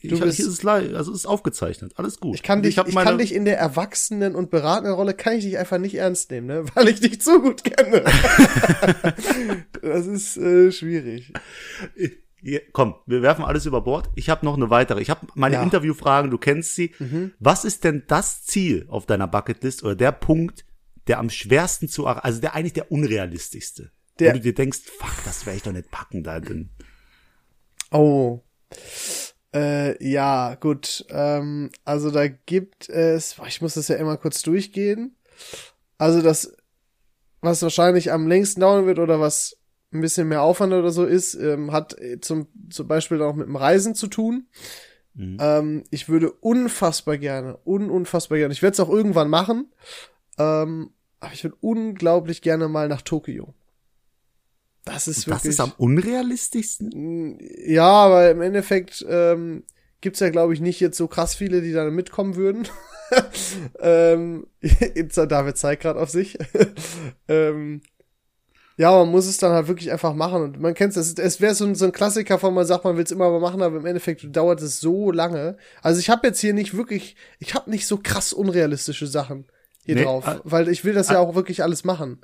ich, 0.00 0.10
bist- 0.10 0.36
hier 0.36 0.46
ist 0.46 0.52
es 0.52 0.62
live, 0.62 0.94
also 0.94 1.10
es 1.12 1.18
ist 1.20 1.26
aufgezeichnet. 1.26 1.92
Alles 1.96 2.20
gut. 2.20 2.34
ich 2.34 2.42
kann 2.42 2.62
dich, 2.62 2.76
ich, 2.78 2.94
meine- 2.94 3.08
kann 3.10 3.18
dich 3.18 3.34
in 3.34 3.44
der 3.44 3.58
erwachsenen 3.58 4.34
und 4.34 4.50
beratenden 4.50 4.94
Rolle 4.94 5.14
kann 5.14 5.34
ich 5.36 5.44
dich 5.44 5.58
einfach 5.58 5.78
nicht 5.78 5.94
ernst 5.96 6.30
nehmen, 6.30 6.46
ne? 6.46 6.64
Weil 6.74 6.88
ich 6.88 7.00
dich 7.00 7.20
zu 7.20 7.40
gut 7.40 7.64
kenne. 7.64 8.04
das 9.82 10.06
ist 10.06 10.36
äh, 10.36 10.70
schwierig. 10.72 11.32
Hier, 12.42 12.62
komm, 12.72 12.94
wir 13.06 13.20
werfen 13.22 13.44
alles 13.44 13.66
über 13.66 13.82
Bord. 13.82 14.08
Ich 14.14 14.30
habe 14.30 14.46
noch 14.46 14.56
eine 14.56 14.70
weitere. 14.70 15.00
Ich 15.02 15.10
habe 15.10 15.26
meine 15.34 15.56
Ja. 15.56 15.60
Mhm. 15.60 15.66
Interviewfragen, 15.66 16.30
du 16.30 16.38
kennst 16.38 16.74
sie. 16.74 16.92
Was 17.38 17.64
ist 17.64 17.84
denn 17.84 18.04
das 18.06 18.44
Ziel 18.44 18.86
auf 18.88 19.04
deiner 19.06 19.26
Bucketlist 19.26 19.82
oder 19.84 19.94
der 19.94 20.12
Punkt, 20.12 20.64
der 21.06 21.18
am 21.18 21.28
schwersten 21.28 21.88
zu 21.88 22.04
erreichen, 22.06 22.24
also 22.24 22.40
der 22.40 22.54
eigentlich 22.54 22.72
der 22.72 22.90
unrealistischste? 22.90 23.90
Der- 24.18 24.30
wo 24.30 24.36
du 24.36 24.40
dir 24.40 24.54
denkst, 24.54 24.80
fuck, 24.98 25.12
das 25.24 25.44
werde 25.46 25.58
ich 25.58 25.62
doch 25.62 25.72
nicht 25.72 25.90
packen 25.90 26.22
da 26.22 26.40
drin. 26.40 26.70
Oh. 27.90 28.42
Äh, 29.54 30.02
ja, 30.06 30.54
gut. 30.54 31.04
Ähm, 31.10 31.70
also 31.84 32.10
da 32.10 32.28
gibt 32.28 32.88
es, 32.88 33.36
ich 33.46 33.60
muss 33.60 33.74
das 33.74 33.88
ja 33.88 33.96
immer 33.96 34.16
kurz 34.16 34.42
durchgehen. 34.42 35.16
Also 35.98 36.22
das, 36.22 36.52
was 37.40 37.62
wahrscheinlich 37.62 38.12
am 38.12 38.28
längsten 38.28 38.60
dauern 38.60 38.86
wird 38.86 38.98
oder 38.98 39.20
was 39.20 39.56
ein 39.92 40.00
bisschen 40.00 40.28
mehr 40.28 40.42
Aufwand 40.42 40.72
oder 40.72 40.90
so 40.90 41.04
ist, 41.04 41.34
ähm, 41.34 41.72
hat 41.72 41.98
äh, 41.98 42.20
zum, 42.20 42.46
zum 42.70 42.86
Beispiel 42.86 43.20
auch 43.22 43.34
mit 43.34 43.46
dem 43.46 43.56
Reisen 43.56 43.94
zu 43.94 44.06
tun. 44.06 44.46
Mhm. 45.14 45.38
Ähm, 45.40 45.84
ich 45.90 46.08
würde 46.08 46.30
unfassbar 46.30 47.18
gerne, 47.18 47.58
un 47.64 47.90
unfassbar 47.90 48.38
gerne, 48.38 48.52
ich 48.54 48.62
werde 48.62 48.74
es 48.74 48.80
auch 48.80 48.88
irgendwann 48.88 49.28
machen, 49.28 49.72
ähm, 50.38 50.90
aber 51.18 51.32
ich 51.32 51.42
würde 51.42 51.56
unglaublich 51.60 52.42
gerne 52.42 52.68
mal 52.68 52.88
nach 52.88 53.02
Tokio. 53.02 53.54
Das 54.84 55.08
ist 55.08 55.18
Das 55.18 55.26
wirklich. 55.28 55.50
ist 55.50 55.60
am 55.60 55.72
unrealistischsten? 55.76 57.38
Ja, 57.66 57.84
aber 57.90 58.30
im 58.30 58.40
Endeffekt 58.40 59.04
ähm, 59.08 59.64
gibt's 60.00 60.20
ja, 60.20 60.30
glaube 60.30 60.54
ich, 60.54 60.60
nicht 60.60 60.80
jetzt 60.80 60.96
so 60.96 61.06
krass 61.08 61.34
viele, 61.34 61.60
die 61.62 61.72
da 61.72 61.88
mitkommen 61.90 62.36
würden. 62.36 62.66
ähm, 63.80 64.46
David 65.28 65.56
zeigt 65.58 65.82
gerade 65.82 66.00
auf 66.00 66.10
sich. 66.10 66.38
ähm, 67.28 67.82
ja, 68.76 68.90
man 68.92 69.10
muss 69.10 69.26
es 69.26 69.36
dann 69.36 69.52
halt 69.52 69.68
wirklich 69.68 69.92
einfach 69.92 70.14
machen. 70.14 70.42
Und 70.42 70.60
man 70.60 70.72
kennt 70.74 70.96
es. 70.96 71.18
Es 71.18 71.40
wäre 71.40 71.54
so, 71.54 71.66
ein- 71.66 71.74
so 71.74 71.84
ein 71.84 71.92
Klassiker 71.92 72.38
von 72.38 72.54
man 72.54 72.64
sagt, 72.66 72.84
man 72.84 72.96
will 72.96 73.04
es 73.04 73.10
immer 73.10 73.30
mal 73.30 73.40
machen, 73.40 73.60
aber 73.60 73.76
im 73.76 73.84
Endeffekt 73.86 74.34
dauert 74.34 74.62
es 74.62 74.80
so 74.80 75.10
lange. 75.12 75.58
Also 75.82 76.00
ich 76.00 76.08
habe 76.08 76.26
jetzt 76.28 76.40
hier 76.40 76.54
nicht 76.54 76.74
wirklich, 76.74 77.14
ich 77.38 77.54
habe 77.54 77.68
nicht 77.70 77.86
so 77.86 77.98
krass 78.02 78.32
unrealistische 78.32 79.06
Sachen 79.06 79.46
hier 79.84 79.96
Nee, 79.96 80.04
drauf, 80.04 80.26
äh, 80.26 80.38
weil 80.44 80.68
ich 80.68 80.84
will 80.84 80.94
das 80.94 81.10
ja 81.10 81.18
auch 81.18 81.34
wirklich 81.34 81.62
alles 81.62 81.84
machen. 81.84 82.20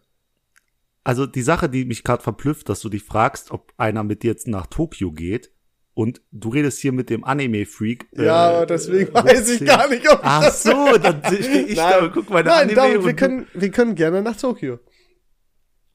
Also 1.07 1.25
die 1.27 1.43
Sache, 1.43 1.69
die 1.69 1.85
mich 1.85 2.03
gerade 2.03 2.23
verblüfft, 2.23 2.69
dass 2.69 2.81
du 2.81 2.89
dich 2.89 3.05
fragst, 3.05 3.53
ob 3.53 3.73
einer 3.77 4.03
mit 4.03 4.25
dir 4.25 4.33
jetzt 4.33 4.49
nach 4.49 4.67
Tokio 4.67 5.13
geht, 5.13 5.53
Und 5.95 6.21
du 6.33 6.49
redest 6.51 6.81
hier 6.81 6.93
mit 6.93 7.09
dem 7.11 7.23
Anime-Freak. 7.25 8.09
Ja, 8.13 8.63
äh, 8.63 8.67
deswegen 8.67 9.15
weiß 9.15 9.49
ich 9.51 9.65
gar 9.65 9.89
nicht, 9.89 10.07
ob 10.11 10.19
ich 10.19 10.25
Ach 10.25 10.43
das 10.45 10.63
so, 10.65 10.99
dann 10.99 11.23
stehe 11.25 11.63
ich 11.67 11.77
da 11.77 12.01
und 12.05 12.13
guck 12.13 12.29
meine 12.29 12.49
Nein, 12.49 12.77
Anime 12.79 12.99
und 12.99 13.07
wir 13.07 13.15
können, 13.15 13.47
wir 13.55 13.71
können 13.71 13.95
gerne 13.95 14.21
nach 14.21 14.37
Tokio. 14.37 14.79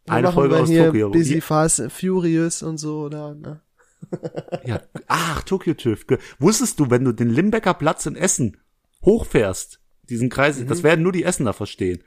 Dann 0.06 0.16
Eine 0.18 0.32
Folge 0.32 0.56
wir 0.56 0.62
aus 0.62 0.70
Tokio. 0.70 1.12
Busy. 1.12 1.42
Fast 1.42 1.92
Furious 1.92 2.64
und 2.64 2.78
so, 2.78 3.02
oder, 3.02 3.36
ne? 3.36 3.62
Ja, 4.66 4.82
ach, 5.08 5.44
Tokyo 5.44 5.74
TÜV. 5.76 6.06
Wusstest 6.40 6.80
du, 6.80 6.90
wenn 6.90 7.04
du 7.04 7.12
den 7.12 7.30
Limbecker 7.30 7.74
Platz 7.76 8.06
in 8.08 8.16
Essen 8.16 8.58
hochfährst, 9.06 9.82
diesen 10.10 10.30
Kreis, 10.30 10.58
Mhm. 10.60 10.68
das 10.68 10.82
werden 10.84 11.04
nur 11.04 11.12
die 11.12 11.24
Essener 11.26 11.54
verstehen. 11.54 12.02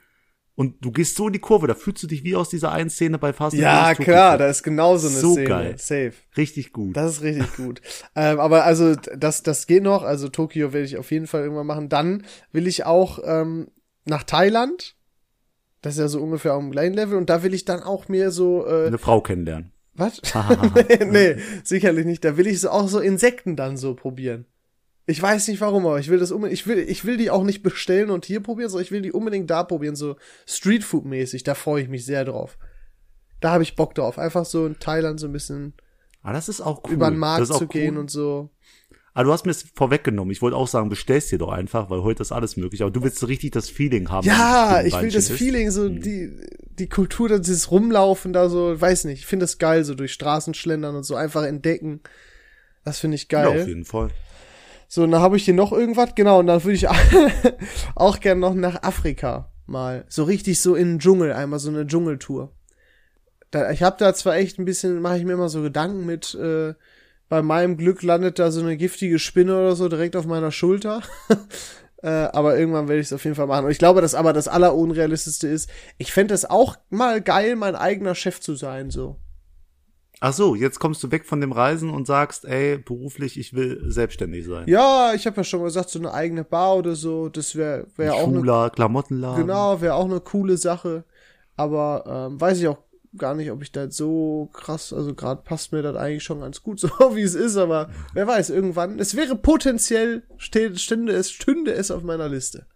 Und 0.55 0.83
du 0.85 0.91
gehst 0.91 1.15
so 1.17 1.27
in 1.27 1.33
die 1.33 1.39
Kurve, 1.39 1.67
da 1.67 1.75
fühlst 1.75 2.01
du 2.01 2.07
dich 2.07 2.23
wie 2.23 2.35
aus 2.35 2.47
dieser 2.47 2.71
einen 2.71 2.89
Szene 2.89 3.17
bei 3.19 3.33
Fast 3.33 3.57
Ja, 3.57 3.89
Furious 3.93 3.97
klar, 4.05 4.37
da 4.37 4.47
ist 4.47 4.63
genau 4.63 4.95
so 4.97 5.09
eine 5.09 5.17
So 5.17 5.33
Szene. 5.33 5.47
geil. 5.49 5.75
Safe. 5.77 6.13
Richtig 6.37 6.71
gut. 6.71 6.95
Das 6.95 7.11
ist 7.17 7.21
richtig 7.23 7.55
gut. 7.57 7.81
ähm, 8.15 8.39
aber 8.39 8.63
also, 8.63 8.95
das, 8.95 9.43
das 9.43 9.67
geht 9.67 9.83
noch. 9.83 10.03
Also, 10.03 10.29
Tokio 10.29 10.71
werde 10.71 10.85
ich 10.85 10.97
auf 10.97 11.11
jeden 11.11 11.27
Fall 11.27 11.41
irgendwann 11.43 11.67
machen. 11.67 11.89
Dann 11.89 12.23
will 12.53 12.67
ich 12.67 12.85
auch 12.85 13.19
ähm, 13.25 13.67
nach 14.05 14.23
Thailand. 14.23 14.95
Das 15.81 15.95
ist 15.95 15.99
ja 15.99 16.07
so 16.07 16.21
ungefähr 16.21 16.53
auf 16.55 16.61
dem 16.61 16.71
gleichen 16.71 16.93
Level. 16.93 17.17
Und 17.17 17.29
da 17.29 17.43
will 17.43 17.53
ich 17.53 17.65
dann 17.65 17.83
auch 17.83 18.07
mir 18.07 18.31
so, 18.31 18.65
äh, 18.65 18.87
Eine 18.87 18.97
Frau 18.97 19.19
kennenlernen. 19.21 19.73
was? 19.93 20.21
nee, 20.89 21.05
nee, 21.05 21.35
sicherlich 21.65 22.05
nicht. 22.05 22.23
Da 22.23 22.37
will 22.37 22.47
ich 22.47 22.61
so 22.61 22.69
auch 22.69 22.87
so 22.87 22.99
Insekten 23.01 23.57
dann 23.57 23.75
so 23.75 23.93
probieren. 23.93 24.45
Ich 25.07 25.21
weiß 25.21 25.47
nicht 25.49 25.61
warum, 25.61 25.85
aber 25.85 25.99
ich 25.99 26.09
will 26.09 26.17
das 26.19 26.31
unbedingt, 26.31 26.59
ich 26.59 26.65
will, 26.65 26.79
ich 26.79 27.05
will 27.05 27.17
die 27.17 27.29
auch 27.29 27.43
nicht 27.43 27.61
bestellen 27.61 28.09
und 28.09 28.25
hier 28.25 28.39
probieren, 28.41 28.69
sondern 28.69 28.85
ich 28.85 28.91
will 28.91 29.01
die 29.03 29.11
unbedingt 29.11 29.49
da 29.49 29.63
probieren, 29.63 29.95
so 29.95 30.15
Streetfood-mäßig. 30.47 31.43
Da 31.43 31.53
freue 31.53 31.83
ich 31.83 31.89
mich 31.89 32.05
sehr 32.05 32.25
drauf. 32.25 32.57
Da 33.39 33.51
habe 33.51 33.63
ich 33.63 33.75
Bock 33.75 33.93
drauf. 33.93 34.17
Einfach 34.17 34.45
so 34.45 34.65
in 34.65 34.79
Thailand 34.79 35.19
so 35.19 35.27
ein 35.27 35.33
bisschen 35.33 35.73
Ah, 36.25 36.33
das 36.33 36.49
ist 36.49 36.59
auch 36.59 36.83
cool. 36.85 36.93
über 36.93 37.05
den 37.11 37.13
das 37.13 37.19
Markt 37.19 37.43
ist 37.43 37.51
auch 37.51 37.59
zu 37.59 37.67
gehen 37.67 37.93
cool. 37.93 37.99
und 38.01 38.09
so. 38.09 38.49
Ah, 39.13 39.23
du 39.23 39.31
hast 39.31 39.45
mir 39.45 39.51
es 39.51 39.63
vorweggenommen. 39.75 40.31
Ich 40.31 40.41
wollte 40.41 40.57
auch 40.57 40.67
sagen, 40.67 40.89
bestellst 40.89 41.31
dir 41.31 41.37
doch 41.37 41.51
einfach, 41.51 41.91
weil 41.91 42.01
heute 42.01 42.23
ist 42.23 42.31
alles 42.31 42.57
möglich. 42.57 42.81
Aber 42.81 42.89
du 42.89 43.03
willst 43.03 43.19
so 43.19 43.27
richtig 43.27 43.51
das 43.51 43.69
Feeling 43.69 44.09
haben. 44.09 44.25
Ja, 44.25 44.81
ich 44.83 44.99
will 44.99 45.11
das 45.11 45.29
Feeling, 45.29 45.69
so 45.69 45.87
die, 45.87 46.35
die 46.79 46.89
Kultur, 46.89 47.29
dieses 47.37 47.69
Rumlaufen 47.69 48.33
da 48.33 48.49
so, 48.49 48.81
weiß 48.81 49.05
nicht, 49.05 49.19
ich 49.19 49.25
finde 49.27 49.43
das 49.43 49.59
geil, 49.59 49.83
so 49.85 49.93
durch 49.93 50.11
Straßen 50.13 50.55
schlendern 50.55 50.95
und 50.95 51.03
so 51.03 51.15
einfach 51.15 51.43
entdecken. 51.43 52.01
Das 52.83 52.99
finde 52.99 53.15
ich 53.15 53.23
ist. 53.23 53.31
Ja, 53.31 53.43
geil. 53.43 53.61
auf 53.61 53.67
jeden 53.67 53.85
Fall. 53.85 54.09
So, 54.95 55.03
und 55.03 55.11
dann 55.11 55.21
habe 55.21 55.35
ich 55.35 55.43
hier 55.43 55.53
noch 55.53 55.73
irgendwas, 55.73 56.15
genau, 56.15 56.39
und 56.39 56.47
dann 56.47 56.63
würde 56.63 56.75
ich 56.75 56.87
auch 57.95 58.21
gern 58.21 58.39
noch 58.39 58.53
nach 58.53 58.81
Afrika 58.81 59.51
mal. 59.65 60.05
So 60.07 60.23
richtig 60.23 60.61
so 60.61 60.73
in 60.73 60.93
den 60.93 60.99
Dschungel, 60.99 61.33
einmal 61.33 61.59
so 61.59 61.67
eine 61.67 61.85
Dschungeltour. 61.85 62.53
Da, 63.51 63.71
ich 63.71 63.83
habe 63.83 63.97
da 63.99 64.13
zwar 64.13 64.37
echt 64.37 64.57
ein 64.57 64.63
bisschen, 64.63 65.01
mache 65.01 65.17
ich 65.17 65.25
mir 65.25 65.33
immer 65.33 65.49
so 65.49 65.61
Gedanken 65.61 66.05
mit, 66.05 66.33
äh, 66.35 66.75
bei 67.27 67.41
meinem 67.41 67.75
Glück 67.75 68.03
landet 68.03 68.39
da 68.39 68.51
so 68.51 68.61
eine 68.61 68.77
giftige 68.77 69.19
Spinne 69.19 69.57
oder 69.57 69.75
so 69.75 69.89
direkt 69.89 70.15
auf 70.15 70.27
meiner 70.27 70.53
Schulter. 70.53 71.01
äh, 72.01 72.07
aber 72.07 72.57
irgendwann 72.57 72.87
werde 72.87 73.01
ich 73.01 73.07
es 73.07 73.13
auf 73.13 73.25
jeden 73.25 73.35
Fall 73.35 73.47
machen. 73.47 73.65
Und 73.65 73.71
ich 73.71 73.79
glaube, 73.79 73.99
dass 73.99 74.15
aber 74.15 74.31
das 74.31 74.47
Allerunrealistischste 74.47 75.49
ist, 75.49 75.69
ich 75.97 76.13
fände 76.13 76.33
es 76.33 76.49
auch 76.49 76.77
mal 76.89 77.19
geil, 77.19 77.57
mein 77.57 77.75
eigener 77.75 78.15
Chef 78.15 78.39
zu 78.39 78.55
sein, 78.55 78.91
so. 78.91 79.17
Ach 80.19 80.33
so, 80.33 80.55
jetzt 80.55 80.79
kommst 80.79 81.03
du 81.03 81.11
weg 81.11 81.25
von 81.25 81.41
dem 81.41 81.51
Reisen 81.51 81.89
und 81.89 82.07
sagst, 82.07 82.45
ey, 82.45 82.77
beruflich, 82.77 83.37
ich 83.37 83.53
will 83.53 83.81
selbstständig 83.85 84.45
sein. 84.45 84.67
Ja, 84.67 85.13
ich 85.13 85.27
habe 85.27 85.37
ja 85.37 85.43
schon 85.43 85.59
mal 85.59 85.65
gesagt, 85.65 85.89
so 85.89 85.99
eine 85.99 86.13
eigene 86.13 86.43
Bar 86.43 86.77
oder 86.77 86.95
so, 86.95 87.29
das 87.29 87.55
wäre 87.55 87.87
wär 87.97 88.15
auch 88.15 88.27
eine 88.27 88.37
Schuler, 88.37 88.69
Klamottenladen. 88.69 89.45
Genau, 89.45 89.81
wäre 89.81 89.95
auch 89.95 90.05
eine 90.05 90.21
coole 90.21 90.57
Sache. 90.57 91.03
Aber 91.57 92.03
ähm, 92.29 92.39
weiß 92.39 92.59
ich 92.59 92.67
auch 92.67 92.79
gar 93.17 93.35
nicht, 93.35 93.51
ob 93.51 93.61
ich 93.61 93.71
da 93.71 93.89
so 93.89 94.49
krass, 94.53 94.91
also 94.91 95.13
gerade 95.13 95.41
passt 95.41 95.71
mir 95.71 95.81
das 95.81 95.95
eigentlich 95.95 96.23
schon 96.23 96.41
ganz 96.41 96.61
gut, 96.61 96.79
so 96.81 96.89
wie 97.13 97.21
es 97.21 97.35
ist, 97.35 97.57
aber 97.57 97.89
wer 98.13 98.27
weiß, 98.27 98.49
irgendwann. 98.49 98.99
Es 98.99 99.15
wäre 99.15 99.35
potenziell, 99.35 100.23
stünde 100.37 101.13
es, 101.13 101.31
stünde 101.31 101.73
es 101.73 101.91
auf 101.91 102.03
meiner 102.03 102.29
Liste. 102.29 102.67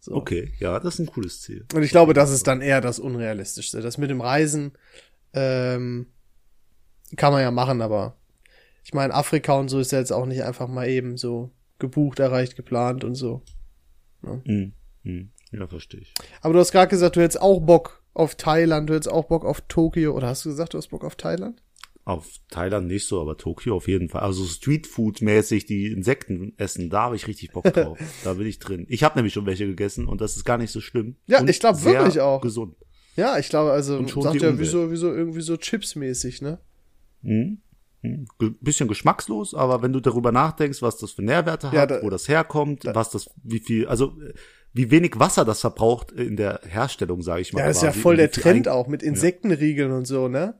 So. 0.00 0.14
Okay, 0.14 0.54
ja, 0.58 0.80
das 0.80 0.94
ist 0.94 1.00
ein 1.00 1.12
cooles 1.12 1.42
Ziel. 1.42 1.66
Und 1.74 1.82
ich 1.82 1.90
glaube, 1.90 2.14
das 2.14 2.30
ist 2.30 2.46
dann 2.46 2.62
eher 2.62 2.80
das 2.80 2.98
Unrealistischste. 2.98 3.82
Das 3.82 3.98
mit 3.98 4.08
dem 4.08 4.22
Reisen 4.22 4.72
ähm, 5.34 6.06
kann 7.16 7.32
man 7.32 7.42
ja 7.42 7.50
machen, 7.50 7.82
aber 7.82 8.16
ich 8.84 8.94
meine, 8.94 9.14
Afrika 9.14 9.54
und 9.54 9.68
so 9.68 9.78
ist 9.78 9.92
ja 9.92 9.98
jetzt 9.98 10.12
auch 10.12 10.26
nicht 10.26 10.42
einfach 10.42 10.68
mal 10.68 10.88
eben 10.88 11.16
so 11.16 11.50
gebucht, 11.78 12.18
erreicht, 12.18 12.56
geplant 12.56 13.04
und 13.04 13.14
so. 13.14 13.42
Hm, 14.22 14.72
hm, 15.02 15.30
ja, 15.52 15.66
verstehe 15.66 16.00
ich. 16.00 16.14
Aber 16.42 16.54
du 16.54 16.60
hast 16.60 16.72
gerade 16.72 16.88
gesagt, 16.88 17.16
du 17.16 17.20
hättest 17.20 17.40
auch 17.40 17.60
Bock 17.60 18.02
auf 18.14 18.34
Thailand, 18.34 18.88
du 18.88 18.94
hättest 18.94 19.10
auch 19.10 19.26
Bock 19.26 19.44
auf 19.44 19.62
Tokio. 19.62 20.14
Oder 20.14 20.28
hast 20.28 20.44
du 20.44 20.50
gesagt, 20.50 20.74
du 20.74 20.78
hast 20.78 20.88
Bock 20.88 21.04
auf 21.04 21.16
Thailand? 21.16 21.62
Auf 22.04 22.28
Thailand 22.50 22.86
nicht 22.86 23.06
so, 23.06 23.20
aber 23.20 23.36
Tokio 23.36 23.76
auf 23.76 23.88
jeden 23.88 24.08
Fall. 24.08 24.22
Also 24.22 24.44
Streetfood-mäßig 24.44 25.66
die 25.66 25.86
Insekten 25.86 26.54
essen, 26.56 26.90
da 26.90 27.02
habe 27.02 27.16
ich 27.16 27.26
richtig 27.26 27.52
Bock 27.52 27.64
drauf. 27.64 27.98
da 28.24 28.34
bin 28.34 28.46
ich 28.46 28.58
drin. 28.58 28.86
Ich 28.88 29.04
habe 29.04 29.16
nämlich 29.16 29.34
schon 29.34 29.46
welche 29.46 29.66
gegessen 29.66 30.06
und 30.06 30.20
das 30.20 30.36
ist 30.36 30.44
gar 30.44 30.58
nicht 30.58 30.70
so 30.70 30.80
schlimm. 30.80 31.16
Ja, 31.26 31.40
und 31.40 31.50
ich 31.50 31.60
glaub 31.60 31.76
sehr 31.76 32.00
wirklich 32.00 32.20
auch. 32.20 32.40
Gesund. 32.40 32.74
Ja, 33.16 33.38
ich 33.38 33.48
glaube, 33.48 33.72
also 33.72 34.06
sagt 34.06 34.40
ja 34.40 34.58
wieso, 34.58 34.90
wieso 34.90 35.12
irgendwie 35.12 35.42
so 35.42 35.54
Chips-mäßig, 35.54 36.42
ne? 36.42 36.58
Hm? 37.22 37.58
Hm. 38.02 38.26
Ge- 38.38 38.54
Bisschen 38.60 38.88
geschmackslos, 38.88 39.54
aber 39.54 39.82
wenn 39.82 39.92
du 39.92 40.00
darüber 40.00 40.32
nachdenkst, 40.32 40.80
was 40.82 40.96
das 40.96 41.10
für 41.12 41.22
Nährwerte 41.22 41.68
Ja, 41.72 41.82
hat, 41.82 41.90
da- 41.90 42.02
wo 42.02 42.08
das 42.10 42.28
herkommt, 42.28 42.84
was 42.86 43.10
das, 43.10 43.28
wie 43.42 43.58
viel, 43.60 43.86
also 43.86 44.14
wie 44.72 44.90
wenig 44.90 45.18
Wasser 45.18 45.44
das 45.44 45.60
verbraucht 45.60 46.12
in 46.12 46.36
der 46.36 46.60
Herstellung, 46.66 47.22
sage 47.22 47.42
ich 47.42 47.52
mal. 47.52 47.60
Ja, 47.60 47.66
das 47.66 47.78
ist 47.78 47.82
ja 47.82 47.92
voll 47.92 48.16
der 48.16 48.30
Trend 48.30 48.68
auch 48.68 48.86
mit 48.86 49.02
Insektenriegeln 49.02 49.90
und 49.92 50.06
so, 50.06 50.28
ne? 50.28 50.54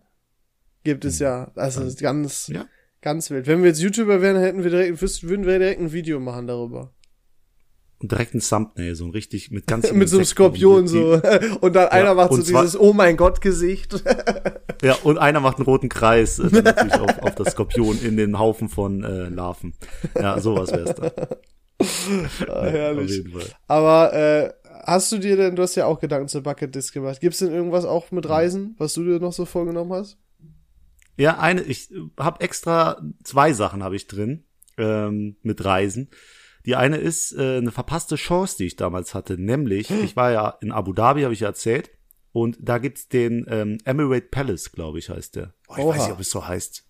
Gibt 0.84 1.04
es 1.04 1.18
ja. 1.18 1.50
Also 1.54 1.80
das 1.80 1.90
ist 1.90 2.00
ganz, 2.00 2.48
Ja. 2.48 2.66
ganz 3.02 3.30
wild. 3.30 3.46
Wenn 3.46 3.60
wir 3.62 3.68
jetzt 3.68 3.80
YouTuber 3.80 4.20
wären, 4.20 4.36
hätten 4.40 4.62
wir 4.64 4.70
direkt, 4.70 5.00
würden 5.22 5.46
wir 5.46 5.58
direkt 5.58 5.80
ein 5.80 5.92
Video 5.92 6.18
machen 6.20 6.46
darüber. 6.46 6.92
Direkt 8.02 8.34
ein 8.34 8.40
Thumbnail, 8.40 8.94
so 8.94 9.04
ein 9.04 9.10
richtig 9.10 9.50
mit 9.50 9.66
ganz 9.66 9.92
mit 9.92 10.08
so 10.08 10.16
einem 10.16 10.24
Skorpion 10.24 10.88
so. 10.88 11.20
Und 11.60 11.74
dann 11.76 11.88
einer 11.88 12.14
macht 12.14 12.32
so 12.32 12.42
zwar- 12.42 12.62
dieses 12.62 12.78
Oh 12.80 12.92
mein 12.92 13.16
Gott 13.16 13.40
Gesicht. 13.40 14.02
Ja, 14.82 14.94
und 15.02 15.18
einer 15.18 15.40
macht 15.40 15.58
einen 15.58 15.66
roten 15.66 15.90
Kreis 15.90 16.38
äh, 16.38 16.48
dann 16.48 16.64
natürlich 16.64 16.94
auf, 16.94 17.18
auf 17.18 17.34
das 17.34 17.52
Skorpion 17.52 18.00
in 18.00 18.16
den 18.16 18.38
Haufen 18.38 18.70
von 18.70 19.04
äh, 19.04 19.28
Larven. 19.28 19.74
Ja, 20.18 20.40
sowas 20.40 20.72
wär's 20.72 20.94
dann. 20.94 21.10
Ah, 22.48 22.52
Auf 22.60 22.64
herrlich. 22.72 23.10
jeden 23.10 23.30
Fall. 23.30 23.44
Aber 23.68 24.14
äh, 24.14 24.50
hast 24.86 25.12
du 25.12 25.18
dir 25.18 25.36
denn, 25.36 25.54
du 25.54 25.60
hast 25.62 25.74
ja 25.74 25.84
auch 25.84 26.00
Gedanken 26.00 26.28
zur 26.28 26.42
Bucketlist 26.42 26.94
gemacht. 26.94 27.20
Gibt's 27.20 27.40
denn 27.40 27.52
irgendwas 27.52 27.84
auch 27.84 28.10
mit 28.10 28.26
Reisen, 28.26 28.74
was 28.78 28.94
du 28.94 29.04
dir 29.04 29.20
noch 29.20 29.34
so 29.34 29.44
vorgenommen 29.44 29.92
hast? 29.92 30.16
Ja, 31.18 31.38
eine, 31.38 31.60
ich 31.60 31.90
habe 32.18 32.40
extra 32.40 33.02
zwei 33.22 33.52
Sachen 33.52 33.82
habe 33.82 33.96
ich 33.96 34.06
drin 34.06 34.44
ähm, 34.78 35.36
mit 35.42 35.62
Reisen. 35.62 36.08
Die 36.66 36.76
eine 36.76 36.98
ist 36.98 37.32
äh, 37.32 37.56
eine 37.58 37.72
verpasste 37.72 38.16
Chance, 38.16 38.56
die 38.58 38.66
ich 38.66 38.76
damals 38.76 39.14
hatte, 39.14 39.38
nämlich 39.38 39.90
ich 39.90 40.14
war 40.16 40.30
ja 40.32 40.48
in 40.60 40.72
Abu 40.72 40.92
Dhabi, 40.92 41.22
habe 41.22 41.32
ich 41.34 41.40
ja 41.40 41.48
erzählt, 41.48 41.90
und 42.32 42.58
da 42.60 42.78
gibt's 42.78 43.08
den 43.08 43.46
ähm, 43.48 43.78
Emirate 43.84 44.28
Palace, 44.30 44.70
glaube 44.72 44.98
ich, 44.98 45.08
heißt 45.10 45.36
der. 45.36 45.54
Oh, 45.68 45.74
ich 45.76 45.78
Oha. 45.84 45.94
weiß 45.96 46.02
nicht, 46.04 46.12
ob 46.12 46.20
es 46.20 46.30
so 46.30 46.46
heißt. 46.46 46.84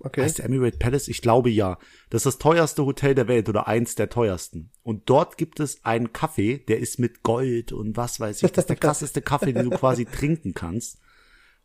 Okay. 0.00 0.22
Heißt 0.22 0.38
der 0.38 0.44
Emirate 0.44 0.76
Palace? 0.78 1.08
Ich 1.08 1.20
glaube 1.22 1.50
ja. 1.50 1.76
Das 2.10 2.20
ist 2.20 2.26
das 2.26 2.38
teuerste 2.38 2.84
Hotel 2.86 3.16
der 3.16 3.26
Welt 3.26 3.48
oder 3.48 3.66
eins 3.66 3.96
der 3.96 4.08
teuersten. 4.08 4.70
Und 4.84 5.10
dort 5.10 5.36
gibt 5.36 5.58
es 5.58 5.84
einen 5.84 6.12
Kaffee, 6.12 6.58
der 6.58 6.78
ist 6.78 7.00
mit 7.00 7.24
Gold 7.24 7.72
und 7.72 7.96
was 7.96 8.20
weiß 8.20 8.42
ich. 8.44 8.52
Das 8.52 8.62
ist 8.64 8.68
der 8.70 8.76
krasseste 8.80 9.20
Kaffee, 9.22 9.52
den 9.52 9.68
du 9.70 9.76
quasi 9.76 10.04
trinken 10.04 10.54
kannst. 10.54 10.98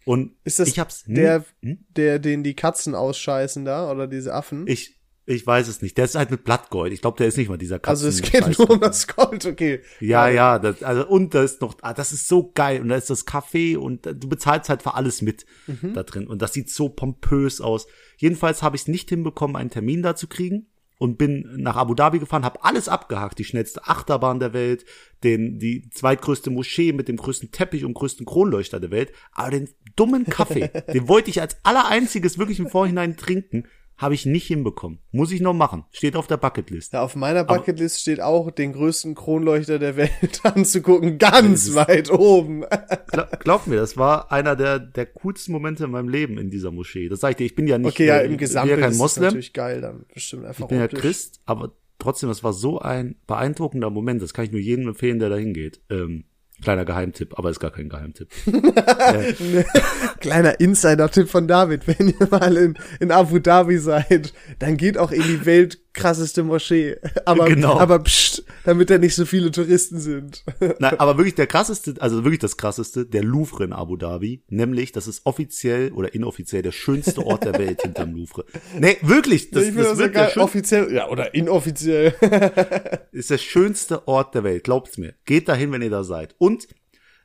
Und 0.06 0.36
Ist 0.44 0.58
das 0.58 0.68
ich 0.70 0.80
hab's 0.80 1.06
nie- 1.06 1.14
der, 1.16 1.46
Hm? 1.62 1.86
der, 1.96 2.18
den 2.18 2.44
die 2.44 2.56
Katzen 2.56 2.96
ausscheißen 2.96 3.64
da 3.66 3.92
oder 3.92 4.08
diese 4.08 4.34
Affen? 4.34 4.66
Ich, 4.68 5.00
ich 5.26 5.48
weiß 5.48 5.68
es 5.70 5.82
nicht. 5.82 5.98
Der 5.98 6.06
ist 6.06 6.16
halt 6.16 6.32
mit 6.32 6.44
Blattgold. 6.44 6.92
Ich 6.92 7.02
glaube, 7.02 7.18
der 7.18 7.28
ist 7.28 7.38
nicht 7.38 7.48
mal 7.50 7.58
dieser 7.58 7.80
Katzen. 7.80 8.08
also 8.08 8.08
es 8.10 8.22
geht 8.22 8.58
nur 8.60 8.70
um 8.70 8.80
das 8.82 9.08
Gold, 9.08 9.46
okay. 9.46 9.82
Ja, 10.02 10.28
ja, 10.28 10.60
das, 10.60 10.84
also 10.84 11.08
und 11.08 11.34
da 11.34 11.44
ist 11.44 11.62
noch, 11.62 11.76
ah, 11.82 11.94
das 11.94 12.12
ist 12.12 12.28
so 12.28 12.52
geil 12.54 12.82
und 12.82 12.90
da 12.90 12.96
ist 12.96 13.10
das 13.10 13.26
Café 13.26 13.78
und 13.78 14.06
du 14.06 14.28
bezahlst 14.28 14.70
halt 14.70 14.82
für 14.84 14.96
alles 14.96 15.22
mit 15.22 15.46
Mhm. 15.68 15.94
da 15.94 16.04
drin 16.04 16.28
und 16.28 16.42
das 16.42 16.52
sieht 16.54 16.70
so 16.70 16.90
pompös 16.90 17.62
aus. 17.62 17.88
Jedenfalls 18.18 18.62
habe 18.64 18.76
ich 18.76 18.82
es 18.84 18.88
nicht 18.90 19.10
hinbekommen, 19.10 19.56
einen 19.56 19.70
Termin 19.70 20.02
da 20.04 20.16
zu 20.16 20.28
kriegen 20.28 20.68
und 21.00 21.18
bin 21.18 21.50
nach 21.58 21.76
Abu 21.78 21.96
Dhabi 21.96 22.20
gefahren, 22.20 22.44
habe 22.46 22.64
alles 22.64 22.88
abgehakt, 22.90 23.40
die 23.40 23.44
schnellste 23.46 23.88
Achterbahn 23.88 24.40
der 24.40 24.54
Welt, 24.54 24.86
den 25.24 25.58
die 25.60 25.90
zweitgrößte 25.90 26.50
Moschee 26.50 26.92
mit 26.94 27.08
dem 27.08 27.18
größten 27.18 27.52
Teppich 27.52 27.86
und 27.86 27.94
größten 27.94 28.26
Kronleuchter 28.26 28.80
der 28.80 28.92
Welt, 28.92 29.12
aber 29.32 29.52
den 29.52 29.70
dummen 29.96 30.26
Kaffee, 30.26 30.68
den 30.94 31.08
wollte 31.08 31.30
ich 31.30 31.40
als 31.42 31.58
allereinziges 31.64 32.38
wirklich 32.38 32.60
im 32.60 32.68
Vorhinein 32.70 33.16
trinken, 33.18 33.68
habe 34.04 34.14
ich 34.14 34.28
nicht 34.28 34.46
hinbekommen. 34.46 35.00
Muss 35.12 35.32
ich 35.32 35.42
noch 35.42 35.54
machen. 35.56 35.86
Steht 35.92 36.16
auf 36.16 36.28
der 36.28 36.38
Bucketlist. 36.38 36.94
Ja, 36.94 37.02
auf 37.02 37.16
meiner 37.16 37.44
Bucketlist 37.44 38.00
steht 38.02 38.22
auch, 38.22 38.52
den 38.52 38.74
größten 38.74 39.16
Kronleuchter 39.16 39.80
der 39.80 39.96
Welt 39.98 40.42
anzugucken, 40.44 41.18
ganz 41.18 41.74
weit 41.74 42.12
oben. 42.12 42.64
Gla- 42.66 43.36
Glaub 43.40 43.66
mir, 43.66 43.78
das 43.78 43.98
war 43.98 44.32
einer 44.32 44.56
der, 44.56 44.78
der 44.80 45.08
coolsten 45.08 45.52
Momente 45.54 45.86
in 45.86 45.92
meinem 45.92 46.10
Leben 46.10 46.38
in 46.38 46.52
dieser 46.52 46.70
Moschee. 46.72 47.10
Das 47.10 47.22
sag 47.22 47.32
ich 47.32 47.36
dir, 47.38 47.46
ich 47.46 47.56
bin 47.56 47.66
ja 47.66 47.80
nicht, 47.80 47.94
Okay, 47.94 48.06
ja, 48.06 48.18
äh, 48.20 48.28
im 48.28 48.38
Gesamtbild 48.38 48.78
ja 48.80 48.84
kein 48.86 48.92
ist 48.92 48.98
Moslem, 49.00 49.24
natürlich 49.24 49.54
geil 49.54 49.82
dann. 49.82 50.06
Bestimmt 50.14 50.46
einfach 50.46 50.62
ich 50.66 50.68
bin 50.68 50.78
ja 50.78 50.86
optisch. 50.86 51.00
Christ, 51.00 51.40
aber 51.46 51.72
trotzdem, 51.98 52.30
das 52.30 52.44
war 52.44 52.54
so 52.54 52.80
ein 52.80 53.16
beeindruckender 53.28 53.90
Moment. 53.90 54.22
Das 54.22 54.34
kann 54.34 54.46
ich 54.46 54.52
nur 54.52 54.62
jedem 54.62 54.88
empfehlen, 54.90 55.20
der 55.20 55.30
da 55.30 55.38
hingeht. 55.38 55.82
Ähm, 55.90 56.26
Kleiner 56.62 56.86
Geheimtipp, 56.86 57.38
aber 57.38 57.50
ist 57.50 57.60
gar 57.60 57.72
kein 57.72 57.90
Geheimtipp. 57.90 58.30
Kleiner 60.20 60.60
Insider-Tipp 60.60 61.30
von 61.30 61.48
David, 61.48 61.88
wenn 61.88 62.10
ihr 62.10 62.28
mal 62.30 62.56
in, 62.58 62.78
in 63.00 63.12
Abu 63.12 63.40
Dhabi 63.40 63.78
seid, 63.78 64.34
dann 64.60 64.78
geht 64.78 64.98
auch 64.98 65.12
in 65.12 65.24
die 65.24 65.46
weltkrasseste 65.46 66.44
Moschee. 66.44 66.98
Aber, 67.26 67.46
Genau. 67.46 67.80
aber 67.80 68.00
pst, 68.00 68.43
damit 68.66 68.90
da 68.90 68.98
nicht 68.98 69.16
so 69.16 69.26
viele 69.26 69.52
Touristen 69.52 70.00
sind. 70.00 70.44
Nein, 70.80 71.00
aber 71.00 71.18
wirklich 71.18 71.36
der 71.36 71.48
krasseste, 71.48 71.96
also 72.00 72.24
wirklich 72.24 72.40
das 72.40 72.58
krasseste, 72.58 73.06
der 73.06 73.24
Louvre 73.24 73.64
in 73.66 73.74
Abu 73.74 73.96
Dhabi, 73.98 74.44
nämlich, 74.50 74.92
das 74.92 75.08
ist 75.08 75.26
offiziell 75.26 75.92
oder 75.92 76.14
inoffiziell 76.14 76.62
der 76.62 76.72
schönste 76.72 77.26
Ort 77.26 77.44
der 77.44 77.58
Welt 77.58 77.82
hinterm 77.82 78.16
Louvre. 78.16 78.46
Nee, 78.80 78.98
wirklich, 79.02 79.52
das, 79.52 79.66
ich 79.66 79.76
das 79.76 79.90
das 79.90 79.98
wird 79.98 80.16
der 80.16 80.30
schön, 80.30 80.42
offiziell, 80.44 80.94
ja, 80.94 81.10
oder 81.10 81.34
inoffiziell. 81.34 82.14
ist 83.12 83.30
der 83.30 83.38
schönste 83.38 84.08
Ort 84.08 84.36
der 84.36 84.44
Welt, 84.44 84.64
glaubt's 84.64 84.98
mir. 84.98 85.14
Geht 85.26 85.48
dahin, 85.50 85.72
wenn 85.72 85.82
ihr 85.82 85.90
da 85.90 86.04
seid. 86.04 86.36
Und 86.38 86.68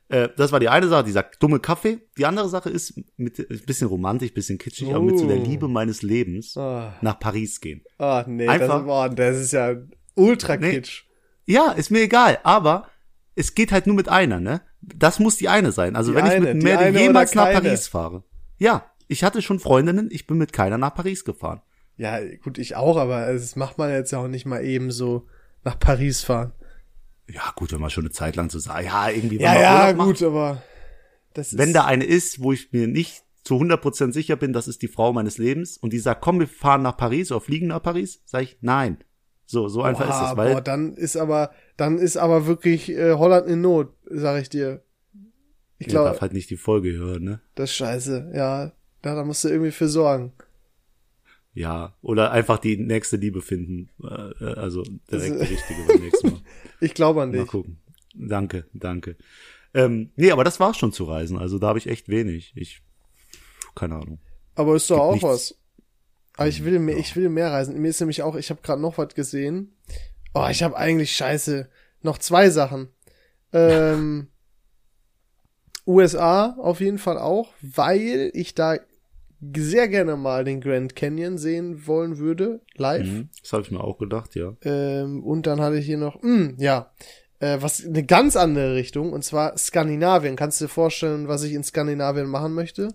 äh, 0.09 0.27
das 0.37 0.51
war 0.51 0.59
die 0.59 0.69
eine 0.69 0.87
Sache, 0.87 1.03
dieser 1.03 1.23
dumme 1.39 1.59
Kaffee. 1.59 1.99
Die 2.17 2.25
andere 2.25 2.49
Sache 2.49 2.69
ist 2.69 2.95
mit 3.17 3.37
ein 3.39 3.61
bisschen 3.65 3.87
romantisch, 3.87 4.33
bisschen 4.33 4.57
kitschig, 4.57 4.89
aber 4.89 5.03
mit 5.03 5.19
so 5.19 5.27
der 5.27 5.37
Oh. 5.37 5.43
Liebe 5.43 5.67
meines 5.67 6.01
Lebens 6.01 6.57
Ah. 6.57 6.95
nach 7.01 7.19
Paris 7.19 7.61
gehen. 7.61 7.83
Ah, 7.99 8.25
nee, 8.27 8.47
Einfach- 8.47 8.77
das, 8.79 8.85
boah, 8.85 9.09
das 9.09 9.37
ist 9.37 9.53
ja 9.53 9.75
ultra 10.15 10.57
Nee. 10.57 10.81
Ja, 11.49 11.71
ist 11.71 11.89
mir 11.89 12.01
egal, 12.01 12.37
aber 12.43 12.87
es 13.35 13.55
geht 13.55 13.71
halt 13.71 13.87
nur 13.87 13.95
mit 13.95 14.07
einer, 14.07 14.39
ne? 14.39 14.61
Das 14.81 15.19
muss 15.19 15.37
die 15.37 15.49
eine 15.49 15.71
sein. 15.71 15.95
Also 15.95 16.11
Die 16.11 16.17
wenn 16.17 16.25
ich 16.27 16.31
eine, 16.33 16.53
mit 16.53 16.61
die 16.61 16.65
Mary 16.67 16.85
eine 16.85 16.99
jemals 16.99 17.33
nach? 17.33 17.51
Paris 17.51 17.87
fahre. 17.87 18.23
Ja, 18.57 18.85
ich 19.07 19.23
hatte 19.23 19.41
schon 19.41 19.59
Freundinnen, 19.59 20.09
ich 20.11 20.27
bin 20.27 20.37
mit 20.37 20.53
keiner 20.53 20.77
nach 20.77 20.93
Paris 20.93 21.25
gefahren. 21.25 21.61
Ja, 21.97 22.19
gut, 22.43 22.57
ich 22.59 22.75
auch, 22.75 22.97
aber 22.97 23.33
das 23.33 23.55
macht 23.55 23.77
man 23.77 23.89
jetzt 23.89 24.11
ja 24.11 24.19
auch 24.19 24.27
nicht 24.27 24.45
mal 24.45 24.63
eben 24.63 24.91
so 24.91 25.27
nach 25.63 25.79
Paris 25.79 26.21
fahren. 26.21 26.53
Ja, 27.27 27.51
gut, 27.55 27.71
wenn 27.71 27.81
man 27.81 27.89
schon 27.89 28.03
eine 28.05 28.11
Zeit 28.11 28.35
lang 28.35 28.49
so 28.49 28.59
sagt, 28.59 28.85
ja, 28.85 29.09
irgendwie, 29.09 29.39
wenn 29.39 29.45
Ja, 29.45 29.53
man 29.53 29.61
ja, 29.61 29.81
Urlaub 29.81 29.97
macht, 29.97 30.07
gut, 30.07 30.23
aber 30.23 30.61
das 31.33 31.57
wenn 31.57 31.69
ist, 31.69 31.75
da 31.75 31.85
eine 31.85 32.05
ist, 32.05 32.41
wo 32.41 32.53
ich 32.53 32.71
mir 32.71 32.87
nicht 32.87 33.23
zu 33.43 33.55
100% 33.55 34.13
sicher 34.13 34.35
bin, 34.35 34.53
das 34.53 34.67
ist 34.67 34.81
die 34.81 34.87
Frau 34.87 35.13
meines 35.13 35.37
Lebens 35.39 35.77
und 35.77 35.93
die 35.93 35.99
sagt, 35.99 36.21
komm, 36.21 36.39
wir 36.39 36.47
fahren 36.47 36.83
nach 36.83 36.95
Paris 36.97 37.31
oder 37.31 37.41
fliegen 37.41 37.67
nach 37.67 37.81
Paris, 37.81 38.21
sage 38.25 38.43
ich, 38.45 38.57
nein. 38.61 38.99
So, 39.51 39.67
so 39.67 39.81
einfach 39.81 40.05
boah, 40.07 40.23
ist 40.25 40.31
es, 40.31 40.37
weil 40.37 40.53
boah, 40.53 40.61
dann 40.61 40.93
ist 40.93 41.17
aber, 41.17 41.51
dann 41.75 41.97
ist 41.97 42.17
aber 42.17 42.45
wirklich 42.45 42.89
äh, 42.91 43.13
Holland 43.13 43.47
in 43.47 43.61
Not, 43.61 43.91
sag 44.05 44.39
ich 44.43 44.49
dir. 44.49 44.83
Ich 45.79 45.87
ich 45.87 45.87
glaube, 45.87 46.09
darf 46.09 46.21
halt 46.21 46.33
nicht 46.33 46.51
die 46.51 46.57
Folge 46.57 46.91
hören, 46.93 47.23
ne? 47.23 47.41
das 47.55 47.71
ist 47.71 47.75
scheiße, 47.77 48.31
ja. 48.35 48.73
Da, 49.01 49.15
da 49.15 49.23
musst 49.23 49.43
du 49.43 49.47
irgendwie 49.49 49.71
für 49.71 49.87
sorgen. 49.87 50.33
Ja, 51.53 51.95
oder 52.01 52.31
einfach 52.31 52.59
die 52.59 52.77
nächste 52.77 53.17
Liebe 53.17 53.41
finden, 53.41 53.89
äh, 54.03 54.43
äh, 54.43 54.53
also 54.55 54.83
direkt 54.83 55.39
Das- 55.41 55.47
die 55.47 55.53
richtige 55.55 55.83
beim 55.87 55.99
nächsten 56.01 56.29
Mal. 56.31 56.39
Ich 56.81 56.93
glaube 56.93 57.21
an 57.23 57.31
Mal 57.31 57.39
dich. 57.39 57.47
gucken. 57.47 57.79
Danke, 58.13 58.65
danke. 58.73 59.15
Ähm, 59.73 60.11
nee, 60.15 60.31
aber 60.31 60.43
das 60.43 60.59
war's 60.59 60.77
schon 60.77 60.93
zu 60.93 61.05
reisen. 61.05 61.37
Also 61.39 61.57
da 61.59 61.67
habe 61.69 61.79
ich 61.79 61.87
echt 61.87 62.07
wenig. 62.07 62.53
Ich, 62.55 62.81
keine 63.75 63.95
Ahnung. 63.95 64.19
Aber 64.55 64.75
ist 64.75 64.89
doch 64.91 64.99
auch 64.99 65.11
nichts. 65.13 65.27
was. 65.27 65.58
Aber 66.39 66.47
ich 66.47 66.63
will 66.63 66.79
mehr, 66.79 66.97
ich 66.97 67.15
will 67.17 67.27
mehr 67.27 67.51
reisen. 67.51 67.77
Mir 67.81 67.89
ist 67.89 67.99
nämlich 67.99 68.23
auch, 68.23 68.35
ich 68.35 68.49
habe 68.49 68.61
gerade 68.61 68.81
noch 68.81 68.97
was 68.97 69.13
gesehen. 69.13 69.75
Oh, 70.33 70.47
ich 70.49 70.63
habe 70.63 70.77
eigentlich 70.77 71.11
scheiße. 71.11 71.67
Noch 72.01 72.17
zwei 72.17 72.49
Sachen. 72.49 72.87
Ähm, 73.51 74.27
USA 75.85 76.55
auf 76.57 76.79
jeden 76.79 76.97
Fall 76.97 77.17
auch, 77.17 77.49
weil 77.61 78.31
ich 78.33 78.55
da 78.55 78.77
sehr 79.41 79.89
gerne 79.89 80.15
mal 80.15 80.45
den 80.45 80.61
Grand 80.61 80.95
Canyon 80.95 81.37
sehen 81.37 81.87
wollen 81.87 82.19
würde, 82.19 82.61
live. 82.75 83.05
Mhm. 83.05 83.29
Das 83.41 83.51
habe 83.51 83.63
ich 83.63 83.71
mir 83.71 83.83
auch 83.83 83.97
gedacht, 83.97 84.35
ja. 84.35 84.55
Ähm, 84.61 85.23
und 85.23 85.45
dann 85.45 85.59
hatte 85.59 85.77
ich 85.77 85.85
hier 85.85 85.97
noch, 85.97 86.21
mh, 86.21 86.53
ja, 86.57 86.93
äh, 87.39 87.57
was 87.59 87.85
eine 87.85 88.05
ganz 88.05 88.37
andere 88.37 88.75
Richtung, 88.75 89.11
und 89.11 89.25
zwar 89.25 89.57
Skandinavien. 89.57 90.37
Kannst 90.37 90.61
du 90.61 90.65
dir 90.65 90.69
vorstellen, 90.69 91.27
was 91.27 91.43
ich 91.43 91.51
in 91.51 91.65
Skandinavien 91.65 92.27
machen 92.27 92.53
möchte? 92.53 92.93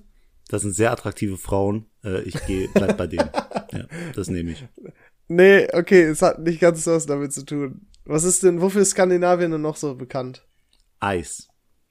Das 0.49 0.63
sind 0.63 0.73
sehr 0.73 0.93
attraktive 0.93 1.37
Frauen. 1.37 1.87
Äh, 2.05 2.23
ich 2.23 2.35
gehe, 2.47 2.69
bleib 2.73 2.97
bei 2.97 3.07
denen. 3.07 3.31
Ja, 3.73 3.87
das 4.15 4.29
nehme 4.29 4.53
ich. 4.53 4.65
Nee, 5.29 5.69
okay, 5.73 6.03
es 6.03 6.23
hat 6.23 6.39
nicht 6.41 6.61
ganz 6.61 6.87
was 6.87 7.07
damit 7.07 7.33
zu 7.33 7.45
tun. 7.45 7.87
Was 8.05 8.25
ist 8.25 8.43
denn, 8.43 8.61
wofür 8.61 8.83
ist 8.83 8.91
Skandinavien 8.91 9.51
denn 9.51 9.63
noch 9.63 9.77
so 9.77 9.95
bekannt? 9.95 10.47
Eis. 11.01 11.49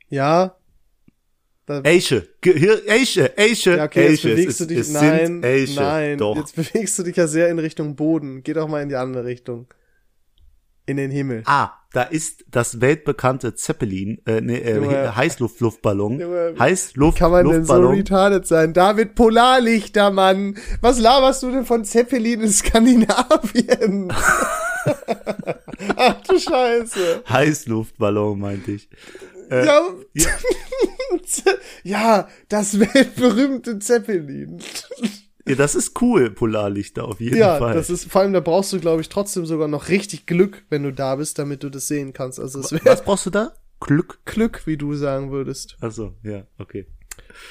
Ja? 0.09 0.55
Hier, 2.43 2.81
Eische, 2.87 3.37
Eische, 3.37 3.77
ja, 3.77 3.85
okay, 3.85 4.09
jetzt 4.09 4.19
Eische. 4.19 4.29
bewegst 4.29 4.49
Es 4.49 4.57
du 4.57 4.65
dich, 4.67 4.77
es 4.79 4.91
nein, 4.91 5.25
sind 5.25 5.45
Eische. 5.45 5.79
nein, 5.79 6.17
Doch. 6.17 6.35
jetzt 6.37 6.55
bewegst 6.55 6.99
du 6.99 7.03
dich 7.03 7.15
ja 7.15 7.25
sehr 7.27 7.49
in 7.49 7.57
Richtung 7.57 7.95
Boden. 7.95 8.43
Geh 8.43 8.53
doch 8.53 8.67
mal 8.67 8.81
in 8.81 8.89
die 8.89 8.95
andere 8.95 9.25
Richtung. 9.25 9.67
In 10.85 10.97
den 10.97 11.11
Himmel. 11.11 11.43
Ah, 11.45 11.71
da 11.93 12.03
ist 12.03 12.43
das 12.49 12.81
weltbekannte 12.81 13.55
Zeppelin, 13.55 14.19
äh, 14.25 14.41
nee, 14.41 14.57
äh. 14.57 15.09
Heißluftluftballon. 15.09 16.19
Junge, 16.19 16.55
Heißluft, 16.59 17.19
Kann 17.19 17.31
man 17.31 17.45
denn 17.47 17.65
so 17.65 17.73
Luftballon. 17.73 17.95
retarded 17.95 18.47
sein? 18.47 18.73
David 18.73 19.15
Polarlichter, 19.15 20.11
Mann. 20.11 20.57
Was 20.81 20.99
laberst 20.99 21.43
du 21.43 21.51
denn 21.51 21.65
von 21.65 21.85
Zeppelin 21.85 22.41
in 22.41 22.51
Skandinavien? 22.51 24.11
Ach 25.95 26.21
du 26.27 26.39
Scheiße. 26.39 27.23
Heißluftballon, 27.29 28.39
meinte 28.39 28.71
ich. 28.71 28.89
Äh, 29.49 29.65
Ja, 29.65 29.81
ja. 30.13 30.29
ja, 31.83 32.27
das 32.49 32.79
weltberühmte 32.79 33.79
Zeppelin. 33.79 34.59
Ja, 35.47 35.55
das 35.55 35.75
ist 35.75 36.01
cool, 36.01 36.29
Polarlichter, 36.31 37.05
auf 37.05 37.19
jeden 37.19 37.37
Ja, 37.37 37.57
Fall. 37.57 37.73
das 37.73 37.89
ist, 37.89 38.09
vor 38.09 38.21
allem 38.21 38.31
da 38.33 38.39
brauchst 38.39 38.71
du, 38.71 38.79
glaube 38.79 39.01
ich, 39.01 39.09
trotzdem 39.09 39.45
sogar 39.45 39.67
noch 39.67 39.89
richtig 39.89 40.25
Glück, 40.25 40.63
wenn 40.69 40.83
du 40.83 40.93
da 40.93 41.15
bist, 41.17 41.37
damit 41.37 41.63
du 41.63 41.69
das 41.69 41.87
sehen 41.87 42.13
kannst. 42.13 42.39
Also 42.39 42.59
es 42.61 42.71
wäre 42.71 42.85
Was 42.85 43.03
brauchst 43.03 43.25
du 43.25 43.29
da? 43.29 43.53
Glück? 43.81 44.19
Glück, 44.25 44.65
wie 44.65 44.77
du 44.77 44.95
sagen 44.95 45.31
würdest. 45.31 45.75
Also, 45.81 46.13
ja, 46.23 46.43
okay. 46.59 46.87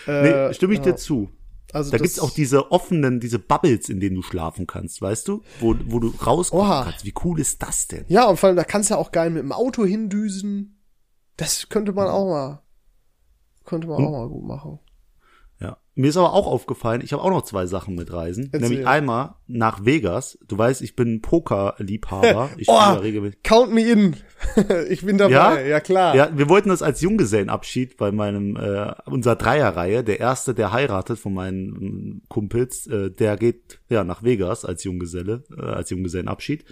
Äh, 0.07 0.47
Nee, 0.49 0.55
stimme 0.55 0.73
ich 0.73 0.79
ja. 0.79 0.87
dir 0.93 0.97
zu. 0.97 1.29
Also 1.75 1.91
Da 1.91 1.99
gibt's 1.99 2.19
auch 2.21 2.31
diese 2.31 2.71
offenen, 2.73 3.21
diese 3.21 3.39
Bubbles, 3.39 3.89
in 3.89 4.01
denen 4.01 4.17
du 4.17 4.23
schlafen 4.23 4.67
kannst, 4.67 5.01
weißt 5.03 5.29
du? 5.29 5.43
Wo, 5.61 5.75
wo 5.87 6.01
du 6.01 6.09
rausgucken 6.25 6.67
Oha. 6.67 6.85
kannst. 6.85 7.05
Wie 7.05 7.15
cool 7.25 7.41
ist 7.41 7.63
das 7.63 7.89
denn? 7.89 8.05
Ja, 8.09 8.27
und 8.27 8.39
vor 8.39 8.49
allem, 8.49 8.57
da 8.57 8.65
kannst 8.65 8.89
du 8.91 8.95
ja 8.95 9.01
auch 9.01 9.13
geil 9.13 9.31
mit 9.31 9.43
dem 9.43 9.53
Auto 9.53 9.85
hindüsen. 9.85 10.79
Das 11.37 11.69
könnte 11.71 11.93
man 11.93 12.09
auch 12.09 12.27
mal, 12.27 12.63
könnte 13.65 13.87
man 13.89 13.99
Hm. 13.99 14.05
auch 14.07 14.11
mal 14.13 14.29
gut 14.29 14.45
machen. 14.45 14.79
Mir 15.95 16.09
ist 16.09 16.17
aber 16.17 16.33
auch 16.33 16.47
aufgefallen, 16.47 17.03
ich 17.05 17.13
habe 17.13 17.23
auch 17.23 17.29
noch 17.31 17.43
zwei 17.43 17.67
Sachen 17.67 17.95
mit 17.95 18.11
Reisen. 18.11 18.49
Erzähl. 18.51 18.69
Nämlich 18.71 18.87
einmal 18.87 19.35
nach 19.47 19.85
Vegas. 19.85 20.39
Du 20.49 20.57
weißt, 20.57 20.81
ich 20.81 20.97
bin 20.97 21.21
Pokerliebhaber. 21.21 22.49
Ich 22.57 22.69
Oh, 22.71 22.81
spiele 22.81 23.03
regelmäßig. 23.03 23.43
count 23.43 23.75
me 23.75 23.83
in. 23.83 24.17
ich 24.89 25.05
bin 25.05 25.19
dabei, 25.19 25.33
Ja? 25.33 25.61
ja, 25.61 25.81
klar. 25.81 26.15
Ja, 26.17 26.31
wir 26.35 26.49
wollten 26.49 26.71
das 26.71 26.81
als 26.83 27.03
Junggesellenabschied 27.03 27.99
bei 27.99 28.11
meinem, 28.11 28.57
äh, 28.57 28.93
unserer 29.05 29.37
Dreierreihe. 29.37 30.03
Der 30.03 30.19
erste, 30.19 30.55
der 30.55 30.73
heiratet 30.73 31.19
von 31.19 31.35
meinen 31.35 31.77
ähm, 31.83 32.23
Kumpels, 32.29 32.87
äh, 32.87 33.11
der 33.11 33.37
geht 33.37 33.81
ja 33.91 34.03
nach 34.03 34.23
Vegas 34.23 34.65
als 34.65 34.85
Junggeselle, 34.85 35.45
äh, 35.57 35.61
als 35.63 35.91
Junggesellenabschied. 35.91 36.65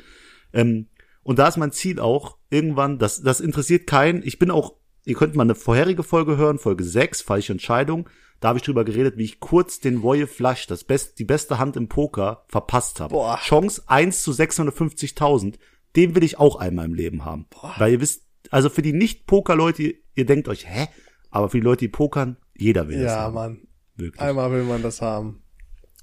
Ähm, 0.55 0.87
und 1.23 1.39
da 1.39 1.47
ist 1.49 1.59
mein 1.59 1.73
Ziel 1.73 2.01
auch, 2.01 2.39
irgendwann, 2.49 2.99
das, 2.99 3.21
das 3.21 3.41
interessiert 3.41 3.87
keinen. 3.87 4.23
Ich 4.23 4.39
bin 4.39 4.51
auch, 4.51 4.77
ihr 5.05 5.15
könnt 5.15 5.35
mal 5.35 5.43
eine 5.43 5.55
vorherige 5.55 6.03
Folge 6.03 6.39
hören, 6.39 6.59
Folge 6.59 6.85
6, 6.85 7.21
falsche 7.21 7.53
Entscheidung. 7.53 8.09
Da 8.41 8.49
habe 8.49 8.59
ich 8.59 8.65
drüber 8.65 8.85
geredet, 8.85 9.19
wie 9.19 9.25
ich 9.25 9.39
kurz 9.39 9.81
den 9.81 9.99
Royal 9.99 10.27
Flush, 10.27 10.67
das 10.67 10.85
best, 10.85 11.19
die 11.19 11.25
beste 11.25 11.59
Hand 11.59 11.77
im 11.77 11.89
Poker, 11.89 12.45
verpasst 12.49 12.99
habe. 12.99 13.13
Boah. 13.13 13.39
Chance 13.39 13.83
1 13.87 14.23
zu 14.23 14.33
650.000. 14.33 15.59
Den 15.95 16.15
will 16.15 16.25
ich 16.25 16.39
auch 16.39 16.57
einmal 16.57 16.87
im 16.87 16.95
Leben 16.95 17.25
haben. 17.25 17.47
Weil 17.77 17.93
ihr 17.93 18.01
wisst, 18.01 18.23
also 18.51 18.71
für 18.71 18.83
die 18.83 18.95
Nicht-Poker-Leute, 18.95 19.95
ihr 20.15 20.27
denkt 20.27 20.49
euch, 20.49 20.67
hä? 20.67 20.89
Aber 21.31 21.51
für 21.51 21.59
die 21.59 21.65
Leute, 21.65 21.81
die 21.81 21.89
pokern, 21.89 22.39
jeder 22.57 22.89
will 22.89 23.03
das 23.03 23.13
Ja, 23.13 23.19
haben. 23.21 23.35
Mann. 23.35 23.69
Wirklich. 23.97 24.21
Einmal 24.21 24.51
will 24.53 24.65
man 24.65 24.83
das 24.83 25.03
haben. 25.03 25.43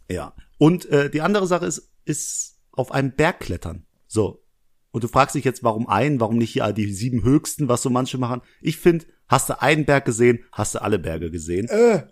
Ja. 0.09 0.33
Und 0.59 0.85
äh, 0.85 1.09
die 1.09 1.21
andere 1.21 1.47
Sache 1.47 1.65
ist, 1.65 1.91
ist 2.05 2.59
auf 2.71 2.91
einen 2.91 3.15
Berg 3.15 3.39
klettern. 3.39 3.85
So. 4.07 4.43
Und 4.91 5.03
du 5.03 5.07
fragst 5.07 5.35
dich 5.35 5.43
jetzt, 5.43 5.63
warum 5.63 5.87
ein, 5.87 6.19
warum 6.19 6.37
nicht 6.37 6.53
hier 6.53 6.71
die 6.71 6.91
sieben 6.93 7.23
höchsten, 7.23 7.67
was 7.67 7.81
so 7.81 7.89
manche 7.89 8.17
machen. 8.17 8.41
Ich 8.61 8.77
finde, 8.77 9.05
hast 9.27 9.49
du 9.49 9.61
einen 9.61 9.85
Berg 9.85 10.05
gesehen, 10.05 10.43
hast 10.51 10.75
du 10.75 10.81
alle 10.81 10.99
Berge 10.99 11.31
gesehen. 11.31 11.67
Äh. 11.69 12.03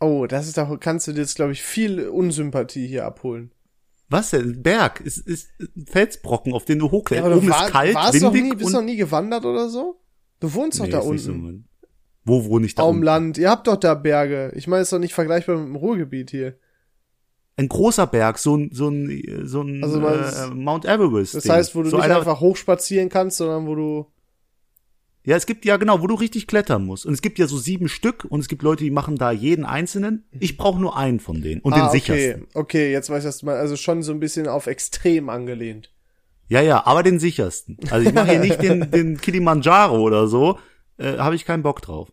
Oh, 0.00 0.26
das 0.26 0.46
ist 0.46 0.58
doch, 0.58 0.78
kannst 0.78 1.06
du 1.08 1.12
dir 1.12 1.20
jetzt, 1.20 1.36
glaube 1.36 1.52
ich, 1.52 1.62
viel 1.62 2.06
Unsympathie 2.08 2.86
hier 2.86 3.04
abholen. 3.06 3.50
Was 4.08 4.30
denn? 4.30 4.62
Berg 4.62 5.00
ist, 5.00 5.18
ist 5.18 5.48
ein 5.76 5.86
Felsbrocken, 5.86 6.52
auf 6.52 6.64
den 6.64 6.78
du 6.78 6.90
hochkletterst. 6.90 7.26
aber 7.26 7.36
Oben 7.36 7.46
du 7.46 7.52
war, 7.52 7.66
ist 7.66 7.72
kalt, 7.72 7.94
warst 7.94 8.22
doch 8.22 8.32
windig 8.32 8.52
nie, 8.52 8.56
bist 8.58 8.66
und 8.68 8.72
doch 8.74 8.82
nie 8.82 8.96
gewandert 8.96 9.44
oder 9.44 9.68
so? 9.68 10.00
Du 10.38 10.52
wohnst 10.54 10.78
doch 10.78 10.84
Nee, 10.84 10.90
da 10.92 10.98
nicht 11.04 11.22
so 11.22 11.32
unten. 11.32 11.42
mein- 11.44 11.64
wo 12.24 12.44
wohne 12.44 12.66
ich 12.66 12.74
da 12.74 12.82
Am? 12.82 13.02
Land. 13.02 13.38
Ihr 13.38 13.48
habt 13.50 13.66
doch 13.68 13.76
da 13.76 13.94
Berge. 13.94 14.52
Ich 14.56 14.66
meine, 14.66 14.82
ist 14.82 14.92
doch 14.92 14.98
nicht 14.98 15.14
vergleichbar 15.14 15.56
mit 15.56 15.66
dem 15.68 15.76
Ruhrgebiet 15.76 16.30
hier. 16.30 16.58
Ein 17.56 17.68
großer 17.68 18.06
Berg, 18.08 18.38
so 18.38 18.56
ein, 18.56 18.70
so 18.72 18.88
ein, 18.88 19.22
so 19.44 19.62
ein 19.62 19.82
Also 19.82 20.00
äh, 20.00 20.54
Mount 20.54 20.84
Everest. 20.84 21.36
Das 21.36 21.48
heißt, 21.48 21.74
wo 21.74 21.82
du 21.82 21.88
so 21.90 21.96
nicht 21.96 22.10
einfach 22.10 22.40
hochspazieren 22.40 23.08
kannst, 23.08 23.38
sondern 23.38 23.66
wo 23.66 23.74
du. 23.76 24.06
Ja, 25.26 25.34
es 25.34 25.44
gibt 25.44 25.64
ja 25.64 25.76
genau, 25.76 26.00
wo 26.02 26.06
du 26.06 26.14
richtig 26.14 26.46
klettern 26.46 26.86
musst. 26.86 27.04
Und 27.04 27.12
es 27.12 27.20
gibt 27.20 27.40
ja 27.40 27.48
so 27.48 27.58
sieben 27.58 27.88
Stück 27.88 28.24
und 28.28 28.38
es 28.38 28.46
gibt 28.46 28.62
Leute, 28.62 28.84
die 28.84 28.92
machen 28.92 29.16
da 29.16 29.32
jeden 29.32 29.64
einzelnen. 29.64 30.24
Ich 30.38 30.56
brauche 30.56 30.80
nur 30.80 30.96
einen 30.96 31.18
von 31.18 31.42
denen 31.42 31.60
und 31.62 31.74
den 31.74 31.82
ah, 31.82 31.88
okay, 31.88 31.98
sichersten. 31.98 32.46
okay, 32.54 32.92
jetzt 32.92 33.10
weiß 33.10 33.24
ich, 33.24 33.28
was 33.28 33.38
du 33.38 33.46
meinst. 33.46 33.58
Also 33.58 33.74
schon 33.74 34.04
so 34.04 34.12
ein 34.12 34.20
bisschen 34.20 34.46
auf 34.46 34.68
extrem 34.68 35.28
angelehnt. 35.28 35.92
Ja, 36.46 36.60
ja, 36.60 36.86
aber 36.86 37.02
den 37.02 37.18
sichersten. 37.18 37.76
Also 37.90 38.08
ich 38.08 38.14
mache 38.14 38.30
hier 38.30 38.38
nicht 38.38 38.62
den, 38.62 38.88
den 38.92 39.20
Kilimanjaro 39.20 40.00
oder 40.00 40.28
so. 40.28 40.60
äh, 40.96 41.18
habe 41.18 41.34
ich 41.34 41.44
keinen 41.44 41.64
Bock 41.64 41.82
drauf. 41.82 42.12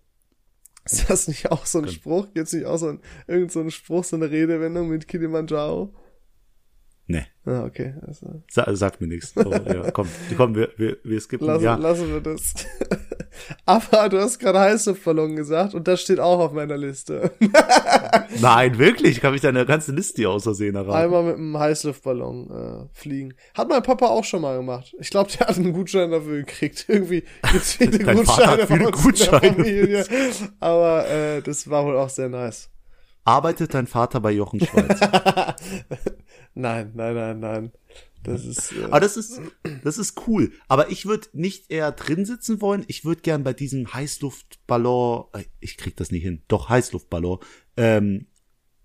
Ist 0.84 1.08
das 1.08 1.28
nicht 1.28 1.52
auch 1.52 1.68
so 1.68 1.80
ein 1.80 1.90
Spruch? 1.90 2.28
Jetzt 2.34 2.52
nicht 2.52 2.66
auch 2.66 2.78
so 2.78 2.88
ein, 2.88 3.00
irgend 3.28 3.52
so 3.52 3.60
ein 3.60 3.70
Spruch, 3.70 4.06
so 4.06 4.16
eine 4.16 4.32
Redewendung 4.32 4.90
mit 4.90 5.08
Kilimanjaro? 5.08 5.94
Nee, 7.06 7.26
Ah, 7.46 7.66
okay. 7.66 7.94
Also, 8.08 8.42
sa 8.50 8.74
sagt 8.74 9.02
mir 9.02 9.08
nichts. 9.08 9.34
Oh, 9.36 9.52
ja, 9.52 9.92
komm, 9.94 10.08
komm, 10.38 10.56
wir, 10.56 10.70
wir, 10.78 10.98
wir 11.04 11.20
skippen. 11.20 11.46
lassen, 11.48 11.64
ja. 11.64 11.76
lassen 11.76 12.10
wir 12.14 12.22
das. 12.22 12.54
Aber 13.66 14.08
du 14.08 14.22
hast 14.22 14.40
gerade 14.40 14.60
Heißluftballon 14.60 15.36
gesagt 15.36 15.74
und 15.74 15.88
das 15.88 16.02
steht 16.02 16.22
auch 16.22 16.40
auf 16.40 16.54
meiner 16.54 16.78
Liste. 16.78 17.32
Nein, 18.40 18.78
wirklich, 18.78 19.20
kann 19.20 19.34
ich 19.34 19.42
deine 19.42 19.66
ganze 19.66 19.92
Liste 19.92 20.22
hier 20.22 20.30
aus 20.30 20.44
Versehen 20.44 20.76
erraten. 20.76 20.94
Einmal 21.04 21.24
mit 21.24 21.36
einem 21.36 21.58
Heißluftballon 21.58 22.50
äh, 22.52 22.98
fliegen. 22.98 23.34
Hat 23.56 23.68
mein 23.68 23.84
Papa 23.84 24.08
auch 24.08 24.24
schon 24.24 24.42
mal 24.42 24.56
gemacht. 24.56 24.96
Ich 25.00 25.10
glaube, 25.10 25.30
der 25.32 25.48
hat 25.48 25.58
einen 25.58 25.74
Gutschein 25.74 26.12
dafür 26.12 26.38
gekriegt. 26.38 26.86
Irgendwie 26.88 27.24
gibt's 27.52 27.74
viele 27.74 28.00
Dein 28.00 28.18
Gutscheine 28.18 28.68
viele 28.68 28.92
Gutscheine. 28.92 29.54
Familie. 29.54 30.06
Aber 30.62 31.10
äh, 31.10 31.42
das 31.42 31.70
war 31.70 31.84
wohl 31.84 31.98
auch 31.98 32.10
sehr 32.10 32.30
nice. 32.30 32.70
Arbeitet 33.26 33.74
dein 33.74 33.88
Vater 33.88 34.20
bei 34.20 34.32
Jochen 34.32 34.60
Schweiz? 34.60 35.00
Nein, 36.56 36.92
nein, 36.96 37.16
nein, 37.16 37.40
nein. 37.40 37.72
Das 38.24 38.46
ist. 38.46 38.72
Äh, 38.72 38.86
Aber 38.86 39.00
das 39.02 39.18
ist, 39.18 39.42
das 39.84 39.98
ist 39.98 40.28
cool. 40.28 40.52
Aber 40.68 40.90
ich 40.92 41.06
würde 41.06 41.28
nicht 41.34 41.70
eher 41.72 41.92
drin 41.92 42.26
sitzen 42.26 42.62
wollen. 42.62 42.86
Ich 42.88 43.04
würde 43.04 43.22
gern 43.22 43.44
bei 43.44 43.54
diesem 43.54 43.94
Heißluftballon, 43.94 45.26
äh, 45.34 45.44
ich 45.60 45.78
krieg 45.78 45.98
das 45.98 46.12
nicht 46.12 46.24
hin, 46.24 46.42
doch 46.48 46.70
Heißluftballon, 46.70 47.40
ähm, 47.76 48.28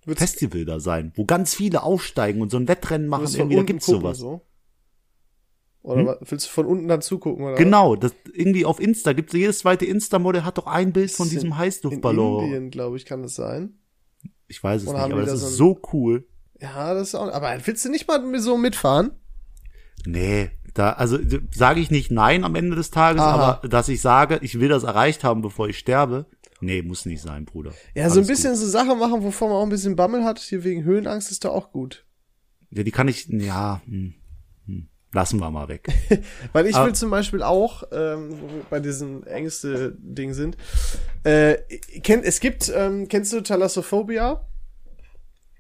Würdest- 0.05 0.19
Festival 0.33 0.65
da 0.65 0.81
sein, 0.81 1.13
wo 1.15 1.25
ganz 1.25 1.55
viele 1.55 1.83
aufsteigen 1.83 2.41
und 2.41 2.51
so 2.51 2.57
ein 2.57 2.67
Wettrennen 2.67 3.07
machen. 3.09 3.27
Irgendwie, 3.33 3.57
da 3.57 3.63
gibt's 3.63 3.87
gucken, 3.87 4.01
sowas. 4.01 4.19
So? 4.19 4.41
Oder 5.83 6.07
was, 6.21 6.31
willst 6.31 6.47
du 6.47 6.51
von 6.51 6.67
unten 6.67 6.89
dann 6.89 7.01
zugucken? 7.03 7.45
Oder 7.45 7.55
Genau, 7.55 7.95
das 7.95 8.13
irgendwie 8.33 8.65
auf 8.65 8.81
Insta 8.81 9.13
gibt's 9.13 9.33
jedes 9.33 9.61
zweite 9.61 9.85
Insta-Modell 9.87 10.43
hat 10.43 10.59
doch 10.59 10.67
ein 10.67 10.93
Bild 10.93 11.11
von 11.13 11.29
diesem 11.29 11.51
In 11.51 11.59
Heißluftballon. 11.59 12.45
Indien, 12.45 12.71
glaube 12.71 12.97
ich, 12.97 13.05
kann 13.05 13.23
das 13.23 13.37
sein. 13.37 13.79
Ich 14.49 14.63
weiß 14.63 14.83
es 14.83 14.89
Oder 14.89 15.05
nicht, 15.05 15.13
aber 15.13 15.23
das 15.23 15.41
da 15.41 15.47
ist 15.47 15.57
so 15.57 15.81
cool. 15.93 16.27
Ja, 16.61 16.95
das 16.95 17.09
ist 17.09 17.15
auch. 17.15 17.33
Aber 17.33 17.57
willst 17.65 17.85
du 17.85 17.91
nicht 17.91 18.09
mal 18.09 18.39
so 18.41 18.57
mitfahren? 18.59 19.13
Nee, 20.07 20.51
da, 20.75 20.93
also 20.93 21.19
sage 21.51 21.81
ich 21.81 21.91
nicht 21.91 22.11
nein 22.11 22.45
am 22.45 22.55
Ende 22.55 22.77
des 22.77 22.91
Tages, 22.91 23.21
Aha. 23.23 23.59
aber 23.61 23.69
dass 23.69 23.89
ich 23.89 24.01
sage, 24.01 24.39
ich 24.43 24.61
will 24.61 24.69
das 24.69 24.85
erreicht 24.85 25.25
haben, 25.25 25.43
bevor 25.43 25.69
ich 25.69 25.79
sterbe, 25.79 26.27
nee, 26.61 26.83
muss 26.83 27.05
nicht 27.05 27.23
sein, 27.23 27.45
Bruder. 27.45 27.73
Ja, 27.95 28.09
so 28.09 28.15
ein 28.15 28.19
Alles 28.19 28.29
bisschen 28.29 28.55
so 28.57 28.67
Sachen 28.67 28.99
machen, 28.99 29.23
wovon 29.23 29.49
man 29.49 29.59
auch 29.59 29.63
ein 29.65 29.69
bisschen 29.71 29.97
Bammel 29.97 30.25
hat. 30.25 30.39
Hier 30.41 30.65
wegen 30.65 30.85
Höhenangst 30.85 31.31
ist 31.31 31.45
da 31.45 31.51
auch 31.51 31.73
gut. 31.73 31.79
Gut. 31.79 32.05
Ja, 32.71 32.83
die 32.83 32.91
kann 32.91 33.09
ich, 33.09 33.27
ja, 33.29 33.81
hm, 33.87 34.15
hm, 34.67 34.89
lassen 35.13 35.41
wir 35.41 35.51
mal 35.51 35.69
weg. 35.69 35.89
Weil 36.53 36.67
ich 36.67 36.77
Aber- 36.77 36.87
will 36.87 36.95
zum 36.95 37.11
Beispiel 37.11 37.43
auch, 37.43 37.85
ähm, 37.93 38.31
wo 38.41 38.49
wir 38.49 38.63
bei 38.69 38.81
diesen 38.81 39.27
Ängste-Ding 39.27 40.35
sind, 40.35 40.57
äh, 41.25 41.57
kennt, 42.03 42.25
es 42.25 42.41
gibt, 42.41 42.71
ähm, 42.75 43.09
kennst 43.09 43.33
du 43.33 43.41
Thalassophobia? 43.41 44.45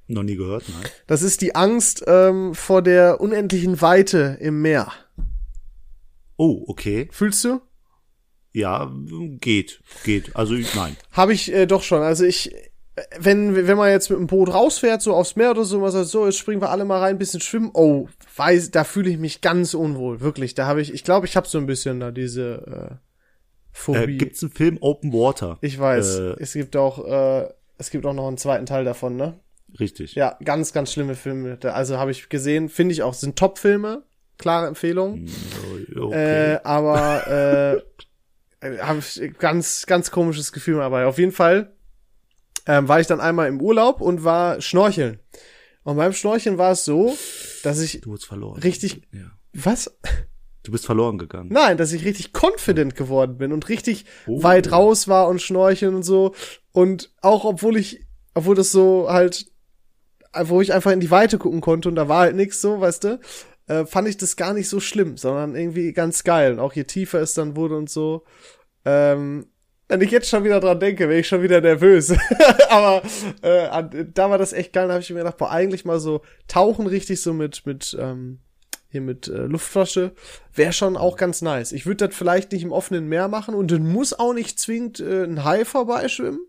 Noch 0.08 0.22
nie 0.22 0.36
gehört, 0.36 0.64
nein. 0.68 0.90
Das 1.06 1.22
ist 1.22 1.42
die 1.42 1.54
Angst 1.54 2.02
ähm, 2.06 2.54
vor 2.54 2.80
der 2.80 3.20
unendlichen 3.20 3.80
Weite 3.82 4.38
im 4.40 4.62
Meer. 4.62 4.90
Oh, 6.38 6.64
okay. 6.66 7.08
Fühlst 7.12 7.44
du? 7.44 7.60
Ja, 8.52 8.90
geht, 9.40 9.82
geht. 10.04 10.34
Also 10.34 10.54
nein. 10.74 10.96
Habe 11.12 11.34
ich 11.34 11.52
äh, 11.52 11.66
doch 11.66 11.82
schon. 11.82 12.00
Also 12.00 12.24
ich, 12.24 12.54
äh, 12.54 12.70
wenn, 13.18 13.54
wenn 13.54 13.76
man 13.76 13.90
jetzt 13.90 14.08
mit 14.08 14.18
dem 14.18 14.28
Boot 14.28 14.52
rausfährt, 14.52 15.02
so 15.02 15.14
aufs 15.14 15.36
Meer 15.36 15.50
oder 15.50 15.64
so, 15.64 15.78
man 15.78 15.92
sagt, 15.92 16.06
so, 16.06 16.24
jetzt 16.24 16.38
springen 16.38 16.62
wir 16.62 16.70
alle 16.70 16.86
mal 16.86 17.00
rein, 17.00 17.16
ein 17.16 17.18
bisschen 17.18 17.42
schwimmen. 17.42 17.70
Oh, 17.74 18.08
weiß, 18.36 18.70
da 18.70 18.84
fühle 18.84 19.10
ich 19.10 19.18
mich 19.18 19.42
ganz 19.42 19.74
unwohl. 19.74 20.20
Wirklich. 20.20 20.54
Da 20.54 20.66
habe 20.66 20.80
ich, 20.80 20.94
ich 20.94 21.04
glaube, 21.04 21.26
ich 21.26 21.36
habe 21.36 21.46
so 21.46 21.58
ein 21.58 21.66
bisschen 21.66 22.00
da 22.00 22.12
diese 22.12 22.90
äh, 22.92 22.94
Phobie. 23.72 24.14
Äh, 24.14 24.16
gibt's 24.16 24.42
einen 24.42 24.52
Film 24.52 24.78
Open 24.80 25.12
Water? 25.12 25.58
ich 25.60 25.78
weiß. 25.78 26.18
Äh, 26.18 26.36
es 26.38 26.54
gibt 26.54 26.76
auch, 26.76 27.04
äh, 27.06 27.48
es 27.76 27.90
gibt 27.90 28.06
auch 28.06 28.14
noch 28.14 28.26
einen 28.26 28.38
zweiten 28.38 28.64
Teil 28.64 28.84
davon, 28.84 29.16
ne? 29.16 29.38
Richtig. 29.78 30.14
Ja, 30.14 30.36
ganz, 30.44 30.72
ganz 30.72 30.92
schlimme 30.92 31.14
Filme. 31.14 31.58
Also 31.62 31.98
habe 31.98 32.10
ich 32.10 32.28
gesehen, 32.28 32.68
finde 32.68 32.92
ich 32.92 33.02
auch, 33.02 33.14
sind 33.14 33.36
Top-Filme. 33.36 34.02
Klare 34.38 34.66
Empfehlung. 34.68 35.26
Oh, 35.96 36.00
Okay. 36.08 36.52
Äh, 36.54 36.60
aber 36.62 37.82
äh, 38.62 38.78
habe 38.82 39.00
ich 39.00 39.36
ganz, 39.38 39.86
ganz 39.86 40.10
komisches 40.10 40.52
Gefühl 40.52 40.76
dabei. 40.78 41.06
Auf 41.06 41.18
jeden 41.18 41.32
Fall 41.32 41.72
ähm, 42.66 42.86
war 42.88 43.00
ich 43.00 43.06
dann 43.08 43.20
einmal 43.20 43.48
im 43.48 43.60
Urlaub 43.60 44.00
und 44.00 44.22
war 44.24 44.60
schnorcheln. 44.60 45.18
Und 45.82 45.96
beim 45.96 46.12
Schnorcheln 46.12 46.58
war 46.58 46.72
es 46.72 46.84
so, 46.84 47.16
dass 47.62 47.80
ich 47.80 48.00
du 48.02 48.10
wurdest 48.10 48.26
verloren. 48.26 48.60
richtig, 48.60 49.02
Ja. 49.10 49.30
was? 49.54 49.90
Du 50.62 50.70
bist 50.72 50.84
verloren 50.84 51.16
gegangen. 51.18 51.48
Nein, 51.50 51.78
dass 51.78 51.92
ich 51.92 52.04
richtig 52.04 52.32
confident 52.34 52.94
geworden 52.94 53.38
bin 53.38 53.52
und 53.52 53.68
richtig 53.70 54.04
Oh. 54.26 54.42
weit 54.42 54.70
raus 54.70 55.08
war 55.08 55.28
und 55.28 55.40
schnorcheln 55.40 55.94
und 55.94 56.02
so. 56.02 56.34
Und 56.72 57.10
auch 57.22 57.44
obwohl 57.44 57.76
ich, 57.78 58.06
obwohl 58.34 58.54
das 58.54 58.70
so 58.70 59.06
halt, 59.08 59.46
wo 60.34 60.60
ich 60.60 60.72
einfach 60.72 60.92
in 60.92 61.00
die 61.00 61.10
Weite 61.10 61.38
gucken 61.38 61.60
konnte 61.60 61.88
und 61.88 61.96
da 61.96 62.08
war 62.08 62.20
halt 62.20 62.36
nichts 62.36 62.60
so, 62.60 62.80
weißt 62.80 63.04
du, 63.04 63.20
äh, 63.68 63.86
fand 63.86 64.08
ich 64.08 64.16
das 64.16 64.36
gar 64.36 64.54
nicht 64.54 64.68
so 64.68 64.80
schlimm, 64.80 65.16
sondern 65.16 65.54
irgendwie 65.54 65.92
ganz 65.92 66.24
geil. 66.24 66.52
Und 66.52 66.60
auch 66.60 66.72
je 66.72 66.84
tiefer 66.84 67.20
es 67.20 67.34
dann 67.34 67.56
wurde 67.56 67.76
und 67.76 67.90
so. 67.90 68.24
Ähm, 68.84 69.46
wenn 69.88 70.00
ich 70.02 70.10
jetzt 70.10 70.28
schon 70.28 70.44
wieder 70.44 70.60
dran 70.60 70.80
denke, 70.80 71.08
wäre 71.08 71.20
ich 71.20 71.28
schon 71.28 71.42
wieder 71.42 71.60
nervös. 71.60 72.14
Aber 72.68 73.02
äh, 73.42 74.04
da 74.12 74.30
war 74.30 74.38
das 74.38 74.52
echt 74.52 74.72
geil. 74.72 74.86
Da 74.86 74.94
habe 74.94 75.02
ich 75.02 75.10
mir 75.10 75.18
gedacht, 75.18 75.38
boah, 75.38 75.50
eigentlich 75.50 75.84
mal 75.84 76.00
so 76.00 76.22
tauchen 76.46 76.86
richtig 76.86 77.22
so 77.22 77.32
mit, 77.32 77.64
mit, 77.64 77.96
ähm, 77.98 78.40
hier 78.90 79.00
mit 79.00 79.28
äh, 79.28 79.44
Luftflasche, 79.44 80.12
wäre 80.54 80.72
schon 80.72 80.96
auch 80.96 81.16
ganz 81.16 81.42
nice. 81.42 81.72
Ich 81.72 81.86
würde 81.86 82.06
das 82.06 82.16
vielleicht 82.16 82.52
nicht 82.52 82.62
im 82.62 82.72
offenen 82.72 83.08
Meer 83.08 83.28
machen 83.28 83.54
und 83.54 83.70
dann 83.70 83.86
muss 83.86 84.18
auch 84.18 84.34
nicht 84.34 84.58
zwingend 84.58 85.00
äh, 85.00 85.24
ein 85.24 85.44
Hai 85.44 85.64
vorbeischwimmen. 85.64 86.40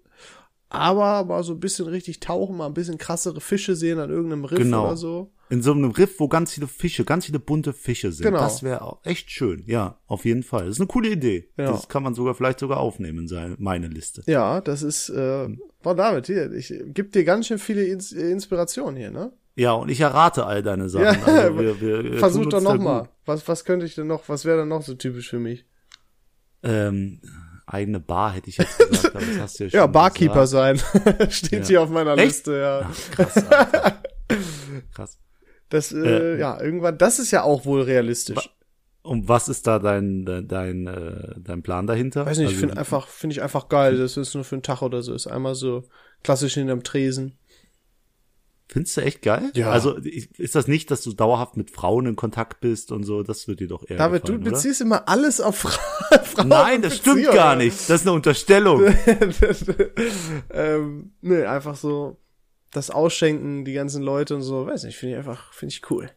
Aber 0.72 1.26
mal 1.26 1.44
so 1.44 1.54
ein 1.54 1.60
bisschen 1.60 1.88
richtig 1.88 2.20
tauchen, 2.20 2.56
mal 2.58 2.68
ein 2.68 2.74
bisschen 2.76 2.98
krassere 3.00 3.42
Fische 3.42 3.76
sehen 3.76 3.98
an 4.00 4.10
irgendeinem 4.12 4.46
Riff 4.46 4.60
Genau. 4.60 4.86
oder 4.86 4.98
so. 4.98 5.32
In 5.50 5.64
so 5.64 5.72
einem 5.72 5.90
Riff, 5.90 6.20
wo 6.20 6.28
ganz 6.28 6.54
viele 6.54 6.68
Fische, 6.68 7.04
ganz 7.06 7.26
viele 7.26 7.40
bunte 7.40 7.74
Fische 7.74 8.12
sind. 8.12 8.24
Genau. 8.24 8.38
Das 8.38 8.62
wäre 8.62 8.84
auch 8.84 9.00
echt 9.04 9.32
schön. 9.32 9.64
Ja, 9.66 9.98
auf 10.06 10.26
jeden 10.26 10.44
Fall. 10.44 10.66
Das 10.66 10.76
ist 10.76 10.80
eine 10.80 10.86
coole 10.88 11.10
Idee. 11.10 11.50
Ja. 11.58 11.72
Das 11.72 11.88
kann 11.88 12.04
man 12.04 12.14
sogar 12.14 12.36
vielleicht 12.36 12.60
sogar 12.60 12.78
aufnehmen 12.78 13.20
in 13.20 13.28
seine, 13.28 13.56
meine 13.58 13.88
Liste. 13.88 14.22
Ja, 14.28 14.62
das 14.62 14.84
ist, 14.84 15.10
äh, 15.10 15.48
boah, 15.82 15.96
David, 15.96 16.28
hier, 16.28 16.52
ich 16.52 16.72
geb 16.94 17.12
dir 17.14 17.24
ganz 17.24 17.48
schön 17.48 17.58
viele 17.58 17.84
Ins 17.86 18.12
Inspirationen 18.12 18.96
hier, 18.96 19.10
ne? 19.10 19.34
Ja, 19.56 19.72
und 19.74 19.90
ich 19.90 20.00
errate 20.02 20.46
all 20.46 20.62
deine 20.62 20.88
Sachen. 20.88 21.04
Ja, 21.06 21.26
also 21.26 21.58
wir, 21.60 21.82
wir, 21.82 22.20
Versuch 22.20 22.46
doch 22.46 22.60
uns 22.60 22.64
da 22.66 22.76
noch 22.76 22.84
mal. 22.84 23.00
gut. 23.02 23.10
Was, 23.26 23.48
was 23.48 23.66
könnte 23.66 23.88
ich 23.88 23.96
denn 23.96 24.06
noch, 24.06 24.30
was 24.30 24.46
wäre 24.46 24.60
denn 24.60 24.68
noch 24.68 24.84
so 24.84 24.94
typisch 24.94 25.32
für 25.32 25.40
mich? 25.40 25.66
Ähm, 26.62 27.22
eigene 27.74 28.00
Bar 28.00 28.34
hätte 28.34 28.50
ich 28.50 28.58
jetzt 28.58 28.78
gesagt, 28.78 29.16
aber 29.16 29.26
das 29.26 29.40
hast 29.40 29.60
du 29.60 29.64
ja 29.66 29.70
schon 29.72 29.78
Ja, 29.80 29.88
Barkeeper 29.88 30.42
gesagt. 30.42 30.80
sein. 30.80 31.30
Steht 31.32 31.62
Ja. 31.62 31.66
hier 31.68 31.82
auf 31.84 31.90
meiner 31.90 32.14
Echt? 32.18 32.26
Liste, 32.26 32.58
ja. 32.58 32.82
Ach, 32.92 33.12
krass, 33.12 33.38
Alter. 33.50 34.02
krass. 34.94 35.18
Das, 35.70 35.92
äh, 35.92 35.98
Äh, 36.36 36.40
ja, 36.40 36.60
irgendwann, 36.62 36.98
das 36.98 37.20
ist 37.20 37.32
ja 37.32 37.44
auch 37.44 37.66
wohl 37.66 37.82
realistisch. 37.82 38.50
Und 39.02 39.28
was 39.28 39.48
ist 39.50 39.66
da 39.66 39.80
dein, 39.80 40.26
dein, 40.26 40.48
dein, 40.48 40.88
äh, 40.88 41.36
dein 41.40 41.64
Plan 41.64 41.88
dahinter? 41.88 42.26
Weiß 42.26 42.38
nicht, 42.38 42.48
ich 42.48 42.56
Also, 42.56 42.60
finde 42.60 42.78
einfach, 42.78 43.08
finde 43.08 43.34
ich 43.36 43.42
einfach 43.42 43.70
geil, 43.70 43.98
dass 43.98 44.18
es 44.18 44.34
nur 44.34 44.44
für 44.44 44.56
einen 44.56 44.64
Tag 44.64 44.82
oder 44.82 45.02
so 45.02 45.14
ist. 45.14 45.28
Einmal 45.28 45.56
so 45.56 45.84
klassisch 46.24 46.56
hinterm 46.56 46.84
Tresen. 46.84 47.38
Findest 48.72 48.98
du 48.98 49.02
echt 49.02 49.24
geil? 49.24 49.50
Ja. 49.56 49.72
Also 49.72 49.96
ist 49.96 50.54
das 50.54 50.68
nicht, 50.68 50.92
dass 50.92 51.02
du 51.02 51.12
dauerhaft 51.12 51.58
mit 51.58 51.72
Frauen 51.72 52.06
in 52.06 52.16
Kontakt 52.16 52.62
bist 52.62 52.92
und 52.92 53.04
so? 53.04 53.24
Das 53.24 53.48
wird 53.48 53.62
dir 53.62 53.68
doch 53.68 53.84
eher 53.90 53.98
David, 53.98 54.22
du 54.22 54.34
gefallen, 54.34 54.42
oder? 54.44 54.52
beziehst 54.52 54.82
immer 54.82 55.10
alles 55.10 55.42
auf 55.42 55.58
Fra 55.58 55.72
Frauen. 56.24 56.50
Nein, 56.50 56.82
das 56.84 56.98
stimmt 56.98 57.26
gar 57.32 57.56
nicht. 57.56 57.90
Das 57.90 58.02
ist 58.02 58.08
eine 58.08 58.16
Unterstellung. 58.16 58.84
ähm, 60.52 61.14
nee, 61.22 61.44
einfach 61.46 61.76
so 61.76 62.18
das 62.72 62.92
Ausschenken, 62.92 63.66
die 63.66 63.74
ganzen 63.74 64.04
Leute 64.04 64.36
und 64.36 64.44
so, 64.44 64.68
weiß 64.68 64.84
nicht, 64.84 64.98
finde 64.98 65.14
ich 65.14 65.18
einfach, 65.18 65.52
finde 65.52 65.74
ich 65.74 65.90
cool. 65.90 66.12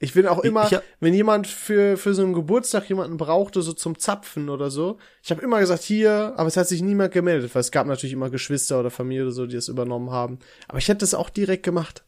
Ich 0.00 0.14
bin 0.14 0.26
auch 0.26 0.38
immer, 0.44 0.64
ich 0.66 0.74
hab- 0.74 0.84
wenn 1.00 1.12
jemand 1.12 1.46
für, 1.48 1.96
für 1.96 2.14
so 2.14 2.22
einen 2.22 2.32
Geburtstag 2.32 2.88
jemanden 2.88 3.16
brauchte, 3.16 3.62
so 3.62 3.72
zum 3.72 3.98
Zapfen 3.98 4.48
oder 4.48 4.70
so, 4.70 4.98
ich 5.22 5.30
habe 5.30 5.42
immer 5.42 5.58
gesagt, 5.58 5.82
hier, 5.82 6.34
aber 6.36 6.46
es 6.46 6.56
hat 6.56 6.68
sich 6.68 6.82
niemand 6.82 7.12
gemeldet, 7.12 7.52
weil 7.54 7.60
es 7.60 7.72
gab 7.72 7.86
natürlich 7.86 8.12
immer 8.12 8.30
Geschwister 8.30 8.78
oder 8.78 8.90
Familie 8.90 9.24
oder 9.24 9.32
so, 9.32 9.46
die 9.46 9.56
das 9.56 9.66
übernommen 9.68 10.10
haben. 10.10 10.38
Aber 10.68 10.78
ich 10.78 10.88
hätte 10.88 11.04
es 11.04 11.14
auch 11.14 11.30
direkt 11.30 11.64
gemacht. 11.64 12.04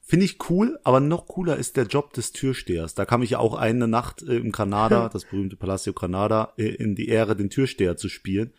Finde 0.00 0.24
ich 0.24 0.38
cool, 0.50 0.78
aber 0.84 1.00
noch 1.00 1.26
cooler 1.28 1.56
ist 1.56 1.76
der 1.76 1.84
Job 1.84 2.14
des 2.14 2.32
Türstehers. 2.32 2.94
Da 2.94 3.04
kam 3.04 3.22
ich 3.22 3.30
ja 3.30 3.38
auch 3.40 3.54
eine 3.54 3.86
Nacht 3.86 4.22
äh, 4.22 4.36
im 4.38 4.50
Granada, 4.52 5.08
das 5.12 5.24
berühmte 5.26 5.54
Palacio 5.56 5.92
Granada, 5.92 6.54
äh, 6.56 6.64
in 6.68 6.94
die 6.94 7.08
Ehre, 7.08 7.36
den 7.36 7.50
Türsteher 7.50 7.96
zu 7.96 8.08
spielen. 8.08 8.54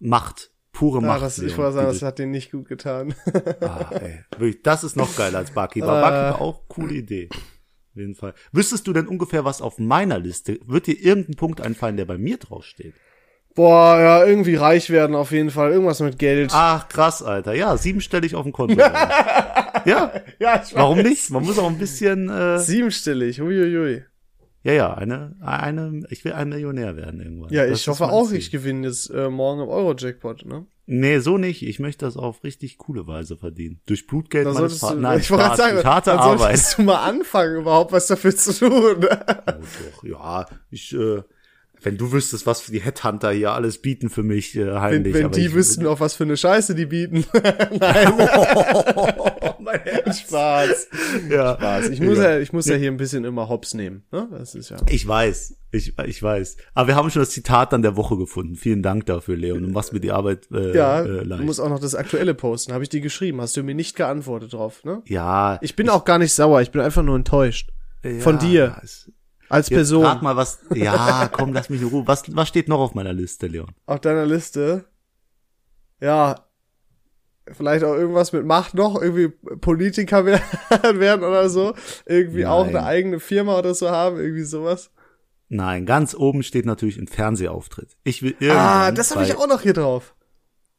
Macht. 0.00 0.50
Pure 0.72 1.00
Ja, 1.00 1.06
Macht. 1.06 1.18
Ah, 1.20 1.24
das, 1.24 1.38
ich 1.38 1.56
wollte 1.56 1.74
sagen, 1.74 1.86
das 1.88 2.02
hat 2.02 2.18
denen 2.18 2.32
nicht 2.32 2.50
gut 2.50 2.66
getan. 2.68 3.14
Ah, 3.60 3.90
ey. 3.92 4.24
Wirklich, 4.38 4.62
das 4.62 4.82
ist 4.84 4.96
noch 4.96 5.14
geiler 5.16 5.38
als 5.38 5.52
Barkeeper. 5.52 5.86
Äh. 5.98 6.00
Barkeeper 6.02 6.40
auch 6.42 6.66
coole 6.68 6.94
Idee. 6.94 7.28
Auf 7.92 7.96
jeden 7.96 8.14
Fall. 8.14 8.34
Wüsstest 8.52 8.86
du 8.86 8.92
denn 8.94 9.06
ungefähr, 9.06 9.44
was 9.44 9.60
auf 9.60 9.78
meiner 9.78 10.18
Liste? 10.18 10.58
Wird 10.66 10.86
dir 10.86 10.98
irgendein 10.98 11.36
Punkt 11.36 11.60
einfallen, 11.60 11.96
der 11.98 12.06
bei 12.06 12.16
mir 12.16 12.38
draufsteht? 12.38 12.94
Boah, 13.54 14.00
ja, 14.00 14.24
irgendwie 14.24 14.54
reich 14.54 14.88
werden 14.88 15.14
auf 15.14 15.30
jeden 15.30 15.50
Fall. 15.50 15.72
Irgendwas 15.72 16.00
mit 16.00 16.18
Geld. 16.18 16.52
Ach, 16.54 16.88
krass, 16.88 17.22
Alter. 17.22 17.52
Ja, 17.52 17.76
siebenstellig 17.76 18.34
auf 18.34 18.44
dem 18.44 18.52
Konto. 18.52 18.76
ja, 18.80 19.84
ja, 20.38 20.62
ich 20.64 20.74
warum 20.74 20.98
nicht? 21.02 21.30
Man 21.30 21.44
muss 21.44 21.58
auch 21.58 21.68
ein 21.68 21.76
bisschen, 21.78 22.30
äh, 22.30 22.58
Siebenstellig, 22.58 23.42
uiuiui. 23.42 24.04
Ja, 24.64 24.72
ja, 24.72 24.94
eine, 24.94 25.36
eine, 25.42 26.02
ich 26.08 26.24
will 26.24 26.32
ein 26.32 26.48
Millionär 26.48 26.96
werden 26.96 27.20
irgendwann. 27.20 27.52
Ja, 27.52 27.66
Das 27.66 27.80
ich 27.80 27.88
hoffe 27.88 28.06
auch, 28.06 28.28
Ziel. 28.28 28.38
ich 28.38 28.50
gewinne 28.50 28.86
jetzt 28.86 29.10
äh, 29.10 29.28
morgen 29.28 29.60
im 29.60 29.68
Euro-Jackpot, 29.68 30.46
ne? 30.46 30.66
Nee, 30.94 31.20
so 31.20 31.38
nicht. 31.38 31.62
Ich 31.66 31.78
möchte 31.80 32.04
das 32.04 32.18
auf 32.18 32.44
richtig 32.44 32.76
coole 32.76 33.06
Weise 33.06 33.38
verdienen. 33.38 33.80
Durch 33.86 34.06
Blutgeld 34.06 34.46
Da 34.46 34.52
meines 34.52 34.78
Vaters. 34.78 34.98
Nein, 34.98 35.20
ich 35.20 35.26
Spaß, 35.26 35.56
sagen, 35.56 35.74
durch 35.76 35.86
harte 35.86 36.10
dann 36.10 36.18
Arbeit. 36.18 36.38
solltest 36.38 36.76
du 36.76 36.82
mal 36.82 37.02
anfangen, 37.02 37.56
überhaupt 37.62 37.92
was 37.92 38.08
dafür 38.08 38.36
zu 38.36 38.52
tun. 38.52 39.06
Oh, 39.46 39.54
doch, 39.54 40.04
ja, 40.04 40.46
ich, 40.70 40.92
äh, 40.92 41.22
wenn 41.84 41.96
du 41.96 42.12
wüsstest, 42.12 42.46
was 42.46 42.64
die 42.66 42.80
Headhunter 42.80 43.30
hier 43.32 43.52
alles 43.52 43.78
bieten 43.78 44.08
für 44.10 44.22
mich 44.22 44.56
äh, 44.56 44.66
wenn 44.66 44.80
heimlich. 44.80 45.14
wenn 45.14 45.24
aber 45.26 45.34
die 45.34 45.46
ich, 45.46 45.54
wüssten, 45.54 45.86
auf 45.86 46.00
was 46.00 46.14
für 46.14 46.24
eine 46.24 46.36
Scheiße 46.36 46.74
die 46.74 46.86
bieten. 46.86 47.24
Nein, 47.78 48.12
mein 49.60 49.80
Herz. 49.84 50.20
Spaß. 50.20 50.88
Ja. 51.30 51.54
Spaß. 51.56 51.88
Ich 51.90 52.00
muss 52.00 52.18
ja, 52.18 52.38
ich 52.38 52.52
muss 52.52 52.66
ja 52.66 52.76
hier 52.76 52.90
ein 52.90 52.96
bisschen 52.96 53.24
immer 53.24 53.48
Hops 53.48 53.74
nehmen. 53.74 54.04
Ne? 54.12 54.28
Das 54.30 54.54
ist 54.54 54.70
ja. 54.70 54.76
Ich 54.88 55.06
weiß, 55.06 55.56
ich, 55.70 55.94
ich 56.06 56.22
weiß. 56.22 56.56
Aber 56.74 56.88
wir 56.88 56.96
haben 56.96 57.10
schon 57.10 57.22
das 57.22 57.30
Zitat 57.30 57.72
dann 57.72 57.82
der 57.82 57.96
Woche 57.96 58.16
gefunden. 58.16 58.56
Vielen 58.56 58.82
Dank 58.82 59.06
dafür, 59.06 59.36
Leon. 59.36 59.62
Du 59.62 59.68
machst 59.68 59.92
mir 59.92 60.00
die 60.00 60.12
Arbeit 60.12 60.48
äh, 60.52 60.74
Ja, 60.76 61.00
äh, 61.02 61.06
du 61.06 61.24
leicht. 61.24 61.44
musst 61.44 61.60
auch 61.60 61.68
noch 61.68 61.80
das 61.80 61.94
aktuelle 61.94 62.34
posten. 62.34 62.72
Habe 62.72 62.84
ich 62.84 62.90
dir 62.90 63.00
geschrieben. 63.00 63.40
Hast 63.40 63.56
du 63.56 63.62
mir 63.62 63.74
nicht 63.74 63.96
geantwortet 63.96 64.52
drauf, 64.52 64.84
ne? 64.84 65.02
ja, 65.06 65.58
Ich 65.62 65.76
bin 65.76 65.88
auch 65.88 66.04
gar 66.04 66.18
nicht 66.18 66.32
sauer. 66.32 66.60
Ich 66.62 66.70
bin 66.70 66.80
einfach 66.80 67.02
nur 67.02 67.16
enttäuscht. 67.16 67.70
Von 68.20 68.38
dir. 68.38 68.76
es- 68.82 69.10
Als 69.52 69.68
Jetzt 69.68 69.76
Person. 69.76 70.04
Frag 70.04 70.22
mal 70.22 70.36
was. 70.36 70.60
Ja, 70.74 71.28
komm, 71.30 71.52
lass 71.52 71.68
mich 71.68 71.82
in 71.82 71.88
Ruhe. 71.88 72.06
Was, 72.06 72.24
was 72.34 72.48
steht 72.48 72.68
noch 72.68 72.78
auf 72.80 72.94
meiner 72.94 73.12
Liste, 73.12 73.46
Leon? 73.48 73.68
auf 73.86 74.00
deiner 74.00 74.24
Liste. 74.26 74.86
Ja. 76.00 76.46
Vielleicht 77.50 77.84
auch 77.84 77.94
irgendwas 77.94 78.32
mit 78.32 78.46
Macht 78.46 78.74
noch, 78.74 79.00
irgendwie 79.02 79.28
Politiker 79.28 80.24
wer- 80.24 80.40
werden 81.00 81.24
oder 81.24 81.48
so. 81.50 81.74
Irgendwie 82.06 82.46
auch 82.46 82.64
Nein. 82.66 82.76
eine 82.76 82.86
eigene 82.86 83.20
Firma 83.20 83.58
oder 83.58 83.74
so 83.74 83.90
haben, 83.90 84.16
irgendwie 84.18 84.44
sowas. 84.44 84.90
Nein, 85.48 85.84
ganz 85.84 86.14
oben 86.14 86.42
steht 86.44 86.64
natürlich 86.66 86.96
ein 86.98 87.08
Fernsehauftritt. 87.08 87.96
Ich 88.04 88.22
will 88.22 88.36
irgendwann. 88.38 88.56
Ah, 88.58 88.90
das 88.92 89.10
habe 89.14 89.24
ich 89.24 89.36
auch 89.36 89.48
noch 89.48 89.60
hier 89.60 89.74
drauf. 89.74 90.14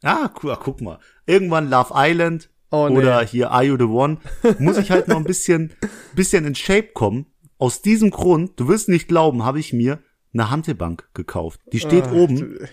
Ah, 0.04 0.30
cool, 0.42 0.52
ah, 0.52 0.60
guck 0.62 0.82
mal. 0.82 1.00
Irgendwann 1.26 1.70
Love 1.70 1.92
Island 1.96 2.50
Oh, 2.72 2.88
nee. 2.90 2.98
oder 2.98 3.22
hier 3.22 3.52
Are 3.52 3.64
You 3.64 3.78
the 3.78 3.84
One, 3.84 4.18
muss 4.58 4.78
ich 4.78 4.90
halt 4.90 5.08
noch 5.08 5.18
ein 5.18 5.26
bisschen, 5.26 5.74
bisschen 6.16 6.44
in 6.46 6.56
Shape 6.56 6.88
kommen. 6.94 7.28
Aus 7.64 7.82
diesem 7.82 8.10
Grund, 8.12 8.60
du 8.60 8.68
wirst 8.68 8.90
nicht 8.90 9.08
glauben, 9.08 9.46
habe 9.46 9.58
ich 9.58 9.72
mir 9.72 10.00
eine 10.34 10.50
Hantelbank 10.50 11.08
gekauft. 11.14 11.62
Die 11.72 11.80
steht 11.80 12.04
Ah, 12.08 12.12
oben, 12.12 12.36
du- 12.38 12.68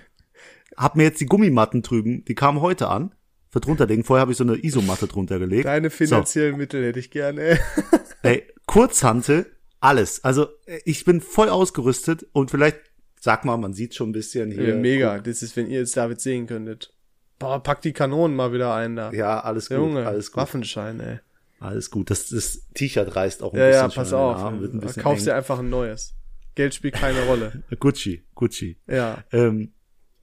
hab 0.76 0.96
mir 0.96 1.04
jetzt 1.04 1.20
die 1.20 1.26
Gummimatten 1.26 1.82
drüben, 1.82 2.24
die 2.24 2.34
kamen 2.34 2.60
heute 2.60 2.88
an, 2.88 3.14
für 3.50 3.60
drunter 3.60 3.86
legen. 3.86 4.02
Vorher 4.02 4.22
habe 4.22 4.32
ich 4.32 4.38
so 4.38 4.42
eine 4.42 4.56
Isomatte 4.64 5.06
drunter 5.06 5.38
gelegt. 5.38 5.66
Deine 5.66 5.90
finanziellen 5.90 6.56
Mittel 6.56 6.84
hätte 6.84 6.98
ich 6.98 7.12
gerne. 7.12 7.60
ey. 8.22 8.42
Kurzhantel, 8.66 9.46
alles. 9.78 10.24
Also 10.24 10.48
äh, 10.66 10.80
ich 10.84 11.04
bin 11.04 11.20
voll 11.20 11.50
ausgerüstet 11.50 12.26
und 12.32 12.50
vielleicht, 12.50 12.78
sag 13.20 13.44
mal, 13.44 13.58
man 13.58 13.72
sieht 13.74 13.94
schon 13.94 14.08
ein 14.10 14.12
bisschen 14.12 14.50
hier. 14.50 14.74
Mega. 14.74 15.20
Das 15.20 15.42
ist, 15.42 15.56
wenn 15.56 15.68
ihr 15.68 15.78
jetzt 15.78 15.96
David 15.96 16.20
sehen 16.20 16.48
könntet. 16.48 16.92
Boah, 17.38 17.62
pack 17.62 17.80
die 17.82 17.92
Kanonen 17.92 18.36
mal 18.36 18.52
wieder 18.52 18.74
ein 18.74 18.96
da. 18.96 19.12
Ja, 19.12 19.38
alles 19.40 19.68
gut, 19.68 19.78
Junge, 19.78 20.04
alles 20.06 20.32
gut. 20.32 20.38
Waffenschein, 20.38 20.98
ey. 21.00 21.18
Alles 21.60 21.90
gut. 21.90 22.10
Das, 22.10 22.30
das 22.30 22.66
T-Shirt 22.74 23.14
reißt 23.14 23.42
auch 23.42 23.52
ein 23.52 23.58
Ja, 23.60 23.66
bisschen 23.66 23.90
ja, 23.90 23.94
pass 23.94 24.12
auf. 24.12 24.36
Arm, 24.36 24.60
wird 24.60 24.74
ein 24.74 24.80
bisschen 24.80 25.02
Kaufst 25.02 25.26
eng. 25.26 25.32
dir 25.32 25.36
einfach 25.36 25.58
ein 25.60 25.68
neues. 25.70 26.14
Geld 26.54 26.74
spielt 26.74 26.94
keine 26.94 27.22
Rolle. 27.26 27.62
Gucci, 27.78 28.24
Gucci. 28.34 28.78
Ja. 28.88 29.22
Ähm, 29.30 29.72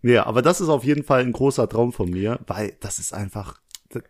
ja, 0.02 0.26
aber 0.26 0.42
das 0.42 0.62
ist 0.62 0.70
auf 0.70 0.84
jeden 0.84 1.04
Fall 1.04 1.22
ein 1.22 1.32
großer 1.32 1.70
Traum 1.70 1.94
von 1.94 2.10
mir, 2.10 2.40
weil 2.48 2.76
das 2.82 3.00
ist 3.00 3.14
einfach 3.14 3.62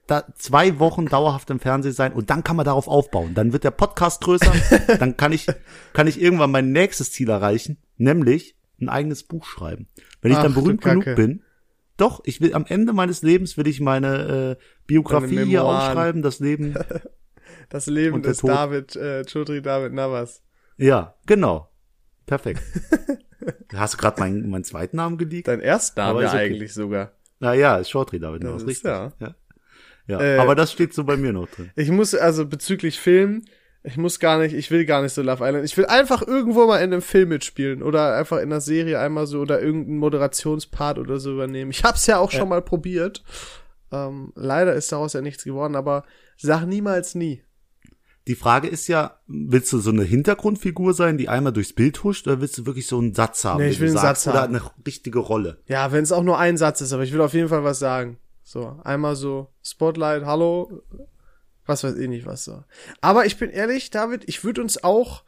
da, 0.08 0.26
zwei 0.36 0.80
Wochen 0.80 1.06
dauerhaft 1.06 1.50
im 1.50 1.60
Fernsehen 1.60 1.94
sein 1.94 2.14
und 2.14 2.30
dann 2.30 2.44
kann 2.44 2.56
man 2.56 2.66
darauf 2.66 2.88
aufbauen. 2.88 3.34
Dann 3.36 3.54
wird 3.54 3.64
der 3.64 3.72
Podcast 3.72 4.22
größer, 4.22 4.52
dann 5.00 5.18
kann 5.18 5.32
ich 5.34 5.46
kann 5.94 6.08
ich 6.08 6.20
irgendwann 6.20 6.52
mein 6.52 6.72
nächstes 6.72 7.12
Ziel 7.12 7.30
erreichen, 7.30 7.78
nämlich 7.98 8.56
ein 8.82 8.90
eigenes 8.90 9.24
Buch 9.24 9.46
schreiben. 9.46 9.88
Wenn 10.22 10.32
ich 10.32 10.38
Ach, 10.38 10.44
dann 10.44 10.54
berühmt 10.54 10.82
genug 10.82 11.06
bin, 11.16 11.44
doch, 11.98 12.22
ich 12.26 12.42
will 12.42 12.54
am 12.54 12.66
Ende 12.68 12.94
meines 12.94 13.22
Lebens 13.22 13.58
will 13.58 13.68
ich 13.68 13.80
meine 13.80 14.58
äh, 14.60 14.64
Biografie 14.86 15.46
hier 15.46 15.66
aufschreiben, 15.66 16.22
das 16.22 16.40
Leben. 16.40 16.76
Das 17.70 17.88
Leben 17.88 18.22
des 18.22 18.40
Tod. 18.40 18.50
David, 18.50 18.96
äh, 18.96 19.24
Chodri 19.26 19.62
David 19.62 19.94
Navas. 19.94 20.44
Ja, 20.78 21.16
genau. 21.26 21.70
Perfekt. 22.26 22.62
Hast 23.74 23.94
du 23.94 23.98
gerade 23.98 24.20
meinen 24.20 24.50
meinen 24.50 24.64
zweiten 24.64 24.98
Namen 24.98 25.18
geleakt? 25.18 25.48
Dein 25.48 25.60
Erstname 25.60 26.20
okay. 26.20 26.38
eigentlich 26.38 26.74
sogar. 26.74 27.14
Na 27.40 27.54
ja, 27.54 27.78
ist 27.78 27.90
Shortry 27.90 28.20
David 28.20 28.44
Navas, 28.44 28.66
richtig. 28.66 28.86
ja. 28.86 29.14
Ja, 29.20 29.36
ja. 30.08 30.22
Äh, 30.22 30.38
aber 30.40 30.56
das 30.56 30.72
steht 30.72 30.94
so 30.94 31.04
bei 31.04 31.18
mir 31.18 31.34
noch 31.34 31.50
drin. 31.50 31.72
Ich 31.76 31.90
muss, 31.92 32.16
also 32.16 32.46
bezüglich 32.46 33.00
Film, 33.00 33.44
ich 33.84 33.98
muss 33.98 34.20
gar 34.20 34.40
nicht, 34.40 34.54
ich 34.54 34.70
will 34.72 34.86
gar 34.86 35.02
nicht 35.02 35.14
so 35.14 35.22
Love 35.22 35.46
Island. 35.46 35.66
Ich 35.66 35.78
will 35.78 35.86
einfach 35.86 36.22
irgendwo 36.26 36.66
mal 36.68 36.78
in 36.78 36.92
einem 36.92 37.02
Film 37.02 37.30
mitspielen 37.30 37.82
oder 37.82 38.16
einfach 38.16 38.38
in 38.38 38.52
einer 38.52 38.62
Serie 38.62 39.00
einmal 39.00 39.28
so 39.28 39.40
oder 39.40 39.62
irgendeinen 39.62 40.00
Moderationspart 40.00 41.00
oder 41.00 41.20
so 41.20 41.34
übernehmen. 41.34 41.72
Ich 41.72 41.84
hab's 41.84 42.08
ja 42.08 42.20
auch 42.20 42.32
schon 42.32 42.50
mal 42.50 42.62
probiert. 42.62 43.24
Ähm, 43.92 44.34
leider 44.36 44.74
ist 44.74 44.92
daraus 44.92 45.14
ja 45.14 45.22
nichts 45.22 45.44
geworden, 45.44 45.76
aber 45.76 46.04
sag 46.38 46.66
niemals 46.66 47.16
nie. 47.16 47.44
Die 48.28 48.36
Frage 48.36 48.68
ist 48.68 48.88
ja, 48.90 49.20
willst 49.28 49.72
du 49.72 49.80
so 49.80 49.90
eine 49.90 50.04
Hintergrundfigur 50.04 50.94
sein, 50.94 51.18
die 51.18 51.30
einmal 51.30 51.54
durchs 51.54 51.72
Bild 51.72 52.04
huscht, 52.04 52.28
oder 52.28 52.42
willst 52.42 52.58
du 52.58 52.66
wirklich 52.66 52.86
so 52.86 52.98
einen 52.98 53.14
Satz 53.14 53.46
haben? 53.46 53.64
Nee, 53.64 53.70
ich 53.70 53.80
will 53.80 53.88
einen 53.88 53.98
sagst, 53.98 54.24
Satz 54.24 54.34
Oder 54.34 54.44
haben. 54.44 54.56
eine 54.56 54.70
richtige 54.86 55.20
Rolle. 55.20 55.62
Ja, 55.68 55.94
wenn 55.94 56.04
es 56.04 56.12
auch 56.12 56.24
nur 56.24 56.38
ein 56.38 56.58
Satz 56.58 56.82
ist, 56.82 56.92
aber 56.92 57.04
ich 57.04 57.14
will 57.14 57.22
auf 57.22 57.34
jeden 57.34 57.48
Fall 57.48 57.64
was 57.64 57.80
sagen. 57.80 58.18
So, 58.44 58.80
einmal 58.84 59.16
so 59.16 59.54
Spotlight, 59.64 60.26
hallo, 60.26 60.84
was 61.68 61.84
weiß 61.84 61.96
ich 61.96 62.10
nicht 62.10 62.26
was 62.26 62.44
so. 62.44 62.64
Aber 63.02 63.26
ich 63.26 63.38
bin 63.38 63.50
ehrlich, 63.50 63.90
David, 63.90 64.24
ich 64.28 64.44
würde 64.44 64.62
uns 64.62 64.84
auch 64.84 65.24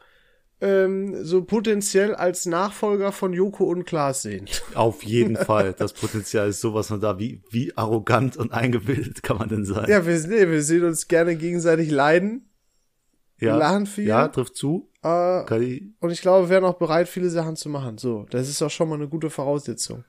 ähm, 0.60 1.24
so 1.24 1.42
potenziell 1.44 2.14
als 2.14 2.46
Nachfolger 2.46 3.12
von 3.12 3.32
Joko 3.32 3.64
und 3.64 3.84
Klaas 3.84 4.22
sehen. 4.22 4.46
Auf 4.74 5.02
jeden 5.02 5.36
Fall. 5.36 5.74
Das 5.74 5.92
Potenzial 5.92 6.48
ist 6.48 6.60
sowas 6.60 6.88
von 6.88 7.00
da. 7.00 7.18
Wie, 7.18 7.42
wie 7.50 7.76
arrogant 7.76 8.36
und 8.36 8.52
eingebildet 8.52 9.22
kann 9.22 9.38
man 9.38 9.48
denn 9.48 9.64
sein? 9.64 9.88
Ja, 9.88 10.06
wir, 10.06 10.18
nee, 10.28 10.48
wir 10.48 10.62
sehen 10.62 10.84
uns 10.84 11.08
gerne 11.08 11.36
gegenseitig 11.36 11.90
leiden. 11.90 12.50
ja, 13.38 13.56
lachen 13.56 13.86
viel. 13.86 14.06
Ja, 14.06 14.28
trifft 14.28 14.56
zu. 14.56 14.90
Äh, 15.02 15.62
ich, 15.62 15.82
und 16.00 16.10
ich 16.10 16.20
glaube, 16.20 16.46
wir 16.46 16.50
wären 16.50 16.64
auch 16.64 16.78
bereit, 16.78 17.08
viele 17.08 17.30
Sachen 17.30 17.56
zu 17.56 17.68
machen. 17.70 17.96
So, 17.96 18.26
das 18.30 18.48
ist 18.48 18.60
auch 18.62 18.70
schon 18.70 18.88
mal 18.88 18.96
eine 18.96 19.08
gute 19.08 19.30
Voraussetzung. 19.30 20.04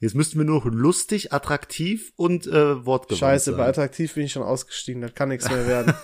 Jetzt 0.00 0.14
müssten 0.14 0.38
wir 0.38 0.44
nur 0.44 0.64
lustig, 0.70 1.32
attraktiv 1.32 2.12
und 2.16 2.46
äh, 2.46 2.84
wortgewandt 2.84 3.18
Scheiße, 3.20 3.50
sein. 3.52 3.56
bei 3.58 3.66
attraktiv 3.68 4.14
bin 4.14 4.24
ich 4.24 4.32
schon 4.32 4.42
ausgestiegen, 4.42 5.00
das 5.02 5.14
kann 5.14 5.28
nichts 5.30 5.48
mehr 5.48 5.66
werden. 5.66 5.94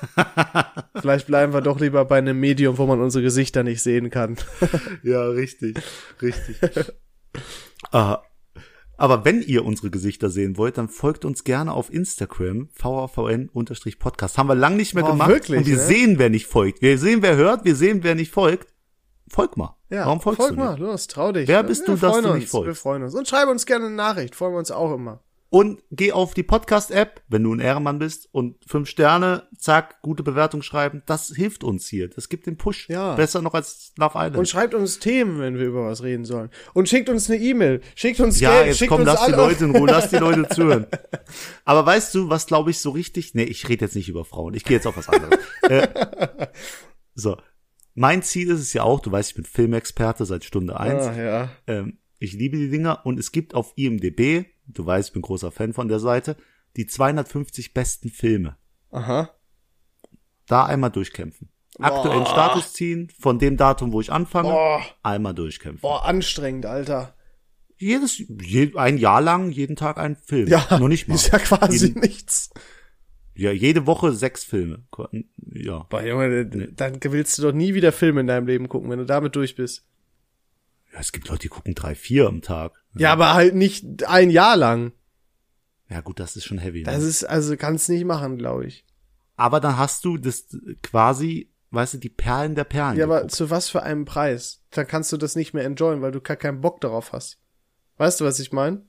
Vielleicht 1.00 1.26
bleiben 1.26 1.52
wir 1.52 1.60
doch 1.60 1.78
lieber 1.80 2.04
bei 2.04 2.18
einem 2.18 2.38
Medium, 2.40 2.78
wo 2.78 2.86
man 2.86 3.00
unsere 3.00 3.22
Gesichter 3.22 3.62
nicht 3.62 3.82
sehen 3.82 4.10
kann. 4.10 4.36
Ja, 5.02 5.22
richtig, 5.28 5.78
richtig. 6.22 6.56
äh, 6.62 6.84
aber 8.96 9.24
wenn 9.24 9.40
ihr 9.42 9.64
unsere 9.64 9.90
Gesichter 9.90 10.28
sehen 10.30 10.56
wollt, 10.56 10.76
dann 10.78 10.88
folgt 10.88 11.24
uns 11.24 11.44
gerne 11.44 11.72
auf 11.72 11.92
Instagram, 11.92 12.68
VAVN-Podcast. 12.76 14.36
Haben 14.38 14.48
wir 14.48 14.54
lang 14.54 14.76
nicht 14.76 14.94
mehr 14.94 15.04
Oh, 15.04 15.12
gemacht. 15.12 15.28
wirklich, 15.30 15.58
und 15.58 15.66
wir 15.66 15.76
ne? 15.76 15.82
sehen, 15.82 16.18
wer 16.18 16.28
nicht 16.30 16.46
folgt. 16.46 16.82
Wir 16.82 16.98
sehen, 16.98 17.22
wer 17.22 17.36
hört, 17.36 17.64
wir 17.64 17.74
sehen, 17.76 18.02
wer 18.02 18.14
nicht 18.14 18.30
folgt. 18.32 18.72
Folg 19.28 19.56
mal. 19.56 19.76
Ja, 19.90 20.06
Warum 20.06 20.20
folgst 20.20 20.40
folg 20.40 20.54
du 20.54 20.60
mal, 20.60 20.70
nicht? 20.70 20.80
los, 20.80 21.08
trau 21.08 21.32
dich. 21.32 21.48
Wer 21.48 21.62
bist 21.64 21.86
wir 21.86 21.96
du, 21.96 22.00
dass 22.00 22.22
du 22.22 22.34
nicht 22.34 22.48
folgst? 22.48 22.66
Wir 22.68 22.74
freuen 22.76 23.02
uns. 23.02 23.14
Und 23.14 23.26
schreib 23.28 23.48
uns 23.48 23.66
gerne 23.66 23.86
eine 23.86 23.94
Nachricht, 23.94 24.36
freuen 24.36 24.54
wir 24.54 24.58
uns 24.58 24.70
auch 24.70 24.94
immer. 24.94 25.20
Und 25.52 25.82
geh 25.90 26.12
auf 26.12 26.32
die 26.32 26.44
Podcast-App, 26.44 27.22
wenn 27.26 27.42
du 27.42 27.52
ein 27.52 27.58
Ehrenmann 27.58 27.98
bist 27.98 28.28
und 28.30 28.56
fünf 28.64 28.88
Sterne, 28.88 29.48
zack, 29.58 30.00
gute 30.00 30.22
Bewertung 30.22 30.62
schreiben. 30.62 31.02
Das 31.06 31.32
hilft 31.34 31.64
uns 31.64 31.88
hier. 31.88 32.08
Das 32.08 32.28
gibt 32.28 32.46
den 32.46 32.56
Push. 32.56 32.88
Ja. 32.88 33.16
Besser 33.16 33.42
noch 33.42 33.54
als 33.54 33.92
Love 33.98 34.12
Island. 34.14 34.36
Und 34.36 34.48
schreibt 34.48 34.74
uns 34.74 35.00
Themen, 35.00 35.40
wenn 35.40 35.58
wir 35.58 35.66
über 35.66 35.86
was 35.86 36.04
reden 36.04 36.24
sollen. 36.24 36.50
Und 36.72 36.88
schickt 36.88 37.08
uns 37.08 37.28
eine 37.28 37.40
E-Mail, 37.40 37.80
schickt 37.96 38.20
uns 38.20 38.38
Ja, 38.38 38.52
Geld, 38.52 38.66
jetzt 38.68 38.78
schickt 38.78 38.90
komm, 38.90 39.00
uns 39.00 39.08
lass 39.08 39.26
die 39.26 39.32
Leute 39.32 39.64
in 39.64 39.74
Ruhe, 39.74 39.90
lass 39.90 40.08
die 40.10 40.18
Leute 40.18 40.48
zuhören. 40.54 40.86
Aber 41.64 41.84
weißt 41.84 42.14
du, 42.14 42.30
was 42.30 42.46
glaube 42.46 42.70
ich 42.70 42.78
so 42.78 42.90
richtig? 42.90 43.34
Nee, 43.34 43.42
ich 43.42 43.68
rede 43.68 43.86
jetzt 43.86 43.96
nicht 43.96 44.08
über 44.08 44.24
Frauen. 44.24 44.54
Ich 44.54 44.62
gehe 44.62 44.76
jetzt 44.76 44.86
auf 44.86 44.96
was 44.96 45.08
anderes. 45.08 45.40
äh, 45.62 45.88
so. 47.16 47.36
Mein 47.94 48.22
Ziel 48.22 48.50
ist 48.50 48.60
es 48.60 48.72
ja 48.72 48.82
auch, 48.82 49.00
du 49.00 49.10
weißt, 49.12 49.30
ich 49.30 49.34
bin 49.36 49.44
Filmexperte 49.44 50.24
seit 50.24 50.44
Stunde 50.44 50.78
eins. 50.78 51.06
Ah, 51.06 51.16
ja. 51.20 51.50
Ähm, 51.66 51.98
ich 52.18 52.32
liebe 52.32 52.56
die 52.56 52.70
Dinger 52.70 53.04
und 53.04 53.18
es 53.18 53.32
gibt 53.32 53.54
auf 53.54 53.72
IMDb, 53.76 54.46
du 54.66 54.86
weißt, 54.86 55.08
ich 55.08 55.12
bin 55.12 55.22
großer 55.22 55.50
Fan 55.50 55.72
von 55.72 55.88
der 55.88 55.98
Seite, 56.00 56.36
die 56.76 56.86
250 56.86 57.74
besten 57.74 58.10
Filme. 58.10 58.56
Aha. 58.90 59.30
Da 60.46 60.66
einmal 60.66 60.90
durchkämpfen. 60.90 61.48
Aktuellen 61.78 62.24
Boah. 62.24 62.30
Status 62.30 62.72
ziehen, 62.72 63.10
von 63.18 63.38
dem 63.38 63.56
Datum, 63.56 63.92
wo 63.92 64.00
ich 64.00 64.12
anfange, 64.12 64.50
Boah. 64.50 64.82
einmal 65.02 65.34
durchkämpfen. 65.34 65.80
Boah, 65.80 66.04
anstrengend, 66.04 66.66
Alter. 66.66 67.14
Jedes, 67.78 68.18
je, 68.18 68.72
ein 68.76 68.98
Jahr 68.98 69.22
lang, 69.22 69.50
jeden 69.52 69.76
Tag 69.76 69.96
ein 69.96 70.16
Film. 70.16 70.48
Ja, 70.48 70.66
Noch 70.78 70.88
nicht 70.88 71.08
mal. 71.08 71.14
ist 71.14 71.32
ja 71.32 71.38
quasi 71.38 71.86
Jeden- 71.86 72.00
nichts. 72.02 72.50
Ja, 73.34 73.52
jede 73.52 73.86
Woche 73.86 74.12
sechs 74.12 74.44
Filme. 74.44 74.84
Ja. 75.54 75.86
Boah, 75.88 76.02
Junge, 76.02 76.46
dann 76.46 76.98
willst 77.02 77.38
du 77.38 77.42
doch 77.42 77.52
nie 77.52 77.74
wieder 77.74 77.92
Filme 77.92 78.20
in 78.20 78.26
deinem 78.26 78.46
Leben 78.46 78.68
gucken, 78.68 78.90
wenn 78.90 78.98
du 78.98 79.06
damit 79.06 79.34
durch 79.36 79.54
bist. 79.56 79.84
ja. 80.92 81.00
Es 81.00 81.12
gibt 81.12 81.28
Leute, 81.28 81.42
die 81.42 81.48
gucken 81.48 81.74
drei, 81.74 81.94
vier 81.94 82.26
am 82.26 82.42
Tag. 82.42 82.72
Ja, 82.96 83.12
aber 83.12 83.34
halt 83.34 83.54
nicht 83.54 84.04
ein 84.08 84.30
Jahr 84.30 84.56
lang. 84.56 84.92
Ja, 85.88 86.00
gut, 86.00 86.20
das 86.20 86.36
ist 86.36 86.44
schon 86.44 86.58
heavy. 86.58 86.82
Das 86.82 86.98
Ne? 87.00 87.04
ist, 87.08 87.24
also 87.24 87.56
kannst 87.56 87.88
nicht 87.88 88.04
machen, 88.04 88.36
glaube 88.38 88.66
ich. 88.66 88.84
Aber 89.36 89.60
dann 89.60 89.78
hast 89.78 90.04
du 90.04 90.18
das 90.18 90.46
quasi 90.82 91.50
weißt 91.72 91.94
du, 91.94 91.98
die 91.98 92.08
Perlen 92.08 92.56
der 92.56 92.64
Perlen. 92.64 92.96
Ja, 92.98 93.04
aber 93.04 93.18
geguckt. 93.18 93.32
zu 93.34 93.48
was 93.48 93.68
für 93.68 93.84
einem 93.84 94.04
Preis? 94.04 94.60
Dann 94.70 94.88
kannst 94.88 95.12
du 95.12 95.16
das 95.16 95.36
nicht 95.36 95.54
mehr 95.54 95.64
enjoyen, 95.64 96.02
weil 96.02 96.10
du 96.10 96.20
gar 96.20 96.36
keinen 96.36 96.60
Bock 96.60 96.80
darauf 96.80 97.12
hast. 97.12 97.38
Weißt 97.96 98.20
du, 98.20 98.24
was 98.24 98.40
ich 98.40 98.50
meine? 98.50 98.82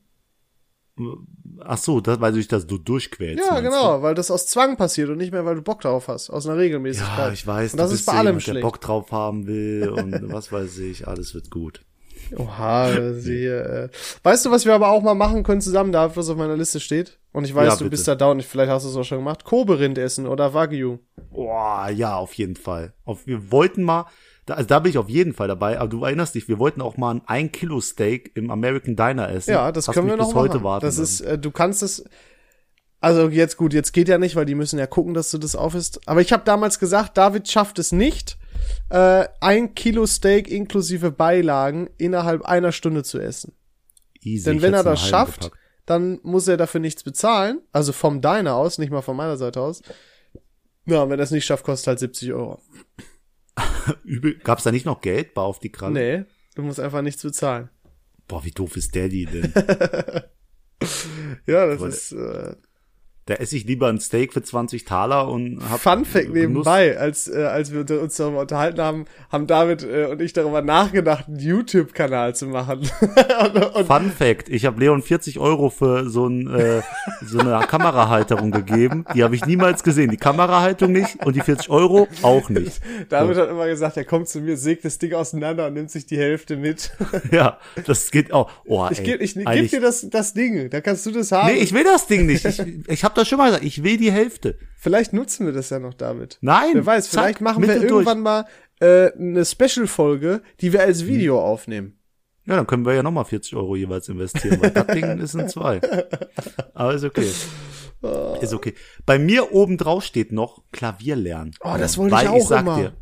Ach 1.63 1.77
so, 1.77 1.99
das, 2.01 2.19
weil 2.19 2.31
du 2.31 2.37
dich 2.37 2.47
das 2.47 2.63
so 2.69 2.77
durchquälst. 2.77 3.43
Ja, 3.49 3.59
genau, 3.59 4.01
weil 4.01 4.13
das 4.15 4.29
aus 4.31 4.45
Zwang 4.47 4.77
passiert 4.77 5.09
und 5.09 5.17
nicht 5.17 5.31
mehr, 5.31 5.45
weil 5.45 5.55
du 5.55 5.61
Bock 5.61 5.81
darauf 5.81 6.07
hast, 6.07 6.29
aus 6.29 6.45
einer 6.45 6.55
Du? 6.55 6.61
Regelmäßigkeit. 6.61 7.17
Ja, 7.17 7.31
ich 7.31 7.45
weiß. 7.45 7.73
Und 7.73 7.77
das 7.79 7.89
du 7.89 7.95
ist 7.95 8.05
bei 8.05 8.13
allem 8.13 8.25
jemand, 8.27 8.47
der 8.47 8.51
schlecht. 8.51 8.63
Bock 8.63 8.81
drauf 8.81 9.11
haben 9.11 9.47
will 9.47 9.89
und 9.89 10.11
was 10.33 10.51
weiß 10.51 10.77
ich, 10.79 11.07
alles 11.07 11.33
wird 11.33 11.49
gut. 11.49 11.81
Oha, 12.37 13.13
siehe. 13.13 13.61
Äh. 13.63 13.89
Weißt 14.23 14.45
du, 14.45 14.51
was 14.51 14.65
wir 14.65 14.73
aber 14.73 14.89
auch 14.89 15.01
mal 15.01 15.15
machen 15.15 15.43
können 15.43 15.61
zusammen, 15.61 15.91
da 15.91 16.15
was 16.15 16.29
auf 16.29 16.37
meiner 16.37 16.55
Liste 16.57 16.79
steht? 16.79 17.19
Und 17.33 17.45
ich 17.45 17.55
weiß, 17.55 17.65
Ja, 17.67 17.71
du 17.75 17.79
bitte. 17.85 17.89
bist 17.91 18.07
da 18.07 18.15
down, 18.15 18.41
vielleicht 18.41 18.71
hast 18.71 18.85
du 18.85 18.89
es 18.89 18.95
auch 18.95 19.03
schon 19.03 19.19
gemacht. 19.19 19.43
Kobe-Rind 19.45 19.97
essen 19.97 20.27
oder 20.27 20.53
Wagyu. 20.53 20.99
Boah, 21.31 21.89
ja, 21.89 22.15
auf 22.17 22.33
jeden 22.33 22.55
Fall. 22.55 22.93
Auf, 23.05 23.25
wir 23.25 23.51
wollten 23.51 23.83
mal, 23.83 24.05
also 24.51 24.67
da 24.67 24.79
bin 24.79 24.89
ich 24.89 24.97
auf 24.97 25.09
jeden 25.09 25.33
Fall 25.33 25.47
dabei, 25.47 25.79
aber 25.79 25.89
du 25.89 26.03
erinnerst 26.03 26.35
dich, 26.35 26.47
wir 26.47 26.59
wollten 26.59 26.81
auch 26.81 26.97
mal 26.97 27.15
ein 27.15 27.21
1 27.25 27.51
Kilo 27.51 27.81
Steak 27.81 28.31
im 28.35 28.51
American 28.51 28.95
Diner 28.95 29.29
essen. 29.29 29.51
Ja, 29.51 29.71
das 29.71 29.87
Hast 29.87 29.95
können 29.95 30.07
wir 30.07 30.17
noch 30.17 30.27
bis 30.27 30.35
machen. 30.35 30.49
heute 30.49 30.63
warten 30.63 30.85
das 30.85 30.97
ist, 30.97 31.21
äh, 31.21 31.37
du 31.37 31.51
kannst 31.51 31.83
es. 31.83 32.03
Also 32.99 33.29
jetzt 33.29 33.57
gut, 33.57 33.73
jetzt 33.73 33.93
geht 33.93 34.07
ja 34.07 34.19
nicht, 34.19 34.35
weil 34.35 34.45
die 34.45 34.53
müssen 34.53 34.77
ja 34.77 34.85
gucken, 34.85 35.15
dass 35.15 35.31
du 35.31 35.39
das 35.39 35.55
aufisst. 35.55 36.07
Aber 36.07 36.21
ich 36.21 36.31
habe 36.31 36.43
damals 36.45 36.77
gesagt, 36.77 37.17
David 37.17 37.47
schafft 37.49 37.79
es 37.79 37.91
nicht, 37.91 38.37
äh, 38.89 39.25
ein 39.39 39.73
Kilo 39.73 40.05
Steak 40.05 40.47
inklusive 40.49 41.11
Beilagen 41.11 41.89
innerhalb 41.97 42.43
einer 42.43 42.71
Stunde 42.71 43.03
zu 43.03 43.19
essen. 43.19 43.53
Easy. 44.21 44.45
Denn 44.45 44.61
wenn 44.61 44.73
er 44.73 44.83
das 44.83 45.07
schafft, 45.07 45.41
gepackt. 45.45 45.61
dann 45.87 46.19
muss 46.21 46.47
er 46.47 46.57
dafür 46.57 46.79
nichts 46.79 47.03
bezahlen. 47.03 47.61
Also 47.71 47.91
vom 47.91 48.21
Diner 48.21 48.55
aus, 48.55 48.77
nicht 48.77 48.91
mal 48.91 49.01
von 49.01 49.17
meiner 49.17 49.37
Seite 49.37 49.61
aus. 49.61 49.81
Ja, 50.85 51.09
wenn 51.09 51.19
er 51.19 51.23
es 51.23 51.31
nicht 51.31 51.45
schafft, 51.45 51.63
kostet 51.63 51.87
halt 51.87 51.99
70 51.99 52.33
Euro. 52.33 52.59
Übel. 54.03 54.35
Gab's 54.39 54.63
da 54.63 54.71
nicht 54.71 54.85
noch 54.85 55.01
Geld? 55.01 55.33
Bar 55.33 55.45
auf 55.45 55.59
die 55.59 55.71
Kralle? 55.71 55.93
Nee, 55.93 56.25
du 56.55 56.63
musst 56.63 56.79
einfach 56.79 57.01
nichts 57.01 57.21
bezahlen. 57.23 57.69
Boah, 58.27 58.43
wie 58.43 58.51
doof 58.51 58.77
ist 58.77 58.95
Daddy 58.95 59.25
denn? 59.25 59.53
Ja, 61.45 61.67
das 61.67 61.77
Aber 61.77 61.87
ist 61.89 62.11
äh, 62.11 62.55
da 63.27 63.35
esse 63.35 63.55
ich 63.55 63.65
lieber 63.65 63.87
ein 63.87 63.99
Steak 63.99 64.33
für 64.33 64.41
20 64.41 64.83
Taler 64.83 65.27
und 65.29 65.59
hab 65.69 65.79
Fun 65.79 66.05
Fact 66.05 66.25
Genuss. 66.25 66.35
nebenbei, 66.35 66.97
als, 66.97 67.27
äh, 67.27 67.43
als 67.43 67.71
wir 67.71 67.85
uns 68.01 68.15
darüber 68.17 68.39
unterhalten 68.41 68.81
haben, 68.81 69.05
haben 69.31 69.45
David 69.47 69.83
äh, 69.83 70.05
und 70.05 70.21
ich 70.21 70.33
darüber 70.33 70.61
nachgedacht, 70.63 71.27
einen 71.27 71.37
YouTube-Kanal 71.39 72.35
zu 72.35 72.47
machen. 72.47 72.79
und, 73.53 73.75
und, 73.75 73.85
Fun 73.87 74.11
Fact, 74.11 74.49
ich 74.49 74.65
habe 74.65 74.79
Leon 74.79 75.01
40 75.03 75.39
Euro 75.39 75.69
für 75.69 76.09
so, 76.09 76.27
ein, 76.27 76.47
äh, 76.53 76.81
so 77.23 77.39
eine 77.39 77.59
Kamerahalterung 77.67 78.51
gegeben. 78.51 79.05
Die 79.13 79.23
habe 79.23 79.35
ich 79.35 79.45
niemals 79.45 79.83
gesehen. 79.83 80.09
Die 80.09 80.17
Kamerahaltung 80.17 80.91
nicht 80.91 81.23
und 81.25 81.35
die 81.35 81.41
40 81.41 81.69
Euro 81.69 82.07
auch 82.23 82.49
nicht. 82.49 82.81
David 83.09 83.37
hat 83.37 83.49
immer 83.49 83.67
gesagt, 83.67 83.97
er 83.97 84.05
kommt 84.05 84.29
zu 84.29 84.41
mir, 84.41 84.57
sägt 84.57 84.83
das 84.83 84.97
Ding 84.97 85.13
auseinander 85.13 85.67
und 85.67 85.73
nimmt 85.75 85.91
sich 85.91 86.05
die 86.05 86.17
Hälfte 86.17 86.57
mit. 86.57 86.91
Ja, 87.31 87.59
das 87.85 88.09
geht 88.11 88.33
auch. 88.33 88.49
Oh, 88.65 88.87
Ich 88.91 88.99
ey, 88.99 89.05
gebe 89.05 89.23
ich, 89.23 89.35
geb 89.35 89.47
eigentlich- 89.47 89.71
dir 89.71 89.79
das, 89.79 90.09
das 90.09 90.33
Ding, 90.33 90.69
da 90.69 90.81
kannst 90.81 91.05
du 91.05 91.11
das 91.11 91.31
haben. 91.31 91.47
Nee, 91.53 91.59
ich 91.59 91.71
will 91.73 91.83
das 91.83 92.07
Ding 92.07 92.25
nicht. 92.25 92.43
Ich, 92.45 92.61
ich 92.87 93.03
habe 93.11 93.19
das 93.21 93.27
schon 93.27 93.37
mal 93.37 93.47
gesagt. 93.47 93.65
Ich 93.65 93.83
will 93.83 93.97
die 93.97 94.11
Hälfte. 94.11 94.57
Vielleicht 94.77 95.13
nutzen 95.13 95.45
wir 95.45 95.53
das 95.53 95.69
ja 95.69 95.79
noch, 95.79 95.93
David. 95.93 96.37
Nein. 96.41 96.71
Wer 96.73 96.85
weiß, 96.85 97.09
zack, 97.09 97.23
vielleicht 97.23 97.41
machen 97.41 97.61
wir 97.61 97.67
Mitte 97.67 97.87
durch. 97.87 98.05
irgendwann 98.05 98.21
mal 98.21 98.45
äh, 98.79 99.11
eine 99.13 99.45
Special-Folge, 99.45 100.41
die 100.59 100.73
wir 100.73 100.81
als 100.81 101.05
Video 101.05 101.39
aufnehmen. 101.41 101.99
Ja, 102.45 102.55
dann 102.55 102.65
können 102.65 102.85
wir 102.85 102.93
ja 102.93 103.03
nochmal 103.03 103.25
40 103.25 103.55
Euro 103.55 103.75
jeweils 103.75 104.09
investieren, 104.09 104.59
weil 104.61 104.71
das 104.71 104.87
Ding 104.87 105.19
ist 105.19 105.35
in 105.35 105.47
zwei. 105.47 105.79
Aber 106.73 106.93
ist 106.93 107.03
okay. 107.03 107.29
Ist 108.41 108.53
okay. 108.53 108.73
Bei 109.05 109.19
mir 109.19 109.51
oben 109.53 109.77
drauf 109.77 110.03
steht 110.03 110.31
noch 110.31 110.63
Klavier 110.71 111.15
lernen. 111.15 111.51
Oh, 111.61 111.75
das 111.77 111.99
wollte 111.99 112.15
weil 112.15 112.23
ich 112.23 112.29
auch 112.29 112.37
ich 112.37 112.43
sag 112.45 112.61
immer. 112.61 112.75
dir, 112.77 112.93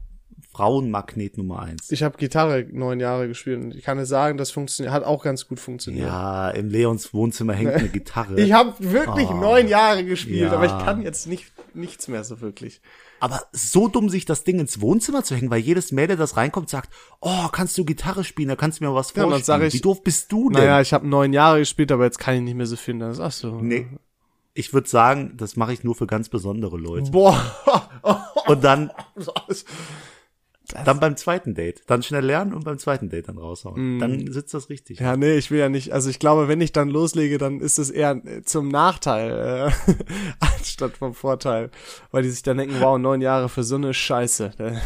Frauenmagnet 0.51 1.37
Nummer 1.37 1.59
eins. 1.61 1.91
Ich 1.91 2.01
habe 2.03 2.17
Gitarre 2.17 2.65
neun 2.71 2.99
Jahre 2.99 3.27
gespielt 3.27 3.61
und 3.61 3.75
ich 3.75 3.83
kann 3.83 3.97
dir 3.97 4.05
sagen, 4.05 4.37
das 4.37 4.51
funktioniert, 4.51 4.93
hat 4.93 5.03
auch 5.03 5.23
ganz 5.23 5.47
gut 5.47 5.59
funktioniert. 5.59 6.07
Ja, 6.07 6.49
im 6.49 6.69
Leons 6.69 7.13
Wohnzimmer 7.13 7.53
hängt 7.53 7.71
eine 7.73 7.87
Gitarre. 7.89 8.39
Ich 8.39 8.51
habe 8.51 8.73
wirklich 8.79 9.27
Oh. 9.29 9.35
neun 9.35 9.67
Jahre 9.67 10.03
gespielt, 10.03 10.51
Ja. 10.51 10.53
aber 10.53 10.65
ich 10.65 10.71
kann 10.85 11.01
jetzt 11.03 11.27
nicht 11.27 11.51
nichts 11.75 12.07
mehr 12.07 12.23
so 12.23 12.41
wirklich. 12.41 12.81
Aber 13.21 13.41
so 13.51 13.87
dumm, 13.87 14.09
sich 14.09 14.25
das 14.25 14.43
Ding 14.43 14.59
ins 14.59 14.81
Wohnzimmer 14.81 15.23
zu 15.23 15.35
hängen, 15.35 15.51
weil 15.51 15.59
jedes 15.59 15.91
Mädel, 15.91 16.17
das 16.17 16.35
reinkommt, 16.35 16.67
sagt, 16.69 16.89
oh, 17.21 17.47
kannst 17.51 17.77
du 17.77 17.85
Gitarre 17.85 18.23
spielen, 18.23 18.47
da 18.49 18.55
kannst 18.55 18.79
du 18.79 18.85
mir 18.85 18.93
was 18.95 19.09
Ja, 19.09 19.21
dann 19.21 19.29
vorspielen. 19.31 19.43
sag 19.45 19.61
ich- 19.67 19.73
Wie 19.75 19.81
doof 19.81 20.03
bist 20.03 20.31
du 20.31 20.49
denn? 20.49 20.61
Naja, 20.61 20.81
ich 20.81 20.93
habe 20.93 21.07
neun 21.07 21.31
Jahre 21.31 21.59
gespielt, 21.59 21.91
aber 21.91 22.05
jetzt 22.05 22.17
kann 22.17 22.35
ich 22.35 22.41
nicht 22.41 22.55
mehr 22.55 22.65
so 22.65 22.75
viel. 22.75 22.97
Dann 22.97 23.11
ist 23.11 23.19
ach 23.19 23.31
so. 23.31 23.59
Nee. 23.61 23.87
Ich 24.55 24.73
würde 24.73 24.89
sagen, 24.89 25.35
das 25.37 25.55
mache 25.57 25.73
ich 25.73 25.83
nur 25.83 25.95
für 25.95 26.07
ganz 26.07 26.27
besondere 26.27 26.75
Leute. 26.77 27.11
Boah. 27.11 27.39
Und 28.47 28.63
dann, 28.63 28.89
dann 30.85 30.99
beim 30.99 31.15
zweiten 31.17 31.53
Date. 31.55 31.81
Dann 31.87 32.03
schnell 32.03 32.25
lernen 32.25 32.53
und 32.53 32.63
beim 32.65 32.77
zweiten 32.77 33.09
Date 33.09 33.27
dann 33.27 33.37
raushauen. 33.37 33.99
Dann 33.99 34.31
sitzt 34.31 34.53
das 34.53 34.69
richtig. 34.69 34.99
Mm. 34.99 35.03
Ja, 35.03 35.17
nee, 35.17 35.33
ich 35.37 35.51
will 35.51 35.59
ja 35.59 35.69
nicht. 35.69 35.91
Also 35.93 36.09
ich 36.09 36.19
glaube, 36.19 36.47
wenn 36.47 36.61
ich 36.61 36.71
dann 36.71 36.89
loslege, 36.89 37.37
dann 37.37 37.59
ist 37.59 37.77
es 37.79 37.89
eher 37.89 38.11
äh, 38.25 38.43
zum 38.43 38.67
Nachteil 38.69 39.71
äh, 39.87 39.93
anstatt 40.39 40.97
vom 40.97 41.13
Vorteil, 41.13 41.69
weil 42.11 42.23
die 42.23 42.29
sich 42.29 42.43
dann 42.43 42.57
denken, 42.57 42.75
wow, 42.79 42.97
neun 42.97 43.21
Jahre 43.21 43.49
für 43.49 43.63
so 43.63 43.75
eine 43.75 43.93
Scheiße. 43.93 44.51
Mir- 44.57 44.81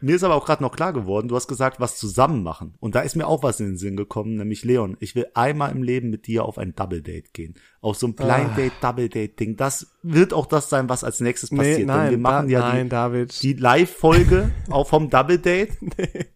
Mir 0.00 0.16
ist 0.16 0.24
aber 0.24 0.34
auch 0.34 0.44
gerade 0.44 0.62
noch 0.62 0.72
klar 0.72 0.92
geworden, 0.92 1.28
du 1.28 1.36
hast 1.36 1.48
gesagt, 1.48 1.80
was 1.80 1.96
zusammen 1.96 2.42
machen. 2.42 2.74
Und 2.80 2.94
da 2.94 3.00
ist 3.00 3.16
mir 3.16 3.26
auch 3.26 3.42
was 3.42 3.60
in 3.60 3.66
den 3.66 3.76
Sinn 3.76 3.96
gekommen, 3.96 4.36
nämlich 4.36 4.64
Leon, 4.64 4.96
ich 5.00 5.14
will 5.14 5.26
einmal 5.34 5.72
im 5.72 5.82
Leben 5.82 6.10
mit 6.10 6.26
dir 6.26 6.44
auf 6.44 6.58
ein 6.58 6.74
Double 6.74 7.02
Date 7.02 7.32
gehen. 7.34 7.54
Auf 7.80 7.96
so 7.96 8.06
ein 8.06 8.14
Blind 8.14 8.56
Date, 8.56 8.72
Double 8.80 9.08
Date 9.08 9.38
Ding. 9.38 9.56
Das 9.56 9.88
wird 10.02 10.32
auch 10.32 10.46
das 10.46 10.68
sein, 10.68 10.88
was 10.88 11.04
als 11.04 11.20
nächstes 11.20 11.50
passiert. 11.50 11.78
Nee, 11.78 11.86
Denn 11.86 11.88
wir 11.88 12.10
nein, 12.10 12.20
machen 12.20 12.48
da, 12.48 12.52
ja 12.52 12.60
nein, 12.60 12.86
die, 12.86 12.90
David. 12.90 13.42
die 13.42 13.52
Live-Folge 13.54 14.50
auch 14.70 14.86
vom 14.86 15.10
Double 15.10 15.38
Date. 15.38 15.72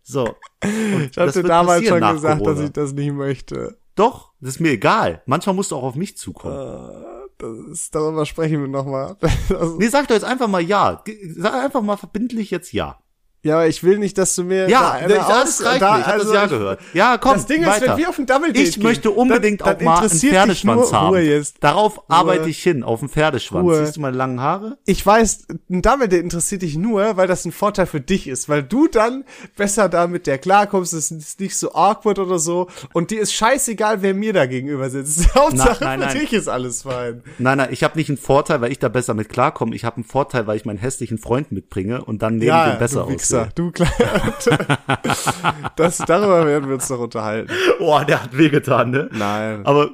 So. 0.02 0.22
Und 0.24 1.10
ich 1.10 1.16
habe 1.16 1.26
das 1.26 1.34
dir 1.34 1.42
wird 1.42 1.50
damals 1.50 1.86
schon 1.86 2.00
gesagt, 2.00 2.24
dass 2.24 2.38
Corona. 2.38 2.64
ich 2.64 2.72
das 2.72 2.92
nicht 2.92 3.12
möchte. 3.12 3.78
Doch, 3.94 4.32
das 4.40 4.50
ist 4.56 4.60
mir 4.60 4.72
egal. 4.72 5.22
Manchmal 5.26 5.54
musst 5.54 5.70
du 5.70 5.76
auch 5.76 5.84
auf 5.84 5.94
mich 5.94 6.16
zukommen. 6.16 7.04
Das 7.38 7.58
ist, 7.72 7.94
darüber 7.94 8.26
sprechen 8.26 8.60
wir 8.60 8.68
nochmal. 8.68 9.16
Also, 9.50 9.76
Nee, 9.78 9.88
sag 9.88 10.08
doch 10.08 10.14
jetzt 10.14 10.24
einfach 10.24 10.48
mal 10.48 10.62
ja. 10.62 11.02
Sag 11.36 11.54
einfach 11.54 11.82
mal 11.82 11.96
verbindlich 11.96 12.50
jetzt 12.50 12.72
ja. 12.72 12.98
Ja, 13.44 13.54
aber 13.54 13.68
ich 13.68 13.84
will 13.84 13.98
nicht, 13.98 14.18
dass 14.18 14.34
du 14.34 14.42
mir 14.42 14.68
Ja, 14.68 14.80
da 14.80 14.86
das, 14.94 15.02
eine 15.02 15.14
das 15.14 15.28
aus- 15.60 15.64
reicht 15.66 15.82
da- 15.82 15.94
mir. 15.94 16.00
Ich 16.00 16.06
also 16.06 16.24
das 16.32 16.34
ja 16.34 16.46
gehört. 16.46 16.80
Ja, 16.94 17.18
komm, 17.18 17.34
Das 17.34 17.46
Ding 17.46 17.62
ist, 17.62 17.68
weiter. 17.68 17.86
wenn 17.92 17.96
wir 17.98 18.08
auf 18.08 18.18
ein 18.18 18.26
Double 18.26 18.52
Date 18.52 18.68
Ich 18.68 18.78
möchte 18.78 19.10
unbedingt 19.10 19.60
dann, 19.60 19.68
auch 19.68 19.74
dann 19.78 19.84
mal 19.84 19.98
einen 20.00 20.10
Pferdeschwanz 20.10 20.90
nur, 20.90 21.00
haben. 21.00 21.08
Ruhe 21.08 21.20
jetzt. 21.20 21.56
Darauf 21.60 22.02
arbeite 22.10 22.48
ich 22.48 22.62
hin, 22.62 22.82
auf 22.82 23.00
den 23.00 23.08
Pferdeschwanz. 23.08 23.64
Ruhe. 23.64 23.84
Siehst 23.84 23.96
du 23.96 24.00
meine 24.00 24.16
langen 24.16 24.40
Haare? 24.40 24.78
Ich 24.86 25.04
weiß, 25.06 25.46
ein 25.70 25.82
Double 25.82 26.08
Date 26.08 26.22
interessiert 26.22 26.62
dich 26.62 26.76
nur, 26.76 27.16
weil 27.16 27.26
das 27.28 27.44
ein 27.44 27.52
Vorteil 27.52 27.86
für 27.86 28.00
dich 28.00 28.26
ist, 28.28 28.48
weil 28.48 28.62
du 28.62 28.88
dann 28.88 29.24
besser 29.56 29.88
da 29.88 30.06
mit 30.06 30.26
der 30.26 30.38
klarkommst, 30.38 30.92
es 30.94 31.10
ist 31.10 31.38
nicht 31.40 31.56
so 31.56 31.72
awkward 31.74 32.18
oder 32.18 32.38
so 32.38 32.68
und 32.92 33.10
dir 33.10 33.20
ist 33.20 33.32
scheißegal, 33.34 34.02
wer 34.02 34.14
mir 34.14 34.32
da 34.32 34.46
gegenüber 34.46 34.90
sitzt. 34.90 35.34
Hauptsache 35.34 35.84
nein, 35.84 36.00
für 36.00 36.06
nein. 36.06 36.18
dich 36.18 36.32
ist 36.32 36.48
alles 36.48 36.82
fein. 36.82 37.22
Nein, 37.38 37.58
nein, 37.58 37.68
ich 37.70 37.84
habe 37.84 37.98
nicht 37.98 38.08
einen 38.08 38.18
Vorteil, 38.18 38.60
weil 38.60 38.72
ich 38.72 38.78
da 38.78 38.88
besser 38.88 39.14
mit 39.14 39.28
klarkomme. 39.28 39.74
Ich 39.74 39.84
habe 39.84 39.96
einen 39.96 40.04
Vorteil, 40.04 40.46
weil 40.46 40.56
ich 40.56 40.64
meinen 40.64 40.78
hässlichen 40.78 41.18
Freund 41.18 41.52
mitbringe 41.52 42.04
und 42.04 42.22
dann 42.22 42.36
neben 42.38 42.56
dem 42.70 42.78
besser 42.78 43.02
du 43.02 43.10
Wichser, 43.42 43.48
du 43.54 43.70
kleiner. 43.70 44.38
das, 45.76 45.98
darüber 45.98 46.46
werden 46.46 46.68
wir 46.68 46.74
uns 46.74 46.88
doch 46.88 46.98
unterhalten. 47.00 47.52
Oh, 47.80 48.00
der 48.06 48.22
hat 48.22 48.36
wehgetan, 48.36 48.90
ne? 48.90 49.08
Nein. 49.12 49.64
Aber 49.66 49.90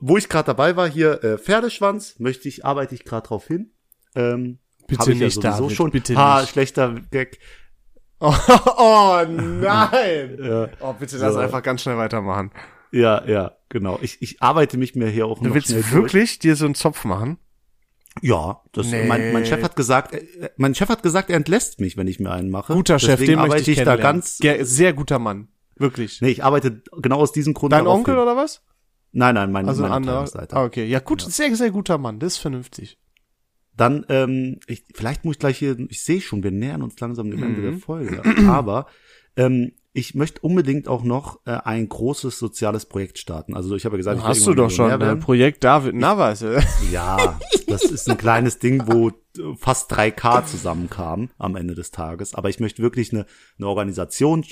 wo 0.00 0.16
ich 0.16 0.28
gerade 0.28 0.46
dabei 0.46 0.76
war, 0.76 0.88
hier 0.88 1.22
äh, 1.22 1.38
Pferdeschwanz, 1.38 2.16
möchte 2.18 2.48
ich, 2.48 2.64
arbeite 2.64 2.94
ich 2.94 3.04
gerade 3.04 3.26
drauf 3.28 3.46
hin. 3.46 3.70
Ähm, 4.14 4.58
Bitte 4.86 5.12
ich 5.12 5.18
nicht, 5.18 5.44
ja 5.44 5.50
David, 5.58 5.72
schon. 5.76 5.90
bitte 5.90 6.16
ha, 6.16 6.40
nicht. 6.40 6.50
schlechter 6.50 6.94
Gag. 7.10 7.38
Oh, 8.20 8.34
oh 8.78 9.20
nein. 9.28 10.38
Ja. 10.42 10.68
Oh, 10.80 10.94
bitte 10.94 11.18
lass 11.18 11.34
So. 11.34 11.40
einfach 11.40 11.62
ganz 11.62 11.82
schnell 11.82 11.98
weitermachen. 11.98 12.50
Ja, 12.90 13.22
ja, 13.26 13.52
genau. 13.68 13.98
Ich, 14.02 14.22
ich 14.22 14.40
arbeite 14.42 14.78
mich 14.78 14.94
mir 14.94 15.08
hier 15.08 15.26
auch 15.26 15.38
Du 15.40 15.48
noch 15.48 15.54
willst 15.54 15.68
schnell 15.68 15.82
durch. 15.82 15.92
wirklich 15.92 16.38
dir 16.38 16.56
so 16.56 16.64
einen 16.64 16.74
Zopf 16.74 17.04
machen? 17.04 17.38
Ja, 18.22 18.62
das, 18.72 18.86
Nee. 18.90 19.06
mein, 19.06 19.32
mein 19.32 19.46
Chef 19.46 19.62
hat 19.62 19.76
gesagt, 19.76 20.14
äh, 20.14 20.50
mein 20.56 20.74
Chef 20.74 20.88
hat 20.88 21.02
gesagt, 21.02 21.30
er 21.30 21.36
entlässt 21.36 21.80
mich, 21.80 21.96
wenn 21.96 22.06
ich 22.08 22.18
mir 22.20 22.30
einen 22.30 22.50
mache. 22.50 22.72
Guter 22.74 22.98
Chef, 22.98 23.10
Deswegen 23.20 23.32
den 23.32 23.38
möchte 23.38 23.52
arbeite 23.54 23.70
ich 23.70 23.78
ich 23.78 23.84
da 23.84 23.96
ganz. 23.96 24.38
Ge- 24.38 24.62
Sehr 24.64 24.92
guter 24.92 25.18
Mann. 25.18 25.48
Wirklich. 25.76 26.20
Nee, 26.20 26.30
ich 26.30 26.42
arbeite 26.44 26.82
genau 27.00 27.18
aus 27.18 27.32
diesem 27.32 27.54
Grund 27.54 27.72
Dein 27.72 27.86
Onkel 27.86 28.14
hin. 28.14 28.22
oder 28.22 28.36
was? 28.36 28.62
Nein, 29.12 29.34
nein, 29.36 29.52
mein, 29.52 29.68
Also 29.68 29.82
ein 29.84 29.88
mein 29.90 29.96
anderer. 29.98 30.18
Abteilungsleiter. 30.20 30.56
Ah, 30.56 30.64
okay. 30.64 30.84
Ja, 30.84 30.98
gut, 31.00 31.22
sehr, 31.22 31.54
sehr 31.56 31.70
guter 31.70 31.98
Mann. 31.98 32.18
Das 32.18 32.34
ist 32.34 32.38
vernünftig. 32.38 32.98
Dann, 33.76 34.04
ähm, 34.08 34.58
ich, 34.66 34.84
vielleicht 34.92 35.24
muss 35.24 35.36
ich 35.36 35.38
gleich 35.38 35.56
hier, 35.58 35.76
ich 35.88 36.02
sehe 36.02 36.20
schon, 36.20 36.42
wir 36.42 36.50
nähern 36.50 36.82
uns 36.82 36.98
langsam 36.98 37.30
dem 37.30 37.42
Ende 37.42 37.60
Mhm. 37.60 37.64
der 37.70 37.78
Folge. 37.80 38.22
Aber 38.48 38.86
ähm, 39.36 39.72
ich 39.98 40.14
möchte 40.14 40.40
unbedingt 40.42 40.86
auch 40.86 41.02
noch 41.02 41.40
äh, 41.44 41.50
ein 41.50 41.88
großes 41.88 42.38
soziales 42.38 42.86
Projekt 42.86 43.18
starten. 43.18 43.54
Also 43.54 43.74
ich 43.74 43.84
habe 43.84 43.96
ja 43.96 43.98
gesagt, 43.98 44.22
Hast 44.22 44.46
du 44.46 44.54
doch 44.54 44.70
schon. 44.70 44.90
Äh, 44.90 45.00
werden. 45.00 45.18
Projekt 45.18 45.64
David 45.64 45.96
Navas. 45.96 46.44
Ja, 46.92 47.38
das 47.66 47.82
ist 47.82 48.08
ein 48.08 48.16
kleines 48.16 48.60
Ding, 48.60 48.84
wo 48.86 49.08
äh, 49.08 49.12
fast 49.56 49.92
3K 49.92 50.46
zusammenkamen 50.46 51.30
am 51.36 51.56
Ende 51.56 51.74
des 51.74 51.90
Tages. 51.90 52.34
Aber 52.34 52.48
ich 52.48 52.60
möchte 52.60 52.80
wirklich 52.80 53.12
eine, 53.12 53.26
eine 53.58 53.66
Organisation 53.66 54.44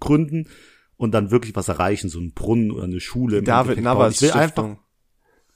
gründen 0.00 0.48
und 0.96 1.12
dann 1.12 1.30
wirklich 1.30 1.54
was 1.54 1.68
erreichen, 1.68 2.08
so 2.08 2.18
einen 2.18 2.32
Brunnen 2.32 2.70
oder 2.70 2.84
eine 2.84 3.00
Schule. 3.00 3.42
David. 3.42 3.82
Navas 3.82 4.14
Ich 4.14 4.22
will 4.22 4.32
einfach. 4.32 4.76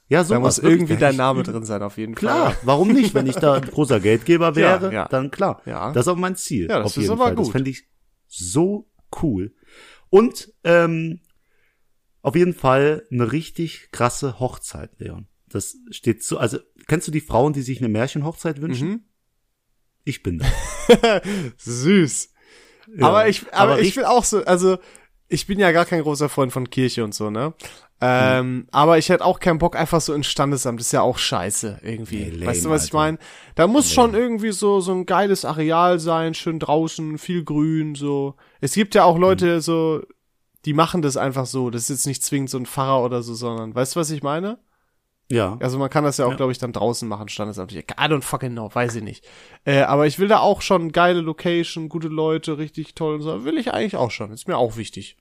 Ja, 0.09 0.23
so 0.23 0.33
Da 0.33 0.39
muss 0.39 0.57
irgendwie 0.57 0.95
dein 0.95 1.15
Name 1.15 1.43
drin 1.43 1.65
sein, 1.65 1.83
auf 1.83 1.97
jeden 1.97 2.15
Klar, 2.15 2.51
Fall. 2.51 2.57
warum 2.63 2.91
nicht? 2.91 3.13
Wenn 3.13 3.27
ich 3.27 3.35
da 3.35 3.53
ein 3.53 3.61
großer 3.61 3.99
Geldgeber 3.99 4.55
wäre, 4.55 4.91
ja. 4.91 5.07
dann 5.07 5.29
klar. 5.29 5.61
Ja. 5.65 5.91
Das 5.93 6.05
ist 6.05 6.07
auch 6.07 6.15
mein 6.17 6.35
Ziel. 6.35 6.67
Ja, 6.67 6.79
das 6.79 6.87
auf 6.87 6.97
ist 6.97 7.03
jeden 7.03 7.13
aber 7.13 7.25
Fall. 7.25 7.35
Das 7.35 7.45
gut. 7.45 7.51
fände 7.51 7.69
ich 7.69 7.88
so 8.29 8.89
cool. 9.21 9.53
Und 10.09 10.53
ähm, 10.63 11.19
auf 12.21 12.35
jeden 12.35 12.53
Fall 12.53 13.05
eine 13.11 13.31
richtig 13.31 13.89
krasse 13.91 14.39
Hochzeit, 14.39 14.99
Leon. 14.99 15.27
Das 15.47 15.77
steht 15.89 16.23
so, 16.23 16.37
also 16.37 16.59
kennst 16.87 17.07
du 17.07 17.11
die 17.11 17.21
Frauen, 17.21 17.53
die 17.53 17.61
sich 17.63 17.79
eine 17.79 17.89
Märchenhochzeit 17.89 18.61
wünschen? 18.61 18.87
Mhm. 18.89 19.03
Ich 20.05 20.23
bin 20.23 20.39
da. 20.39 21.21
Süß. 21.57 22.33
Ja, 22.95 23.07
aber 23.07 23.27
ich, 23.27 23.51
aber, 23.53 23.73
ich 23.75 23.79
richtig- 23.79 23.97
will 23.97 24.05
auch 24.05 24.23
so, 24.23 24.43
also 24.45 24.77
ich 25.29 25.47
bin 25.47 25.59
ja 25.59 25.71
gar 25.71 25.85
kein 25.85 26.01
großer 26.01 26.27
Freund 26.29 26.51
von 26.51 26.69
Kirche 26.69 27.03
und 27.03 27.13
so, 27.15 27.29
ne? 27.29 27.53
Ähm, 28.01 28.67
aber 28.71 28.97
ich 28.97 29.09
hätte 29.09 29.25
auch 29.25 29.39
keinen 29.39 29.57
Bock 29.59 29.75
einfach 29.75 29.99
so 29.99 30.13
ins 30.13 30.27
Standesamt, 30.27 30.79
das 30.79 30.87
ist 30.87 30.93
ja 30.93 31.01
auch 31.01 31.17
scheiße 31.17 31.79
irgendwie. 31.83 32.25
Nee, 32.25 32.29
lame, 32.29 32.45
weißt 32.47 32.65
du, 32.65 32.69
was 32.69 32.85
ich 32.85 32.93
Alter. 32.93 32.97
meine? 32.97 33.17
Da 33.55 33.67
muss 33.67 33.91
schon 33.91 34.13
irgendwie 34.13 34.51
so 34.53 34.79
so 34.79 34.93
ein 34.93 35.05
geiles 35.05 35.43
Areal 35.45 35.99
sein, 35.99 36.33
schön 36.33 36.59
draußen, 36.59 37.17
viel 37.17 37.43
Grün, 37.43 37.95
so. 37.95 38.35
Es 38.61 38.73
gibt 38.73 38.95
ja 38.95 39.03
auch 39.03 39.17
Leute 39.17 39.55
Mhm. 39.55 39.59
so, 39.61 40.01
die 40.65 40.73
machen 40.73 41.01
das 41.01 41.17
einfach 41.17 41.45
so. 41.45 41.69
Das 41.69 41.83
ist 41.83 41.89
jetzt 41.89 42.07
nicht 42.07 42.23
zwingend 42.23 42.49
so 42.49 42.57
ein 42.57 42.65
Pfarrer 42.65 43.03
oder 43.03 43.21
so, 43.21 43.33
sondern, 43.33 43.75
weißt 43.75 43.95
du, 43.95 43.99
was 43.99 44.11
ich 44.11 44.23
meine? 44.23 44.59
Ja. 45.31 45.57
Also 45.59 45.77
man 45.77 45.89
kann 45.89 46.03
das 46.03 46.17
ja 46.17 46.25
auch, 46.25 46.31
Ja. 46.31 46.35
glaube 46.37 46.51
ich, 46.51 46.57
dann 46.57 46.73
draußen 46.73 47.07
machen, 47.07 47.29
Standesamt. 47.29 47.71
I 47.73 47.83
don't 47.97 48.21
fucking 48.23 48.51
know, 48.51 48.69
weiß 48.73 48.95
ich 48.95 49.03
nicht. 49.03 49.25
Äh, 49.65 49.81
aber 49.81 50.07
ich 50.07 50.19
will 50.19 50.27
da 50.27 50.39
auch 50.39 50.61
schon 50.61 50.91
geile 50.91 51.21
Location, 51.21 51.87
gute 51.89 52.07
Leute, 52.07 52.57
richtig 52.57 52.95
toll 52.95 53.15
und 53.15 53.21
so. 53.21 53.45
Will 53.45 53.57
ich 53.57 53.73
eigentlich 53.73 53.95
auch 53.95 54.11
schon. 54.11 54.31
Ist 54.31 54.47
mir 54.47 54.57
auch 54.57 54.75
wichtig. 54.77 55.17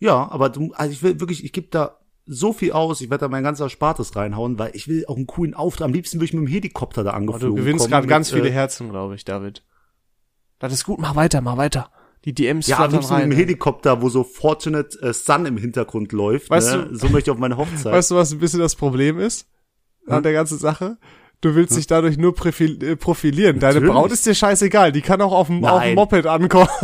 Ja, 0.00 0.30
aber 0.30 0.48
du, 0.48 0.72
also 0.74 0.92
ich 0.92 1.02
will 1.02 1.20
wirklich, 1.20 1.44
ich 1.44 1.52
gebe 1.52 1.68
da 1.70 1.98
so 2.26 2.52
viel 2.52 2.72
aus, 2.72 3.00
ich 3.00 3.10
werde 3.10 3.22
da 3.22 3.28
mein 3.28 3.42
ganzer 3.42 3.70
Spartes 3.70 4.14
reinhauen, 4.14 4.58
weil 4.58 4.72
ich 4.74 4.86
will 4.86 5.06
auch 5.06 5.16
einen 5.16 5.26
coolen 5.26 5.54
Auftritt. 5.54 5.84
Am 5.86 5.92
liebsten 5.94 6.18
würde 6.18 6.26
ich 6.26 6.34
mit 6.34 6.42
dem 6.42 6.46
Helikopter 6.46 7.02
da 7.02 7.12
angeflogen 7.12 7.56
du 7.56 7.62
gewinnst 7.62 7.88
gerade 7.88 8.06
ganz 8.06 8.30
viele 8.30 8.48
äh, 8.48 8.52
Herzen, 8.52 8.90
glaube 8.90 9.14
ich, 9.14 9.24
David. 9.24 9.64
Das 10.58 10.72
ist 10.72 10.84
gut, 10.84 10.98
mach 10.98 11.16
weiter, 11.16 11.40
mach 11.40 11.56
weiter. 11.56 11.90
Die 12.24 12.34
DMs 12.34 12.66
Ja, 12.66 12.76
flattern 12.76 12.94
liebsten 12.96 13.14
mit 13.14 13.22
rein. 13.22 13.30
dem 13.30 13.36
Helikopter, 13.36 14.02
wo 14.02 14.08
so 14.08 14.24
Fortunate 14.24 14.98
äh, 15.02 15.12
Sun 15.12 15.46
im 15.46 15.56
Hintergrund 15.56 16.12
läuft. 16.12 16.50
Weißt 16.50 16.74
ne? 16.76 16.86
du- 16.90 16.96
so 16.96 17.08
möchte 17.08 17.30
ich 17.30 17.32
auf 17.32 17.38
meine 17.38 17.56
Hochzeit. 17.56 17.92
Weißt 17.92 18.10
du, 18.10 18.16
was 18.16 18.32
ein 18.32 18.38
bisschen 18.38 18.60
das 18.60 18.74
Problem 18.76 19.18
ist 19.18 19.46
an 20.06 20.16
Hm? 20.16 20.22
der 20.24 20.32
ganzen 20.32 20.58
Sache? 20.58 20.98
Du 21.40 21.54
willst 21.54 21.76
dich 21.76 21.86
dadurch 21.86 22.18
nur 22.18 22.34
äh, 22.34 22.96
profilieren. 22.96 23.60
Deine 23.60 23.74
Natürlich. 23.74 23.92
Braut 23.94 24.10
ist 24.10 24.26
dir 24.26 24.34
scheißegal. 24.34 24.90
Die 24.90 25.02
kann 25.02 25.20
auch 25.22 25.30
auf 25.32 25.46
dem, 25.46 25.64
auf 25.64 25.80
dem 25.82 25.88
Nein. 25.90 25.94
Moped 25.94 26.26
ankommen. 26.26 26.68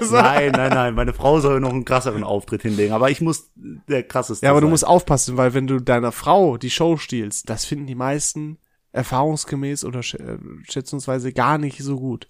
Also- 0.00 0.14
nein, 0.16 0.52
nein, 0.52 0.70
nein, 0.70 0.94
meine 0.94 1.12
Frau 1.12 1.40
soll 1.40 1.60
noch 1.60 1.68
einen 1.74 1.84
krasseren 1.84 2.24
Auftritt 2.24 2.62
hinlegen, 2.62 2.94
aber 2.94 3.10
ich 3.10 3.20
muss 3.20 3.50
der 3.54 4.02
krasseste 4.02 4.46
Ja, 4.46 4.52
aber 4.52 4.62
du 4.62 4.66
sein. 4.68 4.70
musst 4.70 4.86
aufpassen, 4.86 5.36
weil 5.36 5.52
wenn 5.52 5.66
du 5.66 5.78
deiner 5.78 6.10
Frau 6.10 6.56
die 6.56 6.70
Show 6.70 6.96
stiehlst, 6.96 7.50
das 7.50 7.66
finden 7.66 7.86
die 7.86 7.94
meisten 7.94 8.56
erfahrungsgemäß 8.92 9.84
oder 9.84 10.00
äh, 10.00 10.38
schätzungsweise 10.70 11.32
gar 11.34 11.58
nicht 11.58 11.82
so 11.82 11.96
gut. 11.98 12.28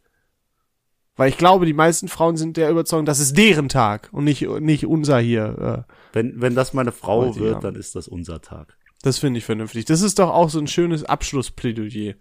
Weil 1.16 1.28
ich 1.28 1.38
glaube, 1.38 1.66
die 1.66 1.74
meisten 1.74 2.08
Frauen 2.08 2.36
sind 2.36 2.56
der 2.56 2.70
Überzeugung, 2.70 3.04
das 3.04 3.20
ist 3.20 3.36
deren 3.36 3.68
Tag 3.68 4.08
und 4.12 4.24
nicht, 4.24 4.42
nicht 4.42 4.86
unser 4.86 5.18
hier. 5.18 5.86
Äh, 5.88 5.92
Wenn, 6.12 6.40
wenn 6.40 6.54
das 6.54 6.72
meine 6.72 6.92
Frau 6.92 7.36
wird, 7.36 7.56
haben. 7.56 7.62
dann 7.62 7.74
ist 7.74 7.94
das 7.94 8.08
unser 8.08 8.40
Tag. 8.40 8.76
das 9.02 9.18
finde 9.18 9.38
ich 9.38 9.44
vernünftig. 9.44 9.84
Das 9.84 10.00
ist 10.02 10.18
doch 10.18 10.30
auch 10.30 10.48
so 10.48 10.58
ein 10.58 10.66
schönes 10.66 11.04
Abschlussplädoyer. 11.04 12.14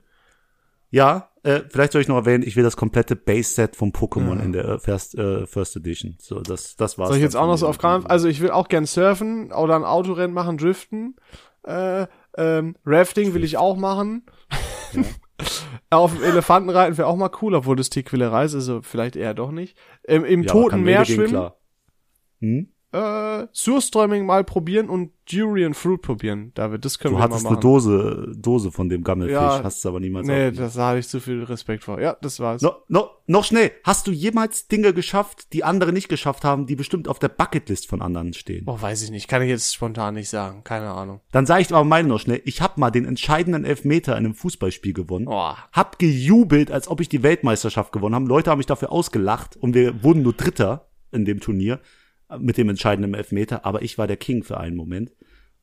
Ja, 0.92 1.30
äh, 1.44 1.62
vielleicht 1.70 1.92
soll 1.94 2.02
ich 2.02 2.08
noch 2.08 2.16
erwähnen, 2.16 2.44
ich 2.44 2.56
will 2.56 2.64
das 2.64 2.76
komplette 2.76 3.16
Base-Set 3.16 3.76
vom 3.76 3.92
Pokémon 3.92 4.42
in 4.44 4.54
der 4.54 4.66
äh, 4.66 4.80
First, 4.80 5.16
äh, 5.16 5.46
First 5.46 5.76
Edition. 5.76 6.18
So, 6.20 6.42
das, 6.42 6.76
das 6.76 6.98
war's. 6.98 7.10
Soll 7.10 7.18
ich 7.18 7.24
jetzt 7.24 7.36
auch 7.36 7.46
noch 7.46 7.58
so 7.58 7.68
auf 7.68 7.78
Krampf? 7.78 8.06
Also 8.08 8.28
ich 8.28 8.42
will 8.42 8.50
auch 8.50 8.68
gern 8.68 8.86
surfen 8.88 9.52
oder 9.54 9.76
ein 9.76 9.84
Autorennen 9.84 10.34
machen, 10.34 10.58
driften. 10.58 11.16
Äh, 11.64 12.08
ähm, 12.38 12.76
Rafting 12.86 13.34
will 13.36 13.44
ich 13.44 13.58
auch 13.58 13.78
machen. 13.78 14.24
auf 15.90 16.14
dem 16.14 16.24
Elefanten 16.24 16.70
reiten 16.70 16.98
wäre 16.98 17.08
auch 17.08 17.16
mal 17.16 17.32
cool, 17.42 17.56
obwohl 17.56 17.76
das 17.76 17.90
Tierquälerei 17.90 18.46
ist, 18.46 18.56
also 18.56 18.82
vielleicht 18.82 19.16
eher 19.16 19.34
doch 19.34 19.52
nicht. 19.52 19.78
Ähm, 20.08 20.26
Im 20.26 20.44
Ja, 20.44 20.52
Toten 20.52 20.84
Meer 20.84 21.06
schwimmen. 21.06 21.52
Hm? 22.40 22.72
Äh, 22.92 23.46
Surströmming 23.54 24.26
mal 24.26 24.44
probieren 24.44 24.90
und 24.90 25.12
Durian 25.32 25.76
Fruit 25.76 26.02
probieren. 26.02 26.52
David, 26.56 26.84
das 26.86 26.98
können 26.98 27.14
Du 27.14 27.18
wir 27.18 27.20
mal 27.20 27.26
hattest 27.30 27.44
machen. 27.44 27.58
eine 27.58 27.62
Dose, 27.62 28.34
Dose 28.36 28.72
von 28.72 28.90
dem 28.90 29.04
Gammelfisch, 29.04 29.34
Ja. 29.36 29.64
hast 29.64 29.78
es 29.78 29.86
aber 29.86 30.00
niemals 30.00 30.26
Nee, 30.26 30.50
das 30.52 30.74
da 30.74 30.88
habe 30.88 31.00
ich 31.00 31.08
zu 31.08 31.20
viel 31.20 31.44
Respekt 31.44 31.84
vor. 31.84 32.02
Ja, 32.02 32.18
das 32.20 32.40
war's. 32.40 32.64
No, 32.64 32.72
no, 32.88 33.10
noch 33.28 33.44
schnell. 33.44 33.72
Hast 33.84 34.08
du 34.08 34.12
jemals 34.12 34.68
Dinge 34.70 34.92
geschafft, 34.94 35.54
die 35.54 35.64
andere 35.64 35.94
nicht 35.94 36.10
geschafft 36.10 36.44
haben, 36.44 36.66
die 36.66 36.76
bestimmt 36.76 37.08
auf 37.08 37.20
der 37.20 37.28
Bucketlist 37.30 37.86
von 37.88 38.02
anderen 38.02 38.34
stehen? 38.34 38.66
Boah, 38.66 38.82
weiß 38.82 39.04
ich 39.04 39.12
nicht. 39.12 39.28
Kann 39.28 39.44
ich 39.44 39.50
jetzt 39.50 39.72
spontan 39.72 40.16
nicht 40.16 40.30
sagen. 40.30 40.64
Keine 40.64 40.90
Ahnung. 40.90 41.22
Dann 41.32 41.46
sage 41.46 41.62
ich 41.62 41.72
aber 41.72 41.84
meine 41.84 42.08
noch 42.08 42.20
schnell. 42.20 42.42
Ich 42.46 42.62
habe 42.62 42.80
mal 42.80 42.90
den 42.90 43.06
entscheidenden 43.06 43.66
Elfmeter 43.66 44.14
in 44.18 44.26
einem 44.26 44.34
Fußballspiel 44.34 44.94
gewonnen. 44.94 45.26
Boah. 45.26 45.58
Hab 45.74 46.00
gejubelt, 46.00 46.72
als 46.72 46.88
ob 46.88 47.02
ich 47.02 47.10
die 47.10 47.22
Weltmeisterschaft 47.22 47.92
gewonnen 47.92 48.16
habe. 48.16 48.26
Leute 48.26 48.50
haben 48.50 48.58
mich 48.58 48.66
dafür 48.66 48.92
ausgelacht 48.92 49.58
und 49.58 49.76
wir 49.76 50.04
wurden 50.04 50.24
nur 50.24 50.34
Dritter 50.34 50.88
in 51.12 51.26
dem 51.26 51.40
Turnier 51.40 51.80
mit 52.38 52.58
dem 52.58 52.70
entscheidenden 52.70 53.14
Elfmeter. 53.14 53.66
Aber 53.66 53.82
ich 53.82 53.98
war 53.98 54.08
der 54.08 54.18
King 54.18 54.44
für 54.44 54.60
einen 54.60 54.76
Moment. 54.76 55.12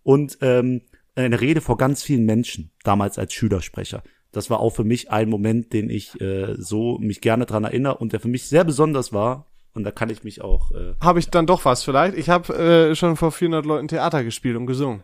Und 0.03 0.39
ähm, 0.41 0.83
eine 1.15 1.41
Rede 1.41 1.61
vor 1.61 1.77
ganz 1.77 2.03
vielen 2.03 2.25
Menschen, 2.25 2.71
damals 2.83 3.19
als 3.19 3.33
Schülersprecher. 3.33 4.03
Das 4.33 4.51
war 4.51 4.61
auch 4.61 4.71
für 4.71 4.85
mich 4.85 5.11
ein 5.11 5.31
Moment, 5.31 5.73
den 5.73 5.89
ich 5.89 6.21
äh, 6.21 6.55
so 6.59 6.99
mich 6.99 7.21
gerne 7.21 7.47
dran 7.47 7.65
erinnere 7.65 7.97
und 7.97 8.13
der 8.13 8.21
für 8.21 8.29
mich 8.29 8.49
sehr 8.49 8.65
besonders 8.65 9.13
war. 9.13 9.47
Und 9.73 9.85
da 9.85 9.91
kann 9.91 10.11
ich 10.11 10.25
mich 10.25 10.43
auch 10.43 10.73
äh, 10.73 10.95
Habe 11.01 11.19
ich 11.19 11.31
dann 11.31 11.47
doch 11.47 11.65
was 11.65 11.85
vielleicht? 11.85 12.17
Ich 12.17 12.29
habe 12.29 12.55
äh, 12.55 12.95
schon 12.95 13.17
vor 13.17 13.33
400 13.33 13.65
Leuten 13.65 13.89
Theater 13.89 14.25
gespielt 14.25 14.57
und 14.57 14.67
gesungen. 14.67 15.03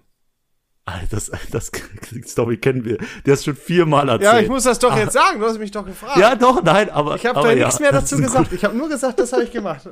Alter, 0.85 1.07
das, 1.11 1.31
das 1.51 1.71
Story 2.27 2.57
kennen 2.57 2.85
wir. 2.85 2.99
Der 3.25 3.35
ist 3.35 3.45
schon 3.45 3.55
viermal 3.55 4.09
erzählt. 4.09 4.33
Ja, 4.33 4.41
ich 4.41 4.49
muss 4.49 4.65
das 4.65 4.79
doch 4.79 4.97
jetzt 4.97 5.13
sagen. 5.13 5.41
Du 5.41 5.47
hast 5.47 5.59
mich 5.59 5.71
doch 5.71 5.87
gefragt. 5.87 6.19
Ja, 6.19 6.35
doch, 6.35 6.63
nein, 6.63 6.91
aber. 6.91 7.17
Ich 7.17 7.25
habe 7.25 7.41
da 7.41 7.53
ja, 7.53 7.67
nichts 7.67 7.81
mehr 7.81 7.93
dazu 7.93 8.17
gesagt. 8.17 8.53
Ich 8.53 8.65
habe 8.65 8.77
nur 8.77 8.89
gesagt, 8.89 9.21
das 9.21 9.33
habe 9.33 9.45
ich 9.45 9.53
gemacht. 9.53 9.89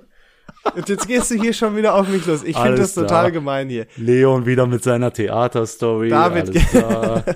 Und 0.75 0.89
jetzt 0.89 1.09
gehst 1.09 1.31
du 1.31 1.35
hier 1.41 1.53
schon 1.53 1.75
wieder 1.77 1.95
auf 1.95 2.07
mich 2.09 2.27
los. 2.27 2.43
Ich 2.43 2.57
finde 2.57 2.77
das 2.77 2.95
total 2.95 3.09
klar. 3.09 3.31
gemein 3.31 3.69
hier. 3.69 3.87
Leon 3.97 4.45
wieder 4.47 4.67
mit 4.67 4.83
seiner 4.85 5.13
Theaterstory. 5.13 6.11
David, 6.11 6.51
alles 6.51 6.69
klar. 6.71 7.25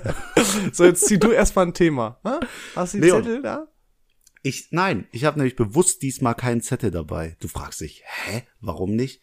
So, 0.71 0.85
jetzt 0.85 1.05
zieh 1.07 1.17
du 1.19 1.31
erstmal 1.31 1.65
ein 1.67 1.73
Thema. 1.73 2.19
Ha? 2.23 2.39
Hast 2.75 2.93
du 2.93 2.99
die 2.99 3.05
Leon. 3.07 3.23
Zettel 3.23 3.41
da? 3.41 3.67
Ich, 4.43 4.67
nein, 4.71 5.07
ich 5.11 5.25
habe 5.25 5.37
nämlich 5.39 5.55
bewusst 5.55 6.01
diesmal 6.03 6.35
keinen 6.35 6.61
Zettel 6.61 6.91
dabei. 6.91 7.35
Du 7.39 7.47
fragst 7.47 7.81
dich, 7.81 8.03
hä, 8.05 8.43
warum 8.61 8.95
nicht? 8.95 9.21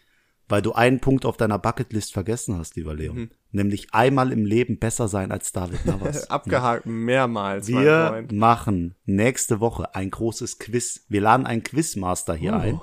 Weil 0.48 0.62
du 0.62 0.72
einen 0.72 0.98
Punkt 1.00 1.24
auf 1.24 1.36
deiner 1.36 1.59
Bucketlist 1.61 2.12
vergessen 2.12 2.59
hast, 2.59 2.74
lieber 2.76 2.94
Leon. 2.94 3.16
Mhm. 3.16 3.30
Nämlich 3.53 3.94
einmal 3.94 4.32
im 4.32 4.44
Leben 4.44 4.78
besser 4.78 5.07
sein 5.09 5.30
als 5.30 5.53
David 5.53 5.86
Navas. 5.86 6.28
Abgehakt 6.30 6.86
mehrmals, 6.86 7.68
mein 7.68 7.84
Wir 7.84 8.07
Freund. 8.09 8.32
machen 8.32 8.94
nächste 9.05 9.61
Woche 9.61 9.94
ein 9.94 10.11
großes 10.11 10.59
Quiz. 10.59 11.05
Wir 11.09 11.20
laden 11.20 11.46
einen 11.46 11.62
Quizmaster 11.62 12.34
hier 12.34 12.53
Oh. 12.55 12.57
ein. 12.57 12.80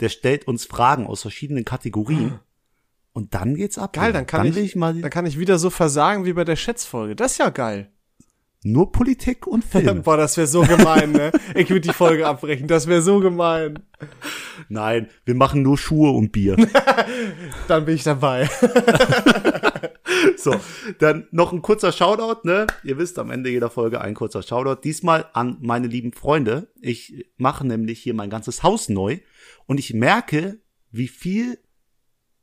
Der 0.00 0.08
stellt 0.08 0.46
uns 0.46 0.64
Fragen 0.64 1.06
aus 1.06 1.22
verschiedenen 1.22 1.64
Kategorien. 1.64 2.38
Und 3.12 3.34
dann 3.34 3.56
geht's 3.56 3.78
ab. 3.78 3.94
Geil, 3.94 4.12
dann 4.12 4.26
kann, 4.26 4.54
will 4.54 4.58
ich, 4.58 4.70
ich 4.70 4.76
mal 4.76 4.94
dann 4.94 5.10
kann 5.10 5.26
ich 5.26 5.38
wieder 5.38 5.58
so 5.58 5.70
versagen 5.70 6.24
wie 6.24 6.32
bei 6.34 6.44
der 6.44 6.54
Schätzfolge. 6.54 7.16
Das 7.16 7.32
ist 7.32 7.38
ja 7.38 7.50
geil. 7.50 7.90
nur 8.62 8.92
Politik 8.92 9.46
und 9.46 9.64
Filme. 9.72 10.02
Boah, 10.02 10.16
das 10.16 10.36
wäre 10.36 10.46
so 10.46 10.62
gemein, 10.62 11.12
ne? 11.12 11.32
Ich 11.56 11.68
würde 11.70 11.80
die 11.80 11.92
Folge 11.92 12.28
abbrechen. 12.28 12.68
Das 12.68 12.86
wäre 12.86 13.02
so 13.02 13.18
gemein. 13.18 13.80
Nein, 14.68 15.08
wir 15.24 15.34
machen 15.34 15.62
nur 15.62 15.76
Schuhe 15.76 16.12
und 16.12 16.30
Bier. 16.30 16.54
Dann 17.68 17.84
bin 17.84 17.96
ich 17.96 18.04
dabei. 18.04 18.48
so, 20.36 20.54
dann 20.98 21.26
noch 21.30 21.52
ein 21.52 21.62
kurzer 21.62 21.92
Shoutout, 21.92 22.46
ne? 22.46 22.66
Ihr 22.84 22.98
wisst, 22.98 23.18
am 23.18 23.30
Ende 23.30 23.50
jeder 23.50 23.70
Folge 23.70 24.00
ein 24.00 24.14
kurzer 24.14 24.42
Shoutout. 24.42 24.80
Diesmal 24.82 25.26
an 25.32 25.58
meine 25.60 25.86
lieben 25.86 26.12
Freunde. 26.12 26.68
Ich 26.80 27.26
mache 27.36 27.66
nämlich 27.66 27.98
hier 28.00 28.14
mein 28.14 28.30
ganzes 28.30 28.62
Haus 28.62 28.88
neu 28.88 29.18
und 29.68 29.78
ich 29.78 29.94
merke, 29.94 30.58
wie 30.90 31.06
viel, 31.06 31.58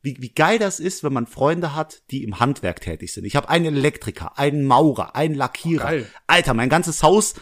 wie, 0.02 0.16
wie 0.20 0.34
geil 0.34 0.60
das 0.60 0.80
ist, 0.80 1.04
wenn 1.04 1.12
man 1.12 1.28
Freunde 1.28 1.76
hat, 1.76 2.04
die 2.12 2.24
im 2.24 2.40
Handwerk 2.40 2.80
tätig 2.80 3.12
sind. 3.12 3.26
Ich 3.26 3.36
habe 3.36 3.50
einen 3.50 3.76
Elektriker, 3.76 4.38
einen 4.38 4.64
Maurer, 4.64 5.16
einen 5.16 5.36
Lackierer. 5.36 5.92
Oh. 6.02 6.06
Alter, 6.28 6.54
mein 6.54 6.70
ganzes 6.70 7.04
Haus 7.04 7.34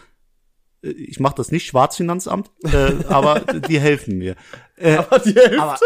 äh, 0.82 0.90
ich 0.92 1.20
mache 1.20 1.36
das 1.36 1.52
nicht, 1.52 1.66
Schwarzfinanzamt, 1.66 2.50
äh, 2.64 3.04
aber 3.10 3.40
die 3.70 3.80
helfen 3.80 4.18
mir. 4.18 4.36
Äh, 4.78 4.96
Aber 4.96 5.20
die 5.20 5.36
Hälfte. 5.36 5.60
aber, 5.62 5.78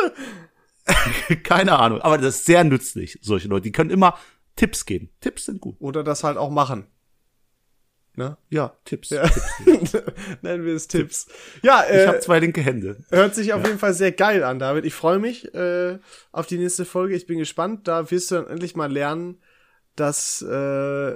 keine 1.44 1.78
Ahnung, 1.78 2.02
aber 2.02 2.18
das 2.18 2.38
ist 2.38 2.46
sehr 2.46 2.64
nützlich, 2.64 3.20
solche 3.22 3.48
Leute. 3.48 3.64
Die 3.64 3.72
können 3.72 3.90
immer 3.90 4.18
Tipps 4.56 4.86
geben. 4.86 5.10
Tipps 5.20 5.46
sind 5.46 5.60
gut. 5.60 5.76
Oder 5.80 6.04
das 6.04 6.24
halt 6.24 6.38
auch 6.38 6.50
machen. 6.52 6.88
Ne? 8.18 8.36
Ja, 8.50 8.76
Tipps. 8.84 9.12
Ja. 9.12 9.30
Nennen 10.42 10.66
wir 10.66 10.74
es 10.74 10.88
Tipps. 10.88 11.28
Ja, 11.62 11.84
Ich 11.88 11.96
äh, 11.96 12.08
habe 12.08 12.20
zwei 12.20 12.40
linke 12.40 12.62
Hände. 12.62 12.98
hört 13.12 13.36
sich 13.36 13.54
auf 13.54 13.64
jeden 13.66 13.78
Fall 13.78 13.94
sehr 13.94 14.12
geil 14.12 14.44
an, 14.44 14.58
David. 14.58 14.86
Ich 14.86 14.96
freue 14.96 15.20
mich 15.20 15.54
äh, 15.54 16.00
auf 16.32 16.48
die 16.48 16.58
nächste 16.58 16.84
Folge. 16.84 17.16
Ich 17.16 17.28
bin 17.28 17.38
gespannt. 17.38 17.88
Da 17.88 18.10
wirst 18.10 18.32
du 18.32 18.36
dann 18.36 18.48
endlich 18.48 18.76
mal 18.76 18.92
lernen, 18.92 19.40
dass 19.96 20.42
äh, 20.42 21.16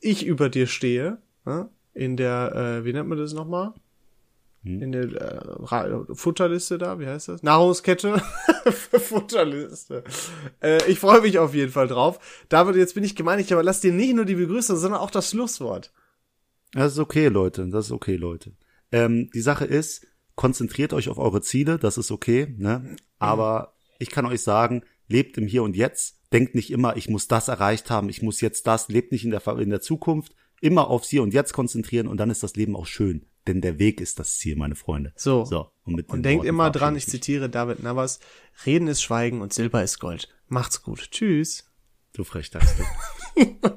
ich 0.00 0.24
über 0.24 0.48
dir 0.48 0.66
stehe. 0.66 1.18
Ne? 1.44 1.68
In 1.92 2.16
der, 2.16 2.80
äh, 2.80 2.84
wie 2.84 2.94
nennt 2.94 3.08
man 3.08 3.18
das 3.18 3.34
nochmal? 3.34 3.74
hm. 4.62 4.82
in 4.82 4.92
der 4.92 5.04
äh, 5.04 6.14
Futterliste 6.14 6.78
da, 6.78 6.98
wie 6.98 7.06
heißt 7.06 7.28
das? 7.28 7.42
Nahrungskette. 7.42 8.22
Futterliste. 8.72 10.04
Äh, 10.60 10.78
ich 10.90 10.98
freue 10.98 11.20
mich 11.20 11.38
auf 11.38 11.54
jeden 11.54 11.72
Fall 11.72 11.88
drauf. 11.88 12.18
David, 12.48 12.76
jetzt 12.76 12.94
bin 12.94 13.04
ich 13.04 13.16
gemein, 13.16 13.38
ich 13.38 13.52
aber 13.52 13.62
lass 13.62 13.80
dir 13.80 13.92
nicht 13.92 14.14
nur 14.14 14.24
die 14.24 14.34
Begrüßung, 14.34 14.76
sondern 14.76 15.00
auch 15.00 15.10
das 15.10 15.30
Schlusswort. 15.30 15.92
Das 16.72 16.92
ist 16.92 16.98
okay, 16.98 17.28
Leute. 17.28 17.66
Das 17.68 17.86
ist 17.86 17.92
okay, 17.92 18.16
Leute. 18.16 18.52
Ähm, 18.92 19.30
die 19.32 19.40
Sache 19.40 19.64
ist, 19.64 20.06
konzentriert 20.34 20.92
euch 20.92 21.08
auf 21.08 21.18
eure 21.18 21.42
Ziele, 21.42 21.78
das 21.78 21.98
ist 21.98 22.10
okay, 22.10 22.54
ne? 22.56 22.96
Aber 23.18 23.74
ich 23.98 24.10
kann 24.10 24.26
euch 24.26 24.42
sagen, 24.42 24.82
lebt 25.08 25.36
im 25.36 25.46
Hier 25.46 25.62
und 25.62 25.76
Jetzt. 25.76 26.16
Denkt 26.32 26.54
nicht 26.54 26.70
immer, 26.70 26.96
ich 26.96 27.08
muss 27.08 27.26
das 27.26 27.48
erreicht 27.48 27.90
haben, 27.90 28.08
ich 28.08 28.22
muss 28.22 28.40
jetzt 28.40 28.66
das. 28.66 28.88
Lebt 28.88 29.12
nicht 29.12 29.24
in 29.24 29.30
der, 29.30 29.46
in 29.58 29.70
der 29.70 29.80
Zukunft. 29.80 30.34
Immer 30.60 30.88
aufs 30.88 31.08
Hier 31.08 31.22
und 31.22 31.32
Jetzt 31.32 31.52
konzentrieren 31.52 32.06
und 32.06 32.18
dann 32.18 32.30
ist 32.30 32.42
das 32.42 32.56
Leben 32.56 32.76
auch 32.76 32.86
schön. 32.86 33.26
Denn 33.46 33.60
der 33.60 33.78
Weg 33.78 34.00
ist 34.00 34.18
das 34.18 34.38
Ziel, 34.38 34.56
meine 34.56 34.74
Freunde. 34.74 35.12
So. 35.16 35.44
so 35.44 35.70
und, 35.84 36.08
und 36.08 36.22
denkt 36.22 36.40
Worten 36.40 36.48
immer 36.48 36.70
dran, 36.70 36.96
ich 36.96 37.06
zitiere 37.06 37.48
David 37.48 37.82
Navas, 37.82 38.20
Reden 38.66 38.88
ist 38.88 39.02
Schweigen 39.02 39.40
und 39.40 39.52
Silber 39.52 39.82
ist 39.82 40.00
Gold. 40.00 40.28
Macht's 40.48 40.82
gut. 40.82 41.10
Tschüss. 41.10 41.64
Du 42.12 42.24
Frechdachs, 42.24 42.74
du. 43.36 43.70